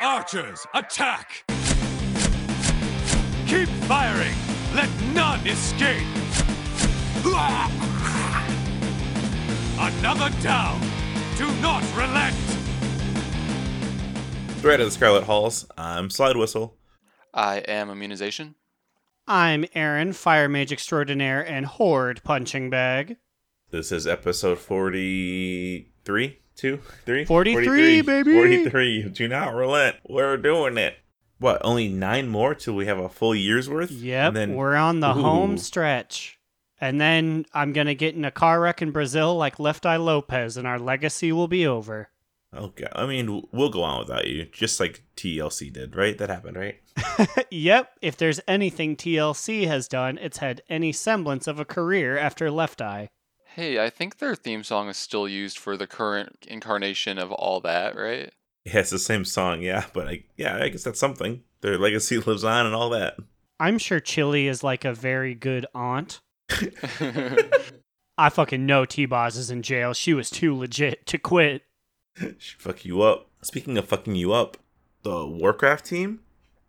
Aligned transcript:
Archers, 0.00 0.66
attack! 0.74 1.44
Keep 3.46 3.68
firing! 3.86 4.34
Let 4.74 4.88
none 5.14 5.46
escape! 5.46 6.06
Another 9.78 10.30
down! 10.42 10.80
Do 11.36 11.50
not 11.60 11.82
relent! 11.94 12.34
Threat 14.60 14.80
of 14.80 14.86
the 14.86 14.90
Scarlet 14.90 15.24
Halls. 15.24 15.66
I'm 15.76 16.10
Slide 16.10 16.36
Whistle. 16.36 16.76
I 17.32 17.58
am 17.58 17.90
immunization. 17.90 18.54
I'm 19.26 19.64
Aaron, 19.74 20.12
Fire 20.12 20.48
Mage 20.48 20.72
Extraordinaire 20.72 21.46
and 21.46 21.66
Horde 21.66 22.22
Punching 22.24 22.68
Bag. 22.68 23.16
This 23.70 23.92
is 23.92 24.06
episode 24.06 24.58
43? 24.58 26.38
2? 26.60 26.78
3? 27.06 27.24
43, 27.24 28.02
baby! 28.02 28.32
43. 28.32 29.08
Do 29.10 29.28
not 29.28 29.54
relent. 29.54 29.96
We're 30.08 30.36
doing 30.36 30.76
it. 30.76 30.96
What, 31.38 31.62
only 31.64 31.88
nine 31.88 32.28
more 32.28 32.54
till 32.54 32.74
we 32.74 32.84
have 32.84 32.98
a 32.98 33.08
full 33.08 33.34
year's 33.34 33.68
worth? 33.68 33.90
Yep, 33.90 34.28
And 34.28 34.36
then, 34.36 34.54
we're 34.54 34.76
on 34.76 35.00
the 35.00 35.08
Ooh. 35.08 35.22
home 35.22 35.56
stretch. 35.56 36.38
And 36.78 37.00
then 37.00 37.46
I'm 37.54 37.72
going 37.72 37.86
to 37.86 37.94
get 37.94 38.14
in 38.14 38.24
a 38.24 38.30
car 38.30 38.60
wreck 38.60 38.82
in 38.82 38.90
Brazil 38.90 39.36
like 39.36 39.58
Left 39.58 39.86
Eye 39.86 39.96
Lopez, 39.96 40.58
and 40.58 40.66
our 40.66 40.78
legacy 40.78 41.32
will 41.32 41.48
be 41.48 41.66
over. 41.66 42.10
Okay, 42.54 42.86
I 42.92 43.06
mean, 43.06 43.46
we'll 43.52 43.70
go 43.70 43.82
on 43.82 44.00
without 44.00 44.26
you, 44.26 44.46
just 44.46 44.80
like 44.80 45.02
TLC 45.16 45.72
did, 45.72 45.94
right? 45.94 46.18
That 46.18 46.30
happened, 46.30 46.56
right? 46.56 46.80
yep, 47.50 47.92
if 48.02 48.16
there's 48.16 48.40
anything 48.48 48.96
TLC 48.96 49.66
has 49.66 49.88
done, 49.88 50.18
it's 50.18 50.38
had 50.38 50.62
any 50.68 50.92
semblance 50.92 51.46
of 51.46 51.60
a 51.60 51.64
career 51.64 52.18
after 52.18 52.50
Left 52.50 52.82
Eye. 52.82 53.08
Hey, 53.54 53.84
I 53.84 53.90
think 53.90 54.18
their 54.18 54.36
theme 54.36 54.62
song 54.62 54.88
is 54.88 54.96
still 54.96 55.28
used 55.28 55.58
for 55.58 55.76
the 55.76 55.88
current 55.88 56.46
incarnation 56.48 57.18
of 57.18 57.32
all 57.32 57.60
that, 57.60 57.96
right? 57.96 58.32
Yeah, 58.64 58.78
it's 58.78 58.90
the 58.90 58.98
same 58.98 59.24
song, 59.24 59.60
yeah, 59.60 59.86
but 59.92 60.06
I, 60.06 60.24
yeah, 60.36 60.58
I 60.62 60.68
guess 60.68 60.84
that's 60.84 61.00
something. 61.00 61.42
Their 61.60 61.76
legacy 61.76 62.18
lives 62.26 62.44
on 62.44 62.66
and 62.66 62.76
all 62.76 62.90
that. 62.90 63.16
I'm 63.58 63.78
sure 63.78 63.98
Chili 63.98 64.46
is 64.46 64.62
like 64.62 64.84
a 64.84 64.94
very 64.94 65.34
good 65.34 65.66
aunt. 65.74 66.20
I 68.18 68.28
fucking 68.28 68.64
know 68.64 68.84
T 68.84 69.04
Boz 69.06 69.36
is 69.36 69.50
in 69.50 69.62
jail. 69.62 69.94
She 69.94 70.14
was 70.14 70.30
too 70.30 70.56
legit 70.56 71.04
to 71.06 71.18
quit. 71.18 71.62
she 72.38 72.54
fuck 72.56 72.84
you 72.84 73.02
up. 73.02 73.30
Speaking 73.42 73.76
of 73.76 73.88
fucking 73.88 74.14
you 74.14 74.32
up, 74.32 74.58
the 75.02 75.26
Warcraft 75.26 75.86
team, 75.86 76.20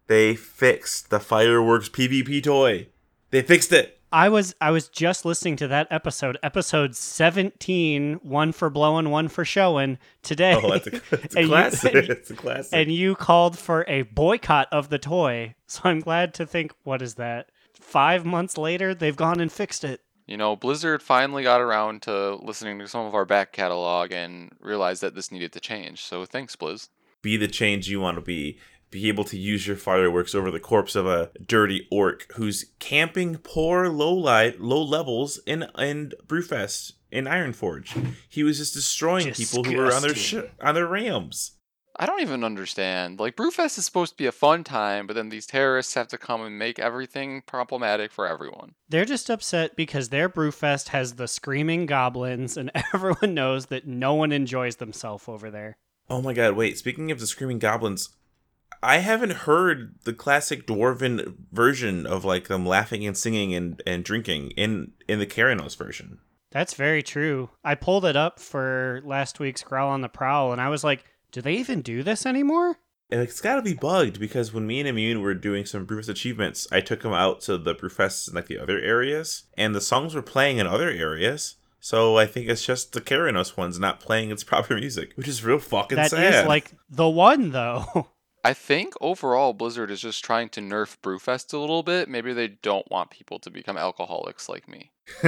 they 0.07 0.33
fixed 0.35 1.11
the 1.11 1.19
fireworks 1.19 1.89
PvP 1.89 2.43
toy. 2.43 2.87
They 3.29 3.43
fixed 3.43 3.71
it. 3.71 4.00
I 4.13 4.29
was 4.29 4.53
I 4.59 4.71
was 4.71 4.89
just 4.89 5.23
listening 5.25 5.55
to 5.57 5.67
that 5.69 5.87
episode, 5.89 6.37
episode 6.43 6.95
17, 6.95 8.19
one 8.23 8.51
for 8.51 8.69
blowing, 8.69 9.09
one 9.09 9.27
for 9.29 9.45
showing 9.45 9.97
today. 10.21 10.59
Oh, 10.61 10.71
that's 10.71 10.87
a, 10.87 11.01
that's 11.15 11.35
a 11.35 11.39
And 11.39 11.47
you- 11.47 11.47
classic. 11.47 11.95
and- 11.95 12.09
it's 12.09 12.29
a 12.31 12.33
classic. 12.35 12.73
and 12.73 12.91
you 12.91 13.15
called 13.15 13.57
for 13.57 13.85
a 13.87 14.01
boycott 14.03 14.67
of 14.71 14.89
the 14.89 14.99
toy. 14.99 15.55
So 15.67 15.81
I'm 15.85 16.01
glad 16.01 16.33
to 16.35 16.45
think 16.45 16.73
what 16.83 17.01
is 17.01 17.15
that? 17.15 17.49
5 17.75 18.25
months 18.25 18.57
later 18.57 18.93
they've 18.93 19.15
gone 19.15 19.39
and 19.39 19.51
fixed 19.51 19.83
it. 19.85 20.01
you 20.27 20.35
know, 20.37 20.55
Blizzard 20.55 21.01
finally 21.01 21.43
got 21.43 21.61
around 21.61 22.01
to 22.03 22.35
listening 22.35 22.79
to 22.79 22.87
some 22.87 23.05
of 23.05 23.15
our 23.15 23.25
back 23.25 23.53
catalog 23.53 24.11
and 24.11 24.51
realized 24.59 25.01
that 25.01 25.15
this 25.15 25.31
needed 25.31 25.51
to 25.53 25.59
change. 25.61 26.03
So 26.03 26.25
thanks, 26.25 26.55
Blizz. 26.57 26.89
be 27.21 27.37
the 27.37 27.47
change 27.47 27.89
you 27.89 27.99
want 28.01 28.15
to 28.17 28.21
be. 28.21 28.59
Be 28.91 29.07
able 29.07 29.23
to 29.25 29.37
use 29.37 29.65
your 29.65 29.77
fireworks 29.77 30.35
over 30.35 30.51
the 30.51 30.59
corpse 30.59 30.95
of 30.95 31.07
a 31.07 31.31
dirty 31.45 31.87
orc 31.89 32.31
who's 32.35 32.65
camping 32.79 33.37
poor 33.37 33.87
low 33.87 34.13
light, 34.13 34.59
low 34.59 34.83
levels 34.83 35.39
in 35.45 35.65
in 35.77 36.11
Brewfest 36.27 36.93
in 37.09 37.25
Ironforge. 37.25 38.15
He 38.29 38.43
was 38.43 38.57
just 38.57 38.73
destroying 38.73 39.31
people 39.33 39.63
who 39.63 39.77
were 39.77 39.93
on 39.93 40.01
their 40.01 40.15
sh- 40.15 40.35
on 40.61 40.75
their 40.75 40.87
rams. 40.87 41.53
I 41.97 42.05
don't 42.05 42.21
even 42.21 42.43
understand. 42.43 43.19
Like, 43.19 43.35
Brewfest 43.35 43.77
is 43.77 43.85
supposed 43.85 44.13
to 44.13 44.17
be 44.17 44.25
a 44.25 44.31
fun 44.31 44.63
time, 44.63 45.07
but 45.07 45.15
then 45.15 45.29
these 45.29 45.45
terrorists 45.45 45.93
have 45.95 46.07
to 46.07 46.17
come 46.17 46.41
and 46.41 46.57
make 46.57 46.79
everything 46.79 47.43
problematic 47.45 48.11
for 48.11 48.25
everyone. 48.25 48.75
They're 48.87 49.05
just 49.05 49.29
upset 49.29 49.75
because 49.75 50.09
their 50.09 50.29
Brewfest 50.29 50.87
has 50.89 51.15
the 51.15 51.27
screaming 51.27 51.85
goblins 51.85 52.55
and 52.55 52.71
everyone 52.93 53.33
knows 53.33 53.67
that 53.67 53.87
no 53.87 54.13
one 54.15 54.31
enjoys 54.31 54.77
themselves 54.77 55.25
over 55.27 55.51
there. 55.51 55.77
Oh 56.09 56.21
my 56.21 56.33
god, 56.33 56.55
wait, 56.55 56.77
speaking 56.77 57.11
of 57.11 57.19
the 57.19 57.27
screaming 57.27 57.59
goblins, 57.59 58.09
I 58.83 58.97
haven't 58.97 59.31
heard 59.31 59.95
the 60.03 60.13
classic 60.13 60.65
dwarven 60.65 61.35
version 61.51 62.05
of 62.05 62.25
like 62.25 62.47
them 62.47 62.65
laughing 62.65 63.05
and 63.05 63.15
singing 63.17 63.53
and, 63.53 63.81
and 63.85 64.03
drinking 64.03 64.51
in 64.51 64.93
in 65.07 65.19
the 65.19 65.27
Kharanos 65.27 65.77
version. 65.77 66.19
That's 66.51 66.73
very 66.73 67.01
true. 67.03 67.49
I 67.63 67.75
pulled 67.75 68.05
it 68.05 68.15
up 68.15 68.39
for 68.39 69.01
last 69.05 69.39
week's 69.39 69.63
Growl 69.63 69.89
on 69.89 70.01
the 70.01 70.09
Prowl 70.09 70.51
and 70.51 70.59
I 70.59 70.69
was 70.69 70.83
like, 70.83 71.05
do 71.31 71.41
they 71.41 71.53
even 71.53 71.81
do 71.81 72.03
this 72.03 72.25
anymore? 72.25 72.77
And 73.09 73.21
it's 73.21 73.41
got 73.41 73.55
to 73.55 73.61
be 73.61 73.73
bugged 73.73 74.19
because 74.19 74.53
when 74.53 74.65
me 74.65 74.79
and 74.79 74.87
Immune 74.87 75.21
were 75.21 75.33
doing 75.33 75.65
some 75.65 75.85
Brewfest 75.85 76.09
achievements, 76.09 76.67
I 76.71 76.79
took 76.79 77.01
them 77.01 77.13
out 77.13 77.41
to 77.41 77.57
the 77.57 77.75
Brewfest 77.75 78.29
in 78.29 78.35
like 78.35 78.47
the 78.47 78.57
other 78.57 78.79
areas, 78.79 79.43
and 79.57 79.75
the 79.75 79.81
songs 79.81 80.15
were 80.15 80.21
playing 80.21 80.59
in 80.59 80.67
other 80.67 80.89
areas. 80.89 81.55
So 81.81 82.17
I 82.17 82.25
think 82.25 82.47
it's 82.47 82.65
just 82.65 82.93
the 82.93 83.01
Kharanos 83.01 83.57
ones 83.57 83.79
not 83.79 83.99
playing 83.99 84.31
its 84.31 84.43
proper 84.45 84.75
music, 84.75 85.11
which 85.15 85.27
is 85.27 85.43
real 85.43 85.59
fucking 85.59 85.97
That 85.97 86.05
is 86.05 86.11
sad. 86.11 86.47
like 86.47 86.71
the 86.89 87.09
one 87.09 87.51
though. 87.51 88.07
I 88.43 88.53
think 88.53 88.93
overall 89.01 89.53
Blizzard 89.53 89.91
is 89.91 90.01
just 90.01 90.23
trying 90.23 90.49
to 90.49 90.61
nerf 90.61 90.97
Brewfest 91.03 91.53
a 91.53 91.57
little 91.57 91.83
bit. 91.83 92.09
Maybe 92.09 92.33
they 92.33 92.47
don't 92.47 92.89
want 92.89 93.11
people 93.11 93.37
to 93.39 93.51
become 93.51 93.77
alcoholics 93.77 94.49
like 94.49 94.67
me. 94.67 94.91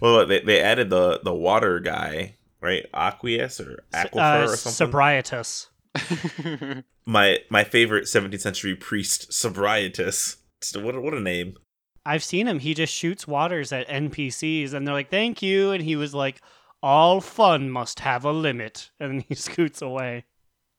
well, 0.00 0.26
they, 0.26 0.40
they 0.40 0.60
added 0.60 0.90
the 0.90 1.20
the 1.24 1.34
water 1.34 1.80
guy, 1.80 2.36
right? 2.60 2.84
Aqueous 2.92 3.60
or 3.60 3.82
Aquifer 3.94 4.46
uh, 4.48 4.52
or 4.52 4.56
something. 4.56 4.92
sobrietus. 4.92 5.68
my 7.06 7.38
my 7.50 7.64
favorite 7.64 8.04
17th 8.04 8.40
century 8.40 8.74
priest, 8.74 9.30
Sobrietus. 9.30 10.36
What 10.76 10.94
a- 10.94 11.00
what 11.00 11.14
a 11.14 11.20
name. 11.20 11.56
I've 12.04 12.24
seen 12.24 12.48
him. 12.48 12.58
He 12.58 12.74
just 12.74 12.92
shoots 12.92 13.28
waters 13.28 13.72
at 13.72 13.88
NPCs 13.88 14.72
and 14.74 14.86
they're 14.86 14.94
like, 14.94 15.10
"Thank 15.10 15.40
you." 15.42 15.70
And 15.70 15.82
he 15.82 15.96
was 15.96 16.14
like, 16.14 16.40
"All 16.82 17.20
fun 17.20 17.70
must 17.70 18.00
have 18.00 18.24
a 18.24 18.32
limit." 18.32 18.90
And 19.00 19.12
then 19.12 19.24
he 19.28 19.34
scoots 19.48 19.80
away. 19.82 20.24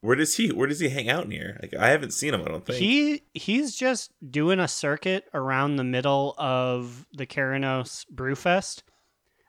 Where 0.03 0.17
does 0.17 0.35
he 0.35 0.49
Where 0.49 0.67
does 0.67 0.81
he 0.81 0.89
hang 0.89 1.09
out 1.09 1.29
near? 1.29 1.57
Like 1.61 1.73
I 1.79 1.87
haven't 1.87 2.11
seen 2.11 2.33
him. 2.33 2.41
I 2.41 2.49
don't 2.49 2.65
think. 2.65 2.77
He 2.77 3.23
he's 3.33 3.73
just 3.73 4.11
doing 4.29 4.59
a 4.59 4.67
circuit 4.67 5.29
around 5.33 5.77
the 5.77 5.85
middle 5.85 6.35
of 6.37 7.05
the 7.13 7.25
Kharanos 7.25 8.05
Brewfest. 8.13 8.83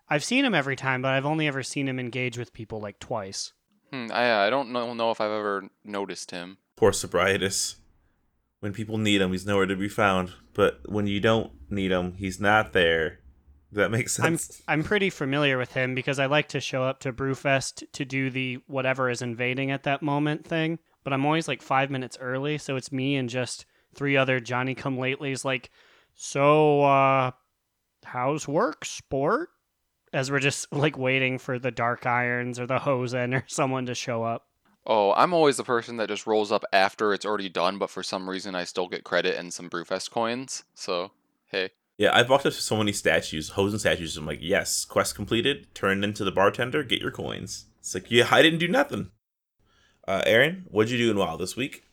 I've 0.09 0.23
seen 0.23 0.45
him 0.45 0.55
every 0.55 0.77
time, 0.77 1.03
but 1.03 1.09
I've 1.11 1.27
only 1.27 1.49
ever 1.49 1.65
seen 1.65 1.89
him 1.89 1.99
engage 1.99 2.39
with 2.39 2.53
people 2.53 2.81
like 2.81 3.01
twice. 3.01 3.53
Hmm, 3.93 4.07
I, 4.13 4.47
I 4.47 4.51
don't 4.51 4.71
know, 4.71 4.95
know 4.95 5.11
if 5.11 5.21
I've 5.21 5.33
ever 5.33 5.71
noticed 5.83 6.31
him. 6.31 6.59
Poor 6.77 6.93
Sobrietus. 6.93 7.75
When 8.61 8.73
people 8.73 8.97
need 8.97 9.23
him, 9.23 9.33
he's 9.33 9.47
nowhere 9.47 9.67
to 9.67 9.75
be 9.75 9.89
found. 9.89 10.35
But 10.53 10.83
when 10.89 11.09
you 11.09 11.19
don't 11.19 11.51
need 11.69 11.91
him, 11.91 12.15
he's 12.15 12.39
not 12.39 12.73
there. 12.73 13.19
Does 13.75 13.83
that 13.83 13.91
make 13.91 14.07
I'm 14.21 14.37
sense? 14.37 14.63
I'm 14.69 14.85
pretty 14.85 15.11
familiar 15.11 15.59
with 15.59 15.73
him 15.73 15.97
because 15.97 16.21
I 16.21 16.27
like 16.27 16.47
to 16.51 16.61
show 16.61 16.85
up 16.85 17.01
to 17.01 17.13
Brewfest 17.13 17.83
to 17.91 18.05
do 18.05 18.31
the 18.31 18.61
whatever 18.69 19.11
is 19.11 19.21
invading 19.21 19.73
at 19.73 19.83
that 19.83 20.01
moment 20.01 20.47
thing. 20.47 20.79
But 21.03 21.13
I'm 21.13 21.27
always 21.27 21.49
like 21.49 21.61
five 21.61 21.91
minutes 21.91 22.17
early, 22.21 22.57
so 22.57 22.77
it's 22.77 22.93
me 22.93 23.17
and 23.17 23.29
just 23.29 23.67
three 23.93 24.17
other 24.17 24.39
Johnny 24.39 24.77
Come 24.77 24.97
Latelys. 24.97 25.45
Like, 25.45 25.73
so 26.15 26.83
uh, 26.83 27.33
how's 28.05 28.47
work, 28.47 28.85
sport? 28.85 29.49
As 30.13 30.31
we're 30.31 30.39
just 30.39 30.73
like 30.73 30.97
waiting 30.97 31.41
for 31.41 31.59
the 31.59 31.73
Dark 31.73 32.07
Irons 32.07 32.61
or 32.61 32.69
the 32.69 32.79
Hosen 32.79 33.35
or 33.35 33.43
someone 33.49 33.87
to 33.87 33.95
show 33.97 34.23
up. 34.23 34.47
Oh, 34.87 35.13
I'm 35.15 35.35
always 35.35 35.57
the 35.57 35.65
person 35.65 35.97
that 35.97 36.07
just 36.09 36.29
rolls 36.29 36.53
up 36.53 36.65
after 36.73 37.13
it's 37.13 37.27
already 37.27 37.49
done, 37.49 37.79
but 37.79 37.91
for 37.91 38.05
some 38.05 38.31
reason 38.31 38.55
I 38.55 38.63
still 38.63 38.87
get 38.87 39.03
credit 39.03 39.37
and 39.37 39.53
some 39.53 39.69
Brewfest 39.69 40.13
coins. 40.13 40.63
So, 40.77 41.11
hey. 41.47 41.71
Yeah, 41.99 42.11
I've 42.13 42.29
walked 42.29 42.47
up 42.47 42.53
to 42.53 42.61
so 42.61 42.77
many 42.77 42.93
statues, 42.93 43.51
Hosen 43.51 43.79
statues. 43.79 44.17
I'm 44.17 44.27
like, 44.27 44.41
yes, 44.43 44.85
quest 44.85 45.15
completed. 45.15 45.73
Turn 45.75 46.03
into 46.03 46.25
the 46.25 46.33
bartender. 46.33 46.83
Get 46.83 47.01
your 47.01 47.11
coins. 47.11 47.67
It's 47.79 47.95
like, 47.95 48.11
yeah, 48.11 48.29
I 48.31 48.43
didn't 48.43 48.59
do 48.59 48.69
nothing. 48.69 49.11
Uh, 50.07 50.23
Aaron, 50.27 50.65
what'd 50.69 50.91
you 50.91 50.99
do 50.99 51.11
in 51.11 51.17
WoW 51.17 51.37
this 51.37 51.57
week? 51.57 51.85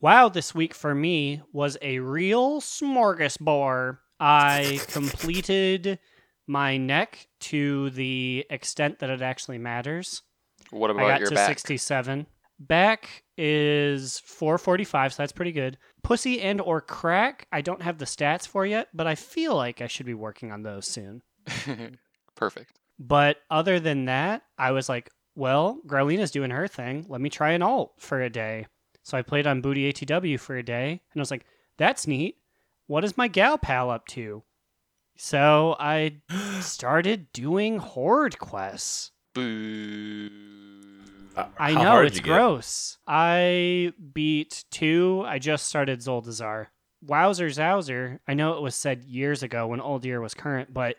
Wow, 0.00 0.28
this 0.30 0.54
week 0.54 0.74
for 0.74 0.94
me 0.94 1.42
was 1.52 1.76
a 1.82 1.98
real 1.98 2.60
smorgasbord. 2.60 3.98
I 4.18 4.80
completed 4.88 5.98
my 6.46 6.78
neck 6.78 7.28
to 7.40 7.90
the 7.90 8.46
extent 8.48 9.00
that 9.00 9.10
it 9.10 9.20
actually 9.22 9.58
matters. 9.58 10.22
What 10.70 10.90
about 10.90 11.02
I 11.02 11.04
about 11.04 11.12
got 11.12 11.20
your 11.20 11.28
to 11.30 11.34
back? 11.34 11.48
67. 11.48 12.26
Back 12.58 13.24
is 13.40 14.18
445, 14.20 15.14
so 15.14 15.22
that's 15.22 15.32
pretty 15.32 15.52
good. 15.52 15.78
Pussy 16.02 16.42
and 16.42 16.60
or 16.60 16.82
crack, 16.82 17.46
I 17.50 17.62
don't 17.62 17.80
have 17.80 17.96
the 17.96 18.04
stats 18.04 18.46
for 18.46 18.66
yet, 18.66 18.88
but 18.92 19.06
I 19.06 19.14
feel 19.14 19.56
like 19.56 19.80
I 19.80 19.86
should 19.86 20.04
be 20.04 20.14
working 20.14 20.52
on 20.52 20.62
those 20.62 20.86
soon. 20.86 21.22
Perfect. 22.36 22.78
But 22.98 23.38
other 23.50 23.80
than 23.80 24.04
that, 24.04 24.42
I 24.58 24.72
was 24.72 24.90
like, 24.90 25.10
well, 25.34 25.80
Growlina's 25.86 26.30
doing 26.30 26.50
her 26.50 26.68
thing. 26.68 27.06
Let 27.08 27.22
me 27.22 27.30
try 27.30 27.52
an 27.52 27.62
alt 27.62 27.94
for 27.98 28.20
a 28.20 28.28
day. 28.28 28.66
So 29.02 29.16
I 29.16 29.22
played 29.22 29.46
on 29.46 29.62
Booty 29.62 29.90
ATW 29.90 30.38
for 30.38 30.56
a 30.56 30.62
day, 30.62 30.90
and 30.90 31.20
I 31.20 31.20
was 31.20 31.30
like, 31.30 31.46
that's 31.78 32.06
neat. 32.06 32.36
What 32.88 33.04
is 33.04 33.16
my 33.16 33.26
gal 33.26 33.56
pal 33.56 33.88
up 33.90 34.06
to? 34.08 34.42
So 35.16 35.76
I 35.80 36.16
started 36.60 37.32
doing 37.32 37.78
horde 37.78 38.38
quests. 38.38 39.12
Boo. 39.32 40.28
Uh, 41.36 41.46
I 41.58 41.74
know 41.74 42.00
it's 42.00 42.16
you 42.16 42.22
get? 42.22 42.34
gross. 42.34 42.98
I 43.06 43.92
beat 44.12 44.64
two. 44.70 45.24
I 45.26 45.38
just 45.38 45.66
started 45.66 46.00
Zuldazar. 46.00 46.66
Wowzer 47.02 47.46
Zowzer. 47.48 48.18
I 48.28 48.34
know 48.34 48.54
it 48.54 48.62
was 48.62 48.74
said 48.74 49.04
years 49.04 49.42
ago 49.42 49.68
when 49.68 49.80
Uldir 49.80 50.20
was 50.20 50.34
current, 50.34 50.74
but 50.74 50.96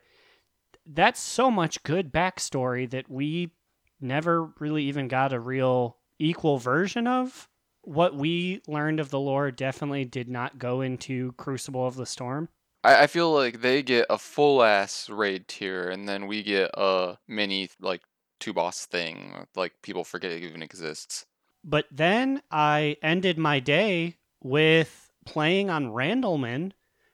that's 0.86 1.20
so 1.20 1.52
much 1.52 1.84
good 1.84 2.12
backstory 2.12 2.90
that 2.90 3.10
we 3.10 3.52
never 4.00 4.52
really 4.60 4.84
even 4.86 5.08
got 5.08 5.34
a 5.34 5.40
real 5.40 5.98
equal 6.18 6.58
version 6.58 7.08
of. 7.08 7.48
What 7.84 8.16
we 8.16 8.62
learned 8.68 9.00
of 9.00 9.10
the 9.10 9.20
lore 9.20 9.52
definitely 9.52 10.06
did 10.06 10.30
not 10.30 10.60
go 10.60 10.82
into 10.82 11.34
Crucible 11.34 11.86
of 11.86 11.96
the 11.96 12.06
Storm. 12.06 12.50
I, 12.84 13.04
I 13.04 13.08
feel 13.08 13.32
like 13.32 13.62
they 13.62 13.84
get 13.84 14.06
a 14.10 14.18
full 14.18 14.64
ass 14.64 15.10
raid 15.10 15.48
tier, 15.48 15.90
and 15.90 16.08
then 16.08 16.28
we 16.28 16.44
get 16.44 16.72
a 16.76 17.18
mini 17.28 17.70
like 17.80 18.02
two 18.42 18.54
boss 18.54 18.86
thing. 18.86 19.34
Uh, 19.36 19.46
like 19.56 19.74
people 19.82 20.04
forget 20.04 20.32
it 20.32 20.44
even 20.44 20.62
exists. 20.62 21.26
But 21.64 21.86
then 21.92 22.42
I 22.52 22.98
ended 23.02 23.38
my 23.38 23.60
day 23.60 24.18
with 24.44 25.12
playing 25.26 25.70
on 25.70 25.92
Randleman, 25.92 26.72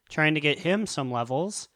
trying 0.09 0.33
to 0.33 0.39
get 0.39 0.59
him 0.59 0.87
some 0.87 1.11
levels. 1.11 1.67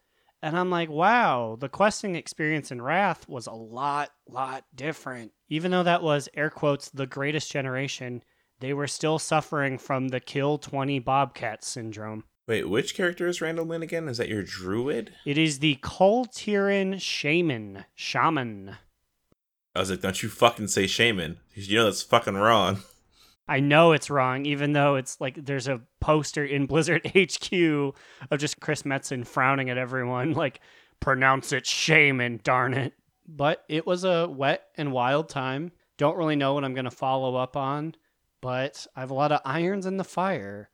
And 0.41 0.57
I'm 0.57 0.71
like, 0.71 0.89
wow, 0.89 1.57
the 1.59 1.69
questing 1.69 2.15
experience 2.15 2.71
in 2.71 2.81
Wrath 2.81 3.29
was 3.29 3.45
a 3.45 3.51
lot, 3.51 4.09
lot 4.27 4.65
different. 4.73 5.33
Even 5.49 5.69
though 5.69 5.83
that 5.83 6.01
was, 6.01 6.29
air 6.33 6.49
quotes, 6.49 6.89
the 6.89 7.05
greatest 7.05 7.51
generation, 7.51 8.23
they 8.59 8.73
were 8.73 8.87
still 8.87 9.19
suffering 9.19 9.77
from 9.77 10.07
the 10.07 10.19
kill 10.19 10.57
20 10.57 10.97
Bobcat 10.99 11.63
syndrome. 11.63 12.23
Wait, 12.47 12.67
which 12.67 12.95
character 12.95 13.27
is 13.27 13.39
Randallman 13.39 13.83
again? 13.83 14.07
Is 14.07 14.17
that 14.17 14.29
your 14.29 14.43
druid? 14.43 15.13
It 15.25 15.37
is 15.37 15.59
the 15.59 15.75
Koltiran 15.83 16.99
Shaman. 16.99 17.85
Shaman. 17.93 18.77
I 19.75 19.79
was 19.79 19.89
like, 19.89 20.01
don't 20.01 20.21
you 20.21 20.29
fucking 20.29 20.67
say 20.67 20.87
shaman. 20.87 21.39
'cause 21.55 21.67
You 21.67 21.79
know 21.79 21.85
that's 21.85 22.01
fucking 22.03 22.35
wrong. 22.35 22.79
I 23.47 23.59
know 23.59 23.91
it's 23.91 24.09
wrong, 24.09 24.45
even 24.45 24.73
though 24.73 24.95
it's 24.95 25.19
like 25.19 25.45
there's 25.45 25.67
a 25.67 25.81
poster 25.99 26.45
in 26.45 26.65
Blizzard 26.67 27.05
HQ 27.15 27.51
of 28.31 28.39
just 28.39 28.59
Chris 28.61 28.83
Metzen 28.83 29.25
frowning 29.25 29.69
at 29.69 29.77
everyone, 29.77 30.33
like, 30.33 30.61
pronounce 30.99 31.51
it 31.51 31.65
shaman, 31.65 32.39
darn 32.43 32.73
it. 32.73 32.93
But 33.27 33.63
it 33.67 33.85
was 33.87 34.03
a 34.03 34.27
wet 34.29 34.63
and 34.75 34.91
wild 34.91 35.29
time. 35.29 35.71
Don't 35.97 36.17
really 36.17 36.35
know 36.35 36.53
what 36.53 36.63
I'm 36.63 36.73
going 36.73 36.85
to 36.85 36.91
follow 36.91 37.35
up 37.35 37.55
on, 37.57 37.95
but 38.41 38.85
I 38.95 39.01
have 39.01 39.11
a 39.11 39.15
lot 39.15 39.31
of 39.31 39.41
irons 39.45 39.85
in 39.85 39.97
the 39.97 40.03
fire. 40.03 40.69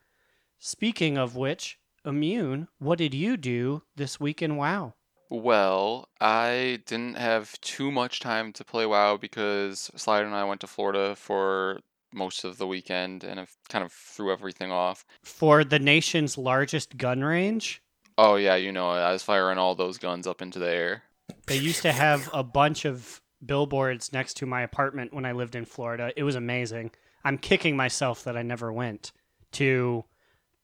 Speaking 0.60 1.18
of 1.18 1.36
which, 1.36 1.80
Immune, 2.06 2.68
what 2.80 2.98
did 2.98 3.14
you 3.14 3.38
do 3.38 3.84
this 3.96 4.20
week 4.20 4.42
in 4.42 4.56
WoW? 4.56 4.94
Well, 5.30 6.10
I 6.22 6.80
didn't 6.86 7.18
have 7.18 7.60
too 7.62 7.92
much 7.92 8.20
time 8.20 8.54
to 8.54 8.64
play 8.64 8.86
WoW 8.86 9.18
because 9.18 9.92
Slider 9.96 10.26
and 10.26 10.36
I 10.36 10.46
went 10.46 10.62
to 10.62 10.68
Florida 10.68 11.16
for 11.16 11.80
most 12.14 12.44
of 12.46 12.58
the 12.58 12.68
weekend 12.68 13.24
and 13.24 13.40
it 13.40 13.50
kind 13.70 13.84
of 13.84 13.92
threw 13.92 14.32
everything 14.32 14.72
off. 14.72 15.06
For 15.24 15.64
the 15.64 15.80
nation's 15.80 16.38
largest 16.38 16.98
gun 16.98 17.24
range, 17.24 17.82
Oh 18.18 18.36
yeah, 18.36 18.56
you 18.56 18.72
know. 18.72 18.90
I 18.90 19.12
was 19.12 19.22
firing 19.24 19.58
all 19.58 19.76
those 19.76 19.98
guns 19.98 20.26
up 20.26 20.42
into 20.42 20.58
the 20.60 20.70
air. 20.70 21.04
They 21.46 21.58
used 21.58 21.84
to 21.84 21.92
have 21.92 22.30
a 22.34 22.44
bunch 22.44 22.84
of 22.86 23.22
billboards 23.46 24.12
next 24.12 24.36
to 24.38 24.46
my 24.46 24.62
apartment 24.64 25.14
when 25.14 25.26
I 25.26 25.34
lived 25.34 25.56
in 25.56 25.66
Florida. 25.66 26.12
It 26.16 26.24
was 26.24 26.36
amazing. 26.36 26.92
I'm 27.24 27.38
kicking 27.38 27.76
myself 27.76 28.24
that 28.24 28.36
I 28.36 28.42
never 28.42 28.74
went 28.74 29.12
to 29.54 30.06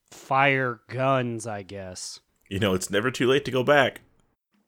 fire 0.09 0.81
guns, 0.89 1.45
I 1.45 1.61
guess. 1.61 2.21
You 2.49 2.59
know, 2.59 2.73
it's 2.73 2.89
never 2.89 3.11
too 3.11 3.27
late 3.27 3.45
to 3.45 3.51
go 3.51 3.63
back. 3.63 4.01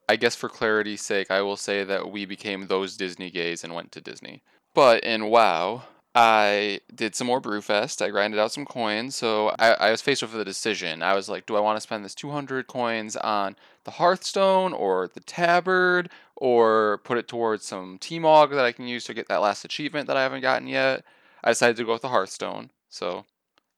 I 0.08 0.16
guess 0.16 0.36
for 0.36 0.50
clarity's 0.50 1.02
sake, 1.02 1.32
I 1.32 1.42
will 1.42 1.58
say 1.58 1.84
that 1.84 2.12
we 2.12 2.26
became 2.26 2.68
those 2.68 2.98
Disney 2.98 3.30
gays 3.30 3.64
and 3.64 3.74
went 3.74 3.92
to 3.94 4.02
Disney. 4.02 4.44
But 4.74 5.04
in 5.04 5.30
WoW, 5.30 5.84
I 6.14 6.80
did 6.94 7.14
some 7.14 7.28
more 7.28 7.42
Brewfest. 7.42 8.02
I 8.02 8.10
grinded 8.10 8.40
out 8.40 8.52
some 8.52 8.66
coins. 8.66 9.16
So 9.16 9.50
I, 9.60 9.74
I 9.74 9.92
was 9.92 10.02
faced 10.02 10.22
with 10.22 10.36
a 10.36 10.46
decision. 10.46 11.04
I 11.04 11.14
was 11.14 11.28
like, 11.28 11.46
do 11.46 11.56
I 11.56 11.60
want 11.60 11.76
to 11.76 11.82
spend 11.82 12.06
this 12.06 12.16
200 12.16 12.68
coins 12.68 13.18
on 13.18 13.58
the 13.84 13.92
Hearthstone 13.92 14.74
or 14.74 15.10
the 15.14 15.20
Tabard 15.20 16.10
or 16.36 17.00
put 17.04 17.18
it 17.18 17.28
towards 17.28 17.66
some 17.66 17.98
T-Mog 18.00 18.52
that 18.52 18.66
I 18.66 18.72
can 18.72 18.88
use 18.88 19.04
to 19.06 19.14
get 19.14 19.28
that 19.28 19.42
last 19.42 19.66
achievement 19.66 20.08
that 20.08 20.18
I 20.18 20.24
haven't 20.24 20.42
gotten 20.42 20.68
yet? 20.68 21.04
I 21.44 21.52
decided 21.52 21.78
to 21.78 21.84
go 21.84 21.94
with 21.94 22.02
the 22.02 22.10
Hearthstone. 22.10 22.70
So 22.90 23.26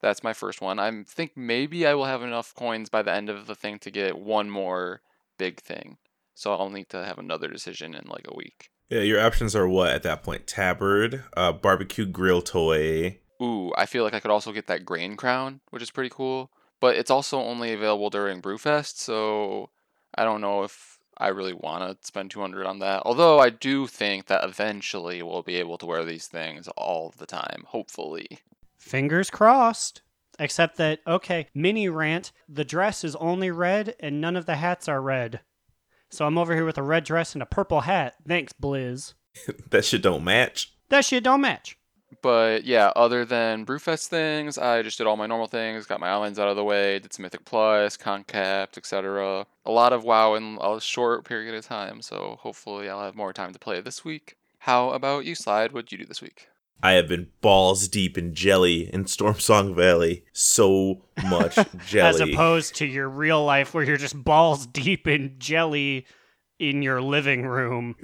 that's 0.02 0.24
my 0.24 0.34
first 0.34 0.62
one. 0.62 0.78
I 0.78 1.04
think 1.08 1.32
maybe 1.36 1.88
I 1.88 1.96
will 1.96 2.06
have 2.06 2.22
enough 2.22 2.54
coins 2.54 2.90
by 2.90 3.02
the 3.02 3.14
end 3.14 3.30
of 3.30 3.48
the 3.48 3.56
thing 3.56 3.80
to 3.80 3.90
get 3.90 4.20
one 4.20 4.50
more 4.50 5.02
big 5.40 5.60
thing. 5.60 5.98
So 6.38 6.54
I'll 6.54 6.70
need 6.70 6.90
to 6.90 7.04
have 7.04 7.18
another 7.18 7.48
decision 7.48 7.96
in 7.96 8.06
like 8.06 8.28
a 8.28 8.36
week. 8.36 8.70
Yeah, 8.90 9.02
your 9.02 9.20
options 9.20 9.56
are 9.56 9.68
what 9.68 9.90
at 9.90 10.04
that 10.04 10.22
point? 10.22 10.46
Tabard, 10.46 11.24
uh, 11.36 11.52
barbecue 11.52 12.06
grill 12.06 12.44
toy. 12.44 13.18
Ooh, 13.42 13.74
I 13.76 13.88
feel 13.88 14.04
like 14.04 14.14
I 14.14 14.20
could 14.20 14.30
also 14.30 14.52
get 14.52 14.68
that 14.68 14.86
grain 14.86 15.18
crown, 15.18 15.62
which 15.72 15.82
is 15.82 15.90
pretty 15.90 16.12
cool. 16.14 16.52
But 16.80 16.96
it's 16.96 17.10
also 17.10 17.40
only 17.40 17.74
available 17.74 18.12
during 18.12 18.40
Brewfest, 18.40 18.98
so 18.98 19.72
I 20.16 20.26
don't 20.26 20.42
know 20.42 20.62
if 20.62 21.00
I 21.18 21.30
really 21.30 21.54
want 21.54 22.00
to 22.00 22.08
spend 22.08 22.30
200 22.30 22.68
on 22.68 22.78
that. 22.80 23.02
Although 23.04 23.40
I 23.40 23.50
do 23.50 23.88
think 23.88 24.28
that 24.28 24.44
eventually 24.44 25.24
we'll 25.24 25.42
be 25.42 25.56
able 25.56 25.80
to 25.80 25.88
wear 25.88 26.06
these 26.06 26.28
things 26.28 26.68
all 26.78 27.12
the 27.18 27.26
time, 27.26 27.64
hopefully. 27.66 28.28
Fingers 28.78 29.32
crossed. 29.32 30.04
Except 30.38 30.78
that, 30.78 31.00
okay, 31.08 31.48
mini 31.56 31.90
rant, 31.90 32.32
the 32.48 32.64
dress 32.64 33.04
is 33.04 33.16
only 33.16 33.50
red 33.50 33.96
and 34.00 34.22
none 34.22 34.36
of 34.36 34.46
the 34.46 34.58
hats 34.58 34.88
are 34.88 35.02
red. 35.02 35.40
So 36.10 36.26
I'm 36.26 36.38
over 36.38 36.56
here 36.56 36.66
with 36.66 36.78
a 36.78 36.84
red 36.84 37.04
dress 37.04 37.34
and 37.34 37.42
a 37.42 37.46
purple 37.46 37.82
hat. 37.82 38.16
Thanks, 38.28 38.54
Blizz. 38.54 39.14
that 39.70 39.86
shit 39.86 40.02
don't 40.02 40.24
match. 40.24 40.74
That 40.90 41.06
shit 41.06 41.24
don't 41.24 41.42
match. 41.42 41.78
But 42.22 42.64
yeah, 42.64 42.92
other 42.96 43.26
than 43.26 43.66
Brewfest 43.66 44.08
things, 44.08 44.58
I 44.58 44.82
just 44.82 44.98
did 44.98 45.08
all 45.08 45.18
my 45.18 45.28
normal 45.28 45.48
things, 45.48 45.86
got 45.86 46.00
my 46.00 46.10
islands 46.10 46.40
out 46.40 46.48
of 46.48 46.56
the 46.56 46.64
way, 46.64 47.00
did 47.00 47.14
some 47.14 47.24
Mythic 47.24 47.46
Plus, 47.46 47.98
Concapt, 47.98 48.78
etc. 48.78 49.46
A 49.66 49.72
lot 49.72 49.94
of 49.94 50.04
WoW 50.04 50.36
in 50.36 50.58
a 50.62 50.80
short 50.80 51.26
period 51.26 51.54
of 51.54 51.66
time, 51.66 52.02
so 52.02 52.38
hopefully 52.40 52.90
I'll 52.90 53.04
have 53.04 53.16
more 53.16 53.34
time 53.34 53.54
to 53.54 53.60
play 53.60 53.82
this 53.82 54.06
week. 54.06 54.38
How 54.60 54.92
about 54.92 55.26
you, 55.26 55.36
Slide? 55.36 55.74
What'd 55.74 55.92
you 55.92 55.98
do 55.98 56.06
this 56.06 56.22
week? 56.22 56.48
I 56.82 56.92
have 56.94 57.08
been 57.08 57.30
balls 57.42 57.88
deep 57.88 58.18
in 58.18 58.34
jelly 58.36 58.94
in 58.94 59.06
Stormsong 59.06 59.76
Valley. 59.76 60.26
So 60.32 61.04
much 61.26 61.56
jelly. 61.88 62.08
As 62.08 62.20
opposed 62.20 62.76
to 62.76 62.86
your 62.86 63.10
real 63.10 63.44
life 63.44 63.74
where 63.74 63.84
you're 63.84 63.98
just 63.98 64.24
balls 64.24 64.66
deep 64.68 65.08
in 65.08 65.36
jelly 65.40 66.06
in 66.60 66.82
your 66.82 67.02
living 67.02 67.46
room. 67.46 67.96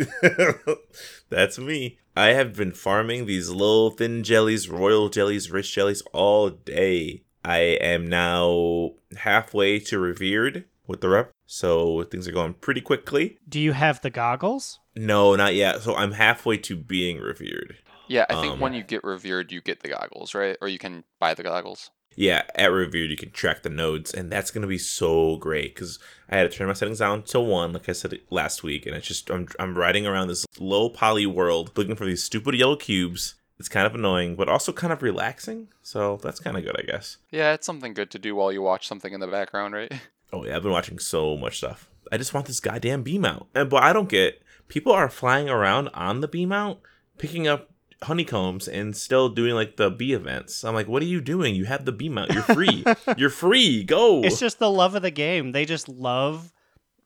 That's 1.29 1.57
me. 1.57 1.99
I 2.15 2.27
have 2.27 2.55
been 2.55 2.71
farming 2.71 3.25
these 3.25 3.49
little 3.49 3.89
thin 3.89 4.23
jellies, 4.23 4.69
royal 4.69 5.09
jellies, 5.09 5.49
rich 5.51 5.73
jellies 5.73 6.03
all 6.13 6.49
day. 6.49 7.23
I 7.43 7.57
am 7.57 8.07
now 8.07 8.91
halfway 9.17 9.79
to 9.79 9.99
revered 9.99 10.65
with 10.87 11.01
the 11.01 11.09
rep, 11.09 11.31
so 11.45 12.03
things 12.03 12.27
are 12.27 12.31
going 12.31 12.53
pretty 12.53 12.81
quickly. 12.81 13.37
Do 13.49 13.59
you 13.59 13.71
have 13.73 14.01
the 14.01 14.09
goggles? 14.09 14.79
No, 14.95 15.35
not 15.35 15.55
yet. 15.55 15.81
So 15.81 15.95
I'm 15.95 16.13
halfway 16.13 16.57
to 16.57 16.75
being 16.75 17.19
revered. 17.19 17.77
Yeah, 18.07 18.25
I 18.29 18.41
think 18.41 18.53
Um, 18.53 18.59
when 18.59 18.73
you 18.73 18.83
get 18.83 19.03
revered, 19.03 19.51
you 19.51 19.61
get 19.61 19.79
the 19.81 19.89
goggles, 19.89 20.33
right? 20.35 20.57
Or 20.61 20.67
you 20.67 20.79
can 20.79 21.03
buy 21.19 21.33
the 21.33 21.43
goggles. 21.43 21.89
Yeah, 22.15 22.43
at 22.53 22.71
revered 22.71 23.09
you 23.09 23.17
can 23.17 23.31
track 23.31 23.63
the 23.63 23.69
nodes, 23.69 24.13
and 24.13 24.31
that's 24.31 24.51
gonna 24.51 24.67
be 24.67 24.77
so 24.77 25.37
great 25.37 25.73
because 25.73 25.97
I 26.29 26.37
had 26.37 26.51
to 26.51 26.55
turn 26.55 26.67
my 26.67 26.73
settings 26.73 26.99
down 26.99 27.23
to 27.23 27.39
one, 27.39 27.73
like 27.73 27.89
I 27.89 27.93
said 27.93 28.19
last 28.29 28.61
week, 28.61 28.85
and 28.85 28.95
it's 28.95 29.07
just 29.07 29.31
I'm 29.31 29.47
I'm 29.57 29.75
riding 29.77 30.05
around 30.05 30.27
this 30.27 30.45
low 30.59 30.89
poly 30.89 31.25
world 31.25 31.71
looking 31.75 31.95
for 31.95 32.05
these 32.05 32.23
stupid 32.23 32.53
yellow 32.55 32.75
cubes. 32.75 33.35
It's 33.57 33.69
kind 33.69 33.87
of 33.87 33.95
annoying, 33.95 34.35
but 34.35 34.49
also 34.49 34.73
kind 34.73 34.91
of 34.93 35.01
relaxing. 35.01 35.69
So 35.81 36.17
that's 36.21 36.39
kind 36.39 36.57
of 36.57 36.63
good, 36.63 36.75
I 36.77 36.83
guess. 36.83 37.17
Yeah, 37.31 37.53
it's 37.53 37.65
something 37.65 37.93
good 37.93 38.11
to 38.11 38.19
do 38.19 38.35
while 38.35 38.51
you 38.51 38.61
watch 38.61 38.87
something 38.87 39.13
in 39.13 39.19
the 39.19 39.27
background, 39.27 39.73
right? 39.73 39.91
Oh 40.33 40.43
yeah, 40.45 40.55
I've 40.55 40.63
been 40.63 40.71
watching 40.71 40.97
so 40.97 41.37
much 41.37 41.57
stuff. 41.57 41.87
I 42.11 42.17
just 42.17 42.33
want 42.33 42.47
this 42.47 42.59
goddamn 42.59 43.03
bee 43.03 43.19
mount, 43.19 43.45
and 43.53 43.69
but 43.69 43.83
I 43.83 43.93
don't 43.93 44.09
get 44.09 44.41
people 44.67 44.91
are 44.91 45.07
flying 45.07 45.47
around 45.47 45.89
on 45.93 46.21
the 46.21 46.27
bee 46.27 46.47
mount, 46.47 46.79
picking 47.19 47.47
up 47.47 47.69
honeycombs 48.03 48.67
and 48.67 48.95
still 48.95 49.29
doing 49.29 49.53
like 49.53 49.77
the 49.77 49.89
bee 49.89 50.13
events. 50.13 50.63
I'm 50.63 50.73
like, 50.73 50.87
what 50.87 51.01
are 51.01 51.05
you 51.05 51.21
doing? 51.21 51.55
You 51.55 51.65
have 51.65 51.85
the 51.85 51.91
bee 51.91 52.09
mount. 52.09 52.31
You're 52.31 52.43
free. 52.43 52.83
You're 53.17 53.29
free. 53.29 53.83
Go. 53.83 54.21
It's 54.23 54.39
just 54.39 54.59
the 54.59 54.69
love 54.69 54.95
of 54.95 55.01
the 55.01 55.11
game. 55.11 55.51
They 55.51 55.65
just 55.65 55.89
love 55.89 56.53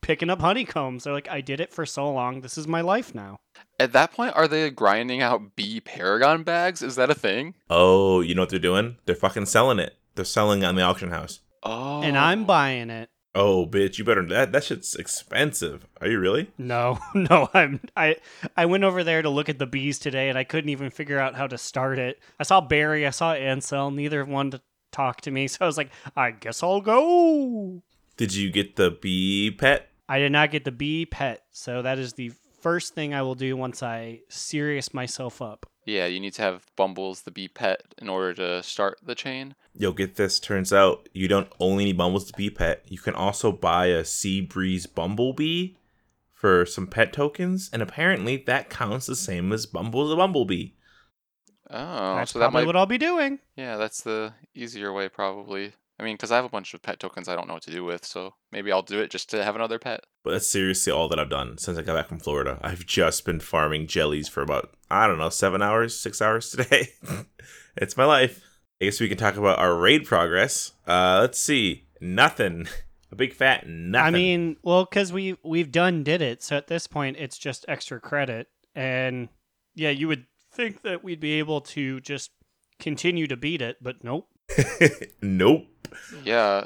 picking 0.02 0.30
up 0.30 0.40
honeycombs. 0.40 1.04
They're 1.04 1.14
like, 1.14 1.30
I 1.30 1.42
did 1.42 1.60
it 1.60 1.74
for 1.74 1.86
so 1.86 2.12
long. 2.12 2.42
This 2.42 2.58
is 2.58 2.68
my 2.68 2.82
life 2.82 3.14
now. 3.14 3.38
At 3.80 3.94
that 3.94 4.12
point, 4.12 4.36
are 4.36 4.48
they 4.48 4.70
grinding 4.70 5.22
out 5.22 5.56
bee 5.56 5.80
paragon 5.82 6.44
bags? 6.44 6.82
Is 6.82 6.96
that 6.96 7.10
a 7.10 7.16
thing? 7.16 7.56
Oh, 7.70 8.22
you 8.22 8.36
know 8.36 8.44
what 8.44 8.50
they're 8.50 8.60
doing? 8.60 8.98
They're 9.06 9.16
fucking 9.16 9.48
selling 9.48 9.80
it. 9.80 9.98
They're 10.16 10.26
selling 10.26 10.64
it 10.64 10.66
on 10.66 10.76
the 10.76 10.82
auction 10.82 11.10
house. 11.10 11.42
Oh. 11.64 12.02
And 12.02 12.18
I'm 12.18 12.46
buying 12.46 12.90
it. 12.90 13.10
Oh, 13.40 13.68
bitch, 13.68 14.00
you 14.00 14.04
better 14.04 14.26
that 14.30 14.52
that 14.52 14.64
shit's 14.64 14.96
expensive. 14.96 15.86
Are 16.02 16.08
you 16.08 16.20
really? 16.20 16.50
No, 16.58 16.98
no, 17.14 17.50
I'm 17.54 17.82
I 17.96 18.16
I 18.56 18.66
went 18.66 18.84
over 18.84 19.04
there 19.04 19.22
to 19.22 19.30
look 19.30 19.48
at 19.48 19.60
the 19.60 19.68
bees 19.68 20.00
today 20.00 20.30
and 20.30 20.40
I 20.40 20.44
couldn't 20.44 20.72
even 20.72 20.90
figure 20.90 21.20
out 21.20 21.36
how 21.36 21.46
to 21.46 21.56
start 21.56 22.00
it. 22.00 22.20
I 22.40 22.44
saw 22.44 22.62
Barry, 22.62 23.06
I 23.06 23.12
saw 23.12 23.34
Ansel, 23.34 23.92
neither 23.92 24.26
one 24.26 24.50
to 24.52 24.62
talk 24.92 25.22
to 25.22 25.30
me, 25.30 25.48
so 25.48 25.60
I 25.62 25.68
was 25.68 25.78
like, 25.78 25.92
I 26.16 26.32
guess 26.32 26.64
I'll 26.64 26.82
go. 26.82 27.84
Did 28.18 28.34
you 28.34 28.52
get 28.52 28.76
the 28.76 28.90
bee 28.90 29.52
pet? 29.52 29.90
I 30.10 30.18
did 30.18 30.32
not 30.32 30.50
get 30.50 30.66
the 30.66 30.72
bee 30.72 31.06
pet, 31.06 31.44
so 31.52 31.84
that 31.84 32.00
is 32.00 32.14
the 32.14 32.32
first 32.62 32.96
thing 32.96 33.14
I 33.14 33.22
will 33.22 33.36
do 33.36 33.56
once 33.56 33.84
I 33.84 34.22
serious 34.30 34.96
myself 34.96 35.44
up. 35.44 35.68
Yeah, 35.88 36.06
you 36.06 36.20
need 36.20 36.34
to 36.34 36.42
have 36.42 36.66
Bumbles 36.76 37.22
the 37.22 37.32
bee 37.32 37.48
pet 37.48 37.82
in 37.98 38.10
order 38.10 38.34
to 38.34 38.62
start 38.62 39.00
the 39.02 39.16
chain. 39.16 39.56
Yo, 39.74 39.94
get 39.94 40.16
this. 40.16 40.38
Turns 40.38 40.74
out 40.74 41.08
you 41.14 41.30
don't 41.30 41.48
only 41.62 41.86
need 41.86 41.98
Bumbles 41.98 42.26
to 42.26 42.34
be 42.36 42.50
pet. 42.50 42.84
You 42.90 42.98
can 42.98 43.16
also 43.16 43.54
buy 43.54 43.86
a 43.86 44.04
Seabreeze 44.04 44.94
Bumblebee 44.94 45.76
for 46.34 46.66
some 46.66 46.88
pet 46.88 47.14
tokens, 47.14 47.70
and 47.72 47.82
apparently 47.82 48.44
that 48.48 48.70
counts 48.70 49.06
the 49.06 49.16
same 49.16 49.54
as 49.54 49.66
Bumbles 49.66 50.10
the 50.10 50.18
Bumblebee. 50.18 50.72
Oh, 51.70 52.16
That's 52.16 52.34
so 52.34 52.40
that 52.40 52.48
probably 52.48 52.62
might 52.64 52.68
what 52.68 52.76
I'll 52.76 52.86
be 52.86 52.98
doing. 52.98 53.40
Yeah, 53.56 53.78
that's 53.78 54.02
the 54.02 54.34
easier 54.54 54.92
way 54.92 55.08
probably. 55.08 55.72
I 56.00 56.04
mean, 56.04 56.16
because 56.16 56.32
I 56.32 56.36
have 56.36 56.46
a 56.46 56.50
bunch 56.50 56.74
of 56.74 56.82
pet 56.82 57.00
tokens 57.00 57.28
I 57.28 57.36
don't 57.36 57.48
know 57.48 57.56
what 57.56 57.64
to 57.64 57.72
do 57.72 57.84
with, 57.84 58.06
so 58.06 58.36
maybe 58.52 58.72
I'll 58.72 58.84
do 58.84 59.00
it 59.00 59.10
just 59.10 59.30
to 59.32 59.44
have 59.44 59.56
another 59.56 59.80
pet. 59.80 60.02
But 60.24 60.32
that's 60.32 60.48
seriously 60.48 60.94
all 60.94 61.10
that 61.10 61.20
I've 61.20 61.30
done 61.30 61.58
since 61.58 61.78
I 61.78 61.82
got 61.82 61.96
back 61.96 62.08
from 62.08 62.20
Florida. 62.20 62.60
I've 62.62 62.86
just 62.86 63.26
been 63.26 63.40
farming 63.40 63.88
jellies 63.88 64.28
for 64.28 64.42
about, 64.42 64.76
I 64.92 65.08
don't 65.08 65.18
know, 65.18 65.30
seven 65.30 65.62
hours, 65.62 66.00
six 66.00 66.22
hours 66.22 66.50
today. 66.52 66.90
it's 67.78 67.98
my 67.98 68.06
life. 68.06 68.44
I 68.80 68.86
guess 68.86 69.00
we 69.00 69.10
can 69.10 69.18
talk 69.18 69.38
about 69.38 69.58
our 69.58 69.76
raid 69.76 70.06
progress. 70.06 70.74
Uh, 70.86 71.18
let's 71.22 71.40
see. 71.40 71.88
Nothing. 72.00 72.68
A 73.12 73.16
big 73.16 73.34
fat 73.34 73.66
nothing. 73.68 74.06
I 74.06 74.12
mean, 74.12 74.58
well, 74.64 74.84
because 74.86 75.14
we 75.14 75.38
we've 75.44 75.72
done 75.72 76.04
did 76.04 76.22
it, 76.22 76.44
so 76.44 76.58
at 76.58 76.68
this 76.68 76.88
point 76.88 77.16
it's 77.18 77.38
just 77.38 77.64
extra 77.68 78.02
credit, 78.02 78.50
and 78.76 79.30
yeah, 79.76 79.92
you 79.92 80.10
would 80.10 80.26
think 80.52 80.82
that 80.82 81.06
we'd 81.06 81.22
be 81.22 81.40
able 81.40 81.62
to 81.62 82.02
just 82.02 82.32
continue 82.80 83.26
to 83.28 83.38
beat 83.38 83.62
it, 83.62 83.78
but 83.82 84.04
nope. 84.04 84.28
nope. 85.22 85.68
Yeah, 86.24 86.66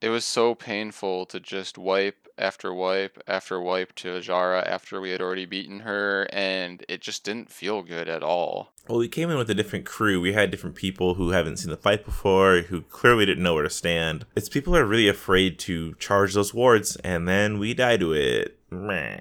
it 0.00 0.08
was 0.10 0.24
so 0.24 0.54
painful 0.54 1.26
to 1.26 1.40
just 1.40 1.78
wipe 1.78 2.28
after 2.38 2.72
wipe 2.72 3.18
after 3.26 3.60
wipe 3.60 3.94
to 3.94 4.08
Azshara 4.08 4.66
after 4.66 5.00
we 5.00 5.10
had 5.10 5.20
already 5.20 5.46
beaten 5.46 5.80
her, 5.80 6.28
and 6.32 6.84
it 6.88 7.00
just 7.00 7.24
didn't 7.24 7.50
feel 7.50 7.82
good 7.82 8.08
at 8.08 8.22
all. 8.22 8.72
Well, 8.88 8.98
we 8.98 9.08
came 9.08 9.30
in 9.30 9.38
with 9.38 9.50
a 9.50 9.54
different 9.54 9.84
crew. 9.86 10.20
We 10.20 10.32
had 10.32 10.50
different 10.50 10.76
people 10.76 11.14
who 11.14 11.30
haven't 11.30 11.56
seen 11.58 11.70
the 11.70 11.76
fight 11.76 12.04
before, 12.04 12.60
who 12.60 12.82
clearly 12.82 13.26
didn't 13.26 13.42
know 13.42 13.54
where 13.54 13.64
to 13.64 13.70
stand. 13.70 14.26
It's 14.36 14.48
people 14.48 14.74
who 14.74 14.80
are 14.80 14.86
really 14.86 15.08
afraid 15.08 15.58
to 15.60 15.94
charge 15.94 16.34
those 16.34 16.54
wards, 16.54 16.96
and 16.96 17.26
then 17.26 17.58
we 17.58 17.74
die 17.74 17.96
to 17.96 18.12
it. 18.12 18.58
Meh. 18.70 19.18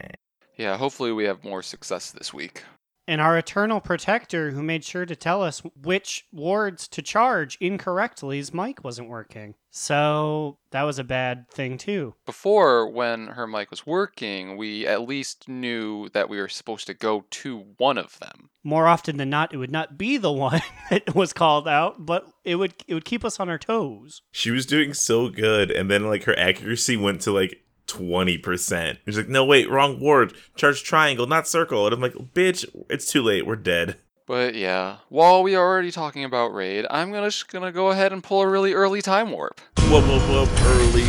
Yeah, 0.58 0.78
hopefully 0.78 1.12
we 1.12 1.26
have 1.26 1.44
more 1.44 1.64
success 1.64 2.12
this 2.12 2.34
week. 2.34 2.64
And 3.08 3.22
our 3.22 3.38
eternal 3.38 3.82
protector, 3.82 4.52
who 4.52 4.64
made 4.64 4.84
sure 4.84 5.06
to 5.06 5.16
tell 5.16 5.44
us 5.44 5.62
which 5.82 6.26
wards 6.32 6.88
to 6.90 7.02
charge 7.02 7.58
incorrectly 7.62 8.06
incorrectly's 8.06 8.54
mic 8.54 8.84
wasn't 8.84 9.10
working. 9.10 9.56
So 9.72 10.58
that 10.72 10.84
was 10.84 11.00
a 11.00 11.04
bad 11.04 11.50
thing 11.50 11.78
too. 11.78 12.16
Before, 12.26 12.90
when 12.90 13.28
her 13.28 13.46
mic 13.46 13.70
was 13.70 13.86
working, 13.86 14.58
we 14.58 14.88
at 14.88 15.08
least 15.08 15.50
knew 15.50 16.10
that 16.10 16.30
we 16.30 16.38
were 16.38 16.48
supposed 16.48 16.88
to 16.88 16.94
go 16.94 17.26
to 17.30 17.66
one 17.78 17.98
of 17.98 18.18
them. 18.20 18.50
More 18.64 18.88
often 18.88 19.18
than 19.18 19.30
not, 19.30 19.54
it 19.54 19.58
would 19.58 19.72
not 19.72 19.98
be 19.98 20.18
the 20.18 20.32
one 20.50 20.62
that 20.90 21.16
was 21.16 21.34
called 21.34 21.68
out, 21.68 22.06
but 22.06 22.28
it 22.44 22.56
would 22.56 22.74
it 22.88 22.94
would 22.94 23.06
keep 23.06 23.26
us 23.26 23.40
on 23.40 23.50
our 23.50 23.58
toes. 23.58 24.22
She 24.32 24.52
was 24.52 24.66
doing 24.66 24.94
so 24.94 25.30
good, 25.30 25.72
and 25.72 25.90
then 25.90 26.06
like 26.06 26.24
her 26.24 26.38
accuracy 26.38 26.98
went 26.98 27.22
to 27.22 27.32
like 27.32 27.62
twenty 27.88 28.38
percent. 28.38 29.00
She's 29.06 29.18
like, 29.18 29.30
"No, 29.30 29.46
wait, 29.46 29.70
wrong 29.70 30.00
ward. 30.00 30.34
Charge 30.56 30.84
triangle, 30.84 31.28
not 31.28 31.48
circle." 31.48 31.86
And 31.86 31.94
I'm 31.94 32.02
like, 32.02 32.14
"Bitch, 32.14 32.66
it's 32.90 33.12
too 33.12 33.22
late. 33.22 33.46
We're 33.46 33.56
dead." 33.56 33.98
But 34.28 34.56
yeah, 34.56 34.98
while 35.10 35.44
we 35.44 35.56
are 35.56 35.64
already 35.64 35.92
talking 35.92 36.24
about 36.24 36.54
raid, 36.54 36.88
I'm 36.90 37.12
gonna 37.12 37.28
just 37.28 37.52
gonna 37.52 37.72
go 37.72 37.90
ahead 37.90 38.12
and 38.12 38.24
pull 38.24 38.42
a 38.42 38.48
really 38.48 38.74
early 38.74 39.02
time 39.02 39.32
warp. 39.32 39.62
Whoop 39.90 40.08
whoop 40.08 40.30
whoop! 40.30 40.50
Early. 40.62 41.04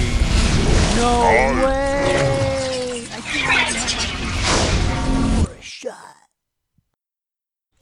No 0.96 1.22
oh. 1.22 1.66
way! 1.66 1.96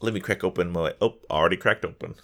Let 0.01 0.13
me 0.13 0.19
crack 0.19 0.43
open 0.43 0.71
my. 0.71 0.93
Oh, 1.01 1.15
already 1.31 1.57
cracked 1.57 1.83
open. 1.83 2.15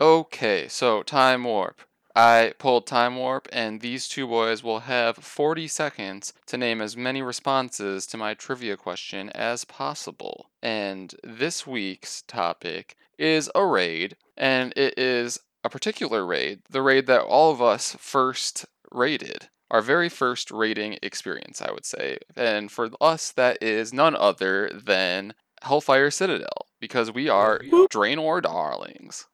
Okay, 0.00 0.66
so 0.68 1.02
time 1.02 1.44
warp. 1.44 1.80
I 2.14 2.52
pulled 2.58 2.86
time 2.86 3.16
warp, 3.16 3.48
and 3.52 3.80
these 3.80 4.06
two 4.06 4.28
boys 4.28 4.62
will 4.62 4.80
have 4.80 5.16
40 5.16 5.66
seconds 5.66 6.32
to 6.46 6.56
name 6.56 6.80
as 6.80 6.96
many 6.96 7.22
responses 7.22 8.06
to 8.06 8.16
my 8.16 8.34
trivia 8.34 8.76
question 8.76 9.30
as 9.30 9.64
possible. 9.64 10.50
And 10.62 11.14
this 11.24 11.66
week's 11.66 12.22
topic 12.22 12.96
is 13.18 13.50
a 13.54 13.66
raid, 13.66 14.16
and 14.36 14.72
it 14.76 14.96
is 14.96 15.40
a 15.64 15.70
particular 15.70 16.24
raid, 16.24 16.60
the 16.70 16.82
raid 16.82 17.06
that 17.06 17.22
all 17.22 17.50
of 17.50 17.60
us 17.60 17.96
first 17.98 18.66
raided. 18.92 19.48
Our 19.70 19.82
very 19.82 20.08
first 20.08 20.52
raiding 20.52 20.98
experience, 21.02 21.60
I 21.60 21.72
would 21.72 21.84
say. 21.86 22.18
And 22.36 22.70
for 22.70 22.90
us, 23.00 23.32
that 23.32 23.60
is 23.60 23.92
none 23.92 24.14
other 24.14 24.70
than 24.72 25.34
Hellfire 25.62 26.12
Citadel, 26.12 26.68
because 26.78 27.10
we 27.10 27.28
are 27.28 27.58
Draenor 27.58 28.42
Darlings. 28.42 29.26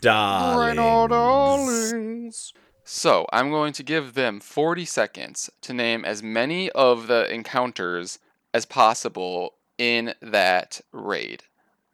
Darlings. 0.00 1.52
So, 2.84 3.26
I'm 3.32 3.50
going 3.50 3.72
to 3.74 3.82
give 3.82 4.14
them 4.14 4.38
40 4.38 4.84
seconds 4.84 5.50
to 5.62 5.72
name 5.72 6.04
as 6.04 6.22
many 6.22 6.70
of 6.70 7.08
the 7.08 7.28
encounters 7.32 8.20
as 8.54 8.64
possible 8.64 9.54
in 9.76 10.14
that 10.22 10.80
raid. 10.92 11.42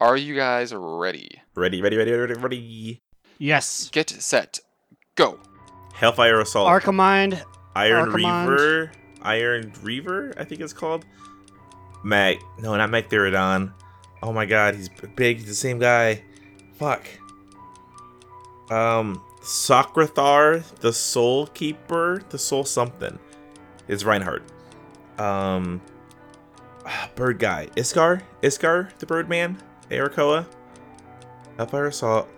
Are 0.01 0.17
you 0.17 0.35
guys 0.35 0.75
ready? 0.75 1.41
Ready, 1.55 1.81
ready, 1.81 1.97
ready, 1.97 2.13
ready, 2.13 2.35
ready. 2.35 3.01
Yes. 3.39 3.89
Get 3.91 4.11
set, 4.11 4.61
go. 5.15 5.39
Hellfire 5.95 6.41
Assault. 6.41 6.69
Archimind, 6.69 7.43
Iron 7.75 8.11
Archimonde. 8.11 8.49
Reaver. 8.49 8.93
Iron 9.23 9.73
Reaver, 9.83 10.35
I 10.37 10.45
think 10.45 10.61
it's 10.61 10.73
called. 10.73 11.05
Mag. 12.05 12.39
No, 12.59 12.77
not 12.77 12.91
Magtheridon. 12.91 13.73
Oh 14.23 14.33
my 14.33 14.47
god, 14.47 14.75
he's 14.75 14.89
big. 15.15 15.39
He's 15.39 15.47
the 15.47 15.55
same 15.55 15.79
guy. 15.79 16.23
Fuck. 16.75 17.07
Um, 18.73 19.23
Socrethar, 19.43 20.65
the 20.81 20.93
Soul 20.93 21.49
Keeper, 21.49 22.23
the 22.31 22.39
Soul 22.39 22.65
something. 22.65 23.19
It's 23.87 24.05
Reinhardt. 24.05 24.43
Um, 25.19 25.83
ah, 26.87 27.11
Bird 27.15 27.39
Guy. 27.39 27.69
Iskar? 27.77 28.23
Iskar, 28.43 28.97
the 28.99 29.07
Birdman? 29.07 29.59
Arakkoa? 29.91 30.47
Hellfire 31.59 31.87
Assault. 31.89 32.29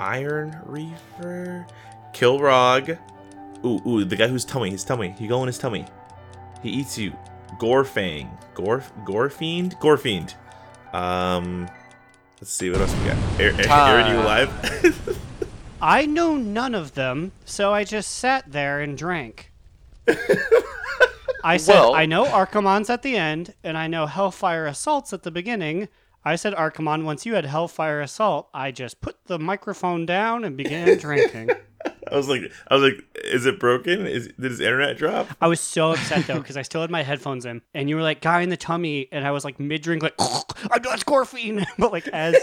Iron 0.00 0.58
Reaver. 0.64 1.66
Kilrogg. 2.12 2.98
Ooh, 3.64 3.80
ooh, 3.86 4.04
the 4.04 4.16
guy 4.16 4.26
who's 4.26 4.44
tummy, 4.44 4.70
his 4.70 4.82
tummy. 4.82 5.14
He 5.16 5.28
go 5.28 5.42
in 5.42 5.46
his 5.46 5.58
tummy. 5.58 5.86
He 6.62 6.70
eats 6.70 6.98
you. 6.98 7.16
Gorefang. 7.60 8.28
Gore 8.54 8.82
Gorefiend? 9.04 9.78
Gorefiend. 9.78 10.34
Um 10.92 11.68
let's 12.40 12.52
see 12.52 12.70
what 12.70 12.80
else 12.80 12.94
we 12.96 13.04
got. 13.06 13.40
Aaron, 13.40 13.60
Aaron 13.70 14.12
you 14.12 14.20
alive? 14.20 15.20
I 15.86 16.06
know 16.06 16.34
none 16.36 16.74
of 16.74 16.94
them, 16.94 17.32
so 17.44 17.70
I 17.74 17.84
just 17.84 18.10
sat 18.16 18.50
there 18.50 18.80
and 18.80 18.96
drank. 18.96 19.52
I 21.44 21.58
said, 21.58 21.74
Well- 21.74 21.94
I 21.94 22.06
know 22.06 22.24
Archimon's 22.24 22.88
at 22.88 23.02
the 23.02 23.16
end, 23.18 23.52
and 23.62 23.76
I 23.76 23.86
know 23.86 24.06
Hellfire 24.06 24.64
Assault's 24.66 25.12
at 25.12 25.24
the 25.24 25.30
beginning. 25.30 25.88
I 26.24 26.36
said, 26.36 26.54
Archimon, 26.54 27.04
once 27.04 27.26
you 27.26 27.34
had 27.34 27.44
Hellfire 27.44 28.00
Assault, 28.00 28.48
I 28.54 28.70
just 28.70 29.02
put 29.02 29.16
the 29.26 29.38
microphone 29.38 30.06
down 30.06 30.42
and 30.42 30.56
began 30.56 30.96
drinking. 30.98 31.50
I 32.10 32.16
was 32.16 32.28
like 32.28 32.50
I 32.68 32.76
was 32.76 32.82
like, 32.82 33.04
is 33.24 33.44
it 33.44 33.60
broken? 33.60 34.06
Is 34.06 34.28
did 34.28 34.50
his 34.52 34.60
internet 34.60 34.96
drop? 34.96 35.28
I 35.42 35.48
was 35.48 35.60
so 35.60 35.92
upset 35.92 36.26
though 36.26 36.38
because 36.38 36.56
I 36.56 36.62
still 36.62 36.80
had 36.80 36.90
my 36.90 37.02
headphones 37.02 37.44
in, 37.44 37.60
and 37.74 37.90
you 37.90 37.96
were 37.96 38.02
like 38.02 38.22
guy 38.22 38.40
in 38.40 38.48
the 38.48 38.56
tummy, 38.56 39.08
and 39.12 39.26
I 39.26 39.32
was 39.32 39.44
like 39.44 39.60
mid 39.60 39.82
drink, 39.82 40.02
like 40.02 40.14
I'm 40.18 40.80
not 40.82 41.00
scorphine, 41.00 41.66
but 41.78 41.92
like 41.92 42.08
as 42.08 42.36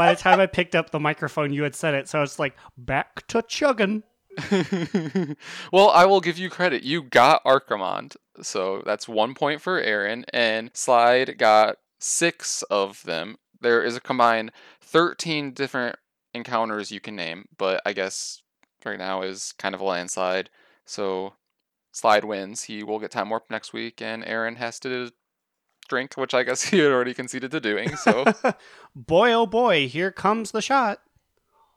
by 0.00 0.14
the 0.14 0.18
time 0.18 0.40
I 0.40 0.46
picked 0.46 0.74
up 0.74 0.88
the 0.88 0.98
microphone, 0.98 1.52
you 1.52 1.62
had 1.62 1.74
said 1.74 1.92
it, 1.92 2.08
so 2.08 2.22
it's 2.22 2.38
like 2.38 2.56
back 2.78 3.26
to 3.26 3.42
chugging. 3.42 4.02
well, 5.70 5.90
I 5.90 6.06
will 6.06 6.22
give 6.22 6.38
you 6.38 6.48
credit. 6.48 6.82
You 6.82 7.02
got 7.02 7.44
Archimonde. 7.44 8.16
So 8.40 8.82
that's 8.86 9.06
one 9.06 9.34
point 9.34 9.60
for 9.60 9.78
Aaron, 9.78 10.24
and 10.32 10.70
Slide 10.72 11.36
got 11.36 11.76
six 11.98 12.62
of 12.70 13.02
them. 13.02 13.36
There 13.60 13.82
is 13.82 13.94
a 13.94 14.00
combined 14.00 14.52
13 14.80 15.52
different 15.52 15.96
encounters 16.32 16.90
you 16.90 17.00
can 17.00 17.14
name, 17.14 17.44
but 17.58 17.82
I 17.84 17.92
guess 17.92 18.40
right 18.86 18.98
now 18.98 19.20
is 19.20 19.52
kind 19.58 19.74
of 19.74 19.82
a 19.82 19.84
landslide. 19.84 20.48
So 20.86 21.34
Slide 21.92 22.24
wins. 22.24 22.62
He 22.62 22.82
will 22.82 23.00
get 23.00 23.10
time 23.10 23.28
warp 23.28 23.50
next 23.50 23.74
week, 23.74 24.00
and 24.00 24.24
Aaron 24.24 24.56
has 24.56 24.80
to 24.80 25.12
drink, 25.90 26.14
which 26.14 26.32
I 26.32 26.42
guess 26.44 26.62
he 26.70 26.78
had 26.78 26.90
already 26.90 27.12
conceded 27.12 27.50
to 27.50 27.60
doing. 27.60 27.94
So 27.96 28.24
boy, 28.96 29.32
oh 29.34 29.44
boy, 29.46 29.88
here 29.88 30.10
comes 30.10 30.52
the 30.52 30.62
shot. 30.62 31.00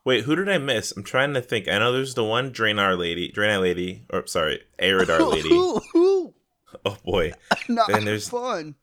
Wait, 0.05 0.23
who 0.25 0.35
did 0.35 0.47
I 0.49 0.57
miss? 0.57 0.91
I'm 0.95 1.03
trying 1.03 1.33
to 1.33 1.41
think. 1.41 1.67
I 1.67 1.79
know 1.79 1.91
there's 1.91 2.13
the 2.13 2.23
one 2.23 2.51
Draenor 2.51 2.97
lady, 2.97 3.31
Draenor 3.31 3.61
lady, 3.61 4.05
or 4.11 4.25
sorry, 4.27 4.61
Eredar 4.79 5.31
lady. 5.33 5.49
Oh 5.51 6.97
boy. 7.03 7.33
Not 7.67 7.87
Then 7.89 8.05
there's- 8.05 8.29
fun. 8.29 8.75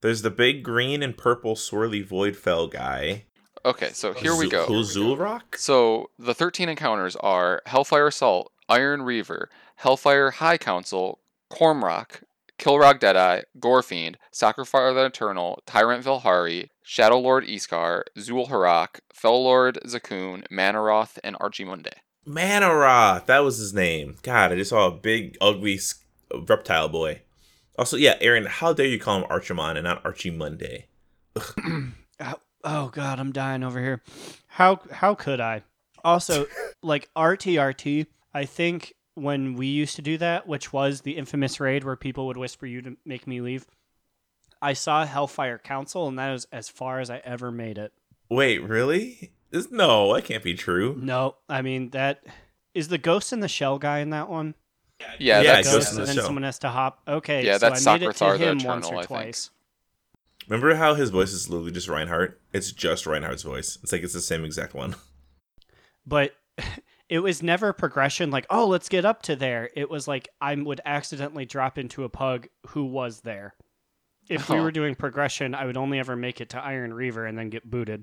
There's 0.00 0.20
the 0.20 0.30
big 0.30 0.62
green 0.62 1.02
and 1.02 1.16
purple 1.16 1.54
swirly 1.54 2.06
Voidfell 2.06 2.70
guy. 2.70 3.24
okay, 3.64 3.88
so 3.94 4.12
here 4.12 4.36
we 4.36 4.50
go. 4.50 4.66
Who's 4.66 4.94
Xhul'horac? 4.94 5.56
So 5.56 6.10
the 6.18 6.34
13 6.34 6.68
encounters 6.68 7.16
are 7.16 7.62
Hellfire 7.64 8.08
Assault, 8.08 8.52
Iron 8.68 9.00
Reaver, 9.00 9.48
Hellfire 9.76 10.30
High 10.32 10.58
Council, 10.58 11.20
Kormrok, 11.50 12.22
Kilrogg 12.58 13.00
Deadeye, 13.00 13.42
Gorefiend, 13.58 14.16
Socrethar 14.32 14.94
the 14.94 15.06
Eternal, 15.06 15.62
Tyrant 15.66 16.04
Velhari, 16.04 16.68
Shadow 16.82 17.18
Lord 17.18 17.44
Iskar, 17.44 18.02
Xhul'horac, 18.16 19.00
Fel 19.12 19.42
Lord 19.42 19.78
Zakuun, 19.84 20.46
Mannoroth, 20.48 21.18
and 21.24 21.36
Archimonde. 21.36 21.92
Mannoroth, 22.26 23.26
that 23.26 23.40
was 23.40 23.58
his 23.58 23.74
name. 23.74 24.16
God, 24.22 24.52
I 24.52 24.56
just 24.56 24.70
saw 24.70 24.88
a 24.88 24.92
big, 24.92 25.36
ugly 25.40 25.78
reptile 26.48 26.88
boy. 26.88 27.22
Also, 27.78 27.96
yeah, 27.96 28.16
Aaron, 28.20 28.46
how 28.46 28.72
dare 28.72 28.86
you 28.86 29.00
call 29.00 29.18
him 29.18 29.28
Archimon 29.28 29.76
and 29.76 29.84
not 29.84 30.04
Archie 30.04 30.30
Monday? 30.30 30.86
Oh, 31.36 31.84
oh 32.64 32.88
god, 32.88 33.18
I'm 33.18 33.32
dying 33.32 33.64
over 33.64 33.80
here. 33.80 34.00
How 34.46 34.80
how 34.92 35.14
could 35.14 35.40
I? 35.40 35.62
Also, 36.04 36.46
like 36.82 37.08
RTRT, 37.16 38.06
I 38.32 38.44
think 38.44 38.94
when 39.14 39.54
we 39.54 39.66
used 39.66 39.96
to 39.96 40.02
do 40.02 40.18
that, 40.18 40.46
which 40.46 40.72
was 40.72 41.00
the 41.02 41.16
infamous 41.16 41.60
raid 41.60 41.84
where 41.84 41.96
people 41.96 42.26
would 42.26 42.36
whisper 42.36 42.66
you 42.66 42.82
to 42.82 42.96
make 43.04 43.26
me 43.26 43.40
leave, 43.40 43.66
I 44.62 44.72
saw 44.72 45.04
Hellfire 45.06 45.58
Council, 45.58 46.08
and 46.08 46.18
that 46.18 46.32
was 46.32 46.46
as 46.52 46.68
far 46.68 47.00
as 47.00 47.10
I 47.10 47.18
ever 47.24 47.50
made 47.50 47.78
it. 47.78 47.92
Wait, 48.28 48.62
really? 48.62 49.30
This, 49.50 49.70
no, 49.70 50.14
that 50.14 50.24
can't 50.24 50.42
be 50.42 50.54
true. 50.54 50.96
No, 51.00 51.36
I 51.48 51.62
mean 51.62 51.90
that 51.90 52.24
is 52.74 52.88
the 52.88 52.98
Ghost 52.98 53.32
in 53.32 53.40
the 53.40 53.48
Shell 53.48 53.78
guy 53.78 53.98
in 54.00 54.10
that 54.10 54.28
one. 54.28 54.54
Yeah, 55.18 55.40
Yeah, 55.40 55.42
that's 55.42 55.72
Ghost 55.72 55.76
Ghost, 55.76 55.92
in 55.92 55.98
and 55.98 56.02
the 56.02 56.06
then 56.06 56.16
Shell. 56.16 56.24
someone 56.26 56.42
has 56.44 56.58
to 56.60 56.68
hop. 56.70 57.02
Okay, 57.06 57.44
Yeah, 57.44 57.58
so 57.58 57.68
that's 57.68 57.86
I 57.86 57.98
made 57.98 58.02
it 58.04 58.16
to 58.16 58.24
Socrethar 58.24 58.38
the 58.38 58.44
him 58.48 58.58
once 58.64 58.86
Eternal, 58.86 58.90
or 58.90 58.94
I 58.94 58.98
think. 59.00 59.06
twice. 59.08 59.50
Remember 60.48 60.74
how 60.74 60.94
his 60.94 61.10
voice 61.10 61.32
is 61.32 61.48
literally 61.48 61.70
just 61.72 61.88
Reinhardt? 61.88 62.40
It's 62.52 62.70
just 62.72 63.06
Reinhardt's 63.06 63.42
voice. 63.42 63.78
It's 63.82 63.92
like 63.92 64.02
it's 64.02 64.12
the 64.12 64.20
same 64.20 64.44
exact 64.44 64.74
one. 64.74 64.94
but 66.06 66.34
it 67.14 67.20
was 67.22 67.42
never 67.42 67.72
progression 67.72 68.30
like 68.30 68.44
oh 68.50 68.66
let's 68.66 68.88
get 68.88 69.04
up 69.04 69.22
to 69.22 69.36
there 69.36 69.70
it 69.76 69.88
was 69.88 70.08
like 70.08 70.28
i 70.40 70.52
would 70.54 70.80
accidentally 70.84 71.44
drop 71.46 71.78
into 71.78 72.02
a 72.02 72.08
pug 72.08 72.48
who 72.68 72.84
was 72.84 73.20
there 73.20 73.54
if 74.28 74.48
we 74.48 74.56
Oh. 74.58 74.62
were 74.62 74.72
doing 74.72 74.94
progression 74.96 75.54
i 75.54 75.64
would 75.64 75.76
only 75.76 75.98
ever 76.00 76.16
make 76.16 76.40
it 76.40 76.48
to 76.50 76.58
iron 76.58 76.92
reaver 76.92 77.24
and 77.24 77.38
then 77.38 77.50
get 77.50 77.70
booted 77.70 78.02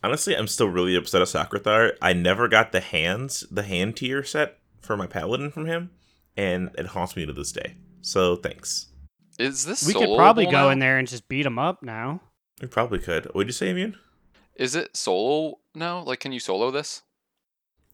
Honestly, 0.00 0.36
I'm 0.36 0.46
still 0.46 0.68
really 0.68 0.94
upset 0.94 1.22
at 1.22 1.26
Socrethar. 1.26 1.96
I 2.00 2.12
never 2.12 2.46
got 2.46 2.70
the 2.70 2.78
hands, 2.78 3.44
the 3.50 3.64
hand 3.64 3.96
tier 3.96 4.22
set 4.22 4.58
for 4.80 4.96
my 4.96 5.08
paladin 5.08 5.50
from 5.50 5.66
him, 5.66 5.90
and 6.36 6.70
it 6.78 6.86
haunts 6.86 7.16
me 7.16 7.26
to 7.26 7.32
this 7.32 7.50
day. 7.50 7.74
So 8.00 8.36
thanks. 8.36 8.86
Is 9.40 9.64
this 9.64 9.84
we 9.84 9.94
could 9.94 10.14
probably 10.16 10.46
soloable 10.46 10.50
go 10.52 10.62
now? 10.66 10.70
in 10.70 10.78
there 10.78 10.98
and 10.98 11.08
just 11.08 11.26
beat 11.28 11.44
him 11.44 11.58
up 11.58 11.82
now 11.82 12.20
We 12.62 12.68
probably 12.68 13.00
could. 13.00 13.24
What'd 13.34 13.48
you 13.48 13.52
say, 13.52 13.70
Immune? 13.70 13.96
Is 14.54 14.76
it 14.76 14.96
solo 14.96 15.58
now? 15.74 16.04
Like, 16.04 16.20
can 16.20 16.30
you 16.30 16.38
solo 16.38 16.70
this? 16.70 17.02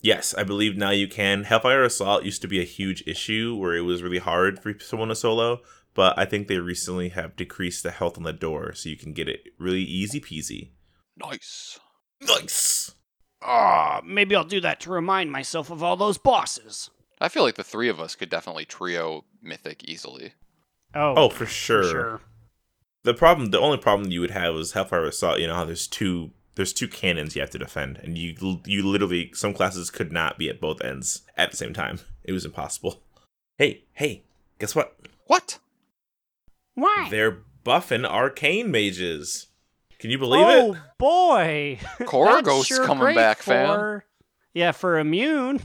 Yes, 0.05 0.35
I 0.35 0.45
believe 0.45 0.77
now 0.77 0.91
you 0.91 1.09
can. 1.09 1.45
Hellfire 1.45 1.83
Assault 1.83 2.25
used 2.25 2.43
to 2.43 2.49
be 2.49 2.61
a 2.61 2.65
huge 2.65 3.03
issue 3.07 3.57
where 3.57 3.75
it 3.75 3.81
was 3.81 4.03
really 4.03 4.19
hard 4.19 4.59
for 4.59 4.79
someone 4.79 5.09
to 5.09 5.15
solo, 5.17 5.63
but 5.95 6.19
I 6.19 6.27
think 6.27 6.47
they 6.47 6.59
recently 6.59 7.09
have 7.09 7.37
decreased 7.37 7.83
the 7.83 7.91
health 7.91 8.19
on 8.19 8.25
the 8.25 8.35
door 8.35 8.75
so 8.75 8.91
you 8.91 8.99
can 8.99 9.15
get 9.15 9.31
it 9.31 9.41
really 9.59 9.81
easy 9.83 10.21
peasy. 10.21 10.73
Nice. 11.17 11.81
Nice! 12.21 12.95
oh 13.47 14.01
maybe 14.05 14.35
i'll 14.35 14.43
do 14.45 14.61
that 14.61 14.81
to 14.81 14.91
remind 14.91 15.31
myself 15.31 15.71
of 15.71 15.83
all 15.83 15.97
those 15.97 16.17
bosses 16.17 16.89
I 17.21 17.29
feel 17.29 17.43
like 17.43 17.57
the 17.57 17.63
three 17.65 17.89
of 17.91 18.01
us 18.01 18.15
could 18.15 18.31
definitely 18.31 18.65
trio 18.65 19.25
Mythic 19.43 19.85
easily. 19.85 20.33
oh, 20.95 21.15
Oh, 21.17 21.29
for 21.29 21.45
for 21.45 21.47
sure. 21.47 21.85
sure 21.85 22.21
The 23.05 23.15
problem, 23.15 23.51
the 23.51 23.61
only 23.61 23.77
problem 23.79 24.11
you 24.11 24.21
would 24.23 24.31
have 24.31 24.55
is 24.57 24.73
Hellfire 24.73 25.05
Assault. 25.05 25.39
You 25.41 25.47
know 25.47 25.55
how 25.55 25.65
there's 25.67 25.87
two, 25.87 26.31
there's 26.55 26.73
two 26.73 26.89
cannons 26.89 27.35
you 27.35 27.41
have 27.41 27.51
to 27.51 27.59
defend, 27.59 27.99
and 27.99 28.17
you, 28.17 28.61
you 28.65 28.87
literally 28.87 29.31
some 29.35 29.55
classes 29.55 29.91
could 29.91 30.13
not 30.13 30.39
be 30.39 30.49
at 30.49 30.61
both 30.61 30.81
ends 30.83 31.23
at 31.37 31.51
the 31.51 31.57
same 31.57 31.73
time. 31.73 32.01
It 32.23 32.33
was 32.33 32.45
impossible. 32.45 33.03
Hey, 33.59 33.85
hey, 33.93 34.25
guess 34.59 34.75
what? 34.75 34.97
What? 35.27 35.59
why 36.75 37.09
They're 37.11 37.39
buffing 37.65 38.05
arcane 38.05 38.71
mages. 38.71 39.47
Can 39.99 40.11
you 40.11 40.19
believe 40.19 40.45
oh 40.45 40.73
it? 40.73 40.79
Oh 40.79 40.83
boy 40.99 41.79
Korra 42.01 42.43
Ghost's 42.43 42.67
sure 42.69 42.85
coming 42.85 43.05
great 43.05 43.17
back, 43.17 43.39
fam. 43.43 43.69
for- 43.69 44.05
yeah 44.53 44.71
for 44.73 44.99
immune 44.99 45.61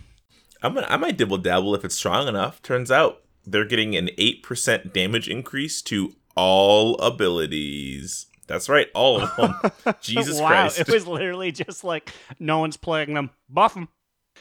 I'm 0.62 0.74
gonna, 0.74 0.88
I 0.90 0.98
might 0.98 1.18
dibble 1.18 1.38
dabble 1.40 1.76
if 1.76 1.84
it's 1.86 1.96
strong 1.96 2.28
enough. 2.28 2.62
Turns 2.62 2.92
out 2.92 3.22
they're 3.46 3.66
getting 3.66 3.96
an 3.96 4.10
eight 4.18 4.44
percent 4.44 4.94
damage 4.94 5.28
increase 5.30 5.82
to 5.84 6.16
all 6.36 6.96
abilities. 7.00 8.28
That's 8.50 8.68
right, 8.68 8.88
all 8.96 9.22
of 9.22 9.36
them. 9.36 9.96
Jesus 10.02 10.42
wow, 10.42 10.48
Christ! 10.48 10.80
it 10.80 10.90
was 10.90 11.06
literally 11.06 11.52
just 11.52 11.84
like 11.84 12.12
no 12.40 12.58
one's 12.58 12.78
playing 12.78 13.14
them. 13.14 13.30
Buff 13.48 13.76
them. 13.76 13.90